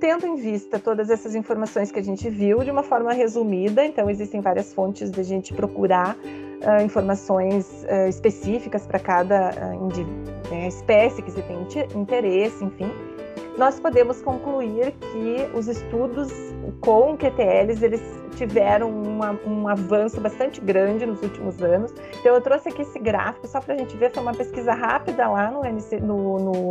tendo 0.00 0.26
em 0.26 0.34
vista 0.34 0.78
todas 0.78 1.08
essas 1.08 1.34
informações 1.34 1.92
que 1.92 1.98
a 2.00 2.02
gente 2.02 2.28
viu 2.28 2.64
de 2.64 2.70
uma 2.70 2.82
forma 2.82 3.12
resumida, 3.12 3.84
então 3.84 4.10
existem 4.10 4.40
várias 4.40 4.74
fontes 4.74 5.10
de 5.10 5.20
a 5.20 5.24
gente 5.24 5.54
procurar 5.54 6.16
uh, 6.16 6.82
informações 6.84 7.84
uh, 7.84 8.08
específicas 8.08 8.86
para 8.86 8.98
cada 8.98 9.50
uh, 9.50 10.50
né, 10.50 10.66
espécie 10.66 11.22
que 11.22 11.30
você 11.30 11.42
tem 11.42 11.66
interesse, 11.94 12.64
enfim 12.64 12.90
nós 13.58 13.80
podemos 13.80 14.22
concluir 14.22 14.92
que 14.92 15.50
os 15.52 15.66
estudos 15.66 16.32
com 16.80 17.16
QTLs 17.16 17.84
eles 17.84 18.00
tiveram 18.38 18.88
uma, 18.88 19.38
um 19.44 19.68
avanço 19.68 20.20
bastante 20.20 20.60
grande 20.60 21.04
nos 21.04 21.20
últimos 21.22 21.60
anos. 21.60 21.92
Então 22.20 22.34
eu 22.34 22.40
trouxe 22.40 22.68
aqui 22.68 22.82
esse 22.82 22.98
gráfico 22.98 23.46
só 23.48 23.60
para 23.60 23.74
a 23.74 23.76
gente 23.76 23.96
ver, 23.96 24.12
foi 24.12 24.22
uma 24.22 24.32
pesquisa 24.32 24.72
rápida 24.72 25.28
lá 25.28 25.50
no, 25.50 25.62
no, 26.00 26.38
no, 26.38 26.70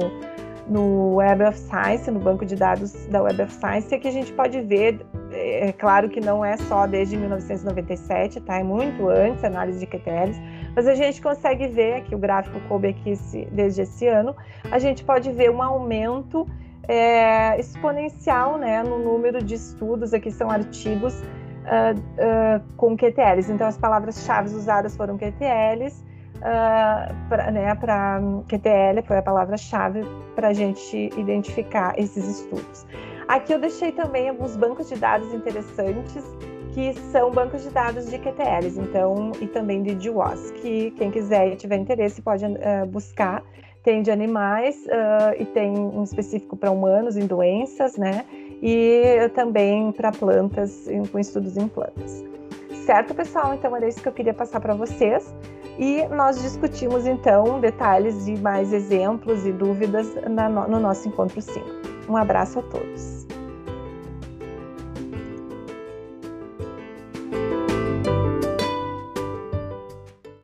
no 0.70 1.15
Web 1.15 1.43
of 1.43 1.59
Science, 1.59 2.09
no 2.09 2.20
banco 2.20 2.45
de 2.45 2.55
dados 2.55 3.05
da 3.07 3.22
Web 3.22 3.41
of 3.41 3.53
Science, 3.53 3.93
e 3.93 3.97
aqui 3.97 4.07
a 4.07 4.11
gente 4.11 4.32
pode 4.32 4.61
ver, 4.61 5.05
é, 5.32 5.70
é 5.70 5.72
claro 5.74 6.09
que 6.09 6.22
não 6.22 6.43
é 6.43 6.55
só 6.55 6.88
desde 6.88 7.18
1997, 7.18 8.39
tá? 8.41 8.59
É 8.59 8.63
muito 8.63 9.09
antes 9.09 9.43
análise 9.43 9.80
de 9.80 9.86
QTLs, 9.86 10.39
mas 10.74 10.88
a 10.88 10.95
gente 10.95 11.22
consegue 11.22 11.68
ver, 11.68 11.95
aqui 11.95 12.15
o 12.15 12.18
gráfico 12.18 12.59
coube 12.70 12.88
aqui 12.88 13.11
esse, 13.11 13.45
desde 13.51 13.82
esse 13.82 14.07
ano, 14.07 14.34
a 14.72 14.80
gente 14.80 15.03
pode 15.03 15.32
ver 15.32 15.51
um 15.51 15.61
aumento 15.61 16.47
é, 16.88 17.59
exponencial 17.59 18.57
né, 18.57 18.82
no 18.82 18.97
número 18.97 19.43
de 19.43 19.55
estudos, 19.55 20.13
aqui 20.13 20.32
são 20.32 20.49
artigos 20.49 21.22
uh, 21.68 22.63
com 22.76 22.95
QTLs. 22.95 23.51
Então, 23.51 23.68
as 23.68 23.78
palavras-chave 23.78 24.49
usadas 24.49 24.95
foram 24.95 25.18
QTLs, 25.18 26.03
uh, 26.38 27.30
pra, 27.30 27.51
né, 27.51 27.76
para 27.76 28.20
QTL 28.47 29.01
foi 29.05 29.18
a 29.18 29.22
palavra-chave 29.22 30.01
para 30.36 30.49
a 30.49 30.53
gente 30.53 31.09
identificar 31.18 31.93
esses 31.97 32.39
estudos. 32.39 32.86
Aqui 33.28 33.53
eu 33.53 33.59
deixei 33.59 33.91
também 33.91 34.30
alguns 34.30 34.55
bancos 34.55 34.88
de 34.88 34.95
dados 34.95 35.34
interessantes 35.34 36.24
que 36.74 36.93
são 37.11 37.32
bancos 37.32 37.63
de 37.63 37.72
dados 37.72 38.09
de 38.09 38.18
QTLs, 38.20 38.80
então 38.80 39.32
e 39.41 39.47
também 39.47 39.82
de 39.82 39.95
GWAS, 39.95 40.51
que 40.51 40.91
quem 40.91 41.09
quiser 41.09 41.53
e 41.53 41.55
tiver 41.55 41.78
interesse 41.78 42.22
pode 42.22 42.45
uh, 42.45 42.86
buscar 42.88 43.43
tem 43.88 44.01
de 44.01 44.11
animais 44.11 44.76
uh, 44.88 45.41
e 45.41 45.45
tem 45.45 45.72
um 45.72 46.03
específico 46.03 46.57
para 46.57 46.70
humanos 46.70 47.15
em 47.15 47.26
doenças, 47.26 47.95
né? 47.95 48.26
E 48.62 49.30
também 49.36 49.91
para 49.91 50.12
plantas, 50.12 50.88
com 51.12 51.20
estudos 51.20 51.58
em 51.58 51.68
plantas. 51.68 52.24
Certo, 52.86 53.14
pessoal? 53.14 53.53
Então 53.53 53.76
era 53.76 53.88
isso 53.88 54.01
que 54.01 54.08
eu 54.08 54.14
queria 54.14 54.34
passar 54.34 54.60
para 54.60 54.74
vocês. 54.74 55.34
E 55.78 56.08
nós 56.08 56.41
discutimos 56.41 57.05
então 57.05 57.60
detalhes 57.60 58.28
e 58.28 58.36
mais 58.38 58.74
exemplos 58.74 59.45
e 59.45 59.51
dúvidas 59.51 60.08
na, 60.28 60.49
no 60.49 60.80
nosso 60.80 61.08
encontro 61.08 61.39
5. 61.39 61.66
Um 62.10 62.18
abraço 62.18 62.60
a 62.60 62.62
todos. 62.64 63.28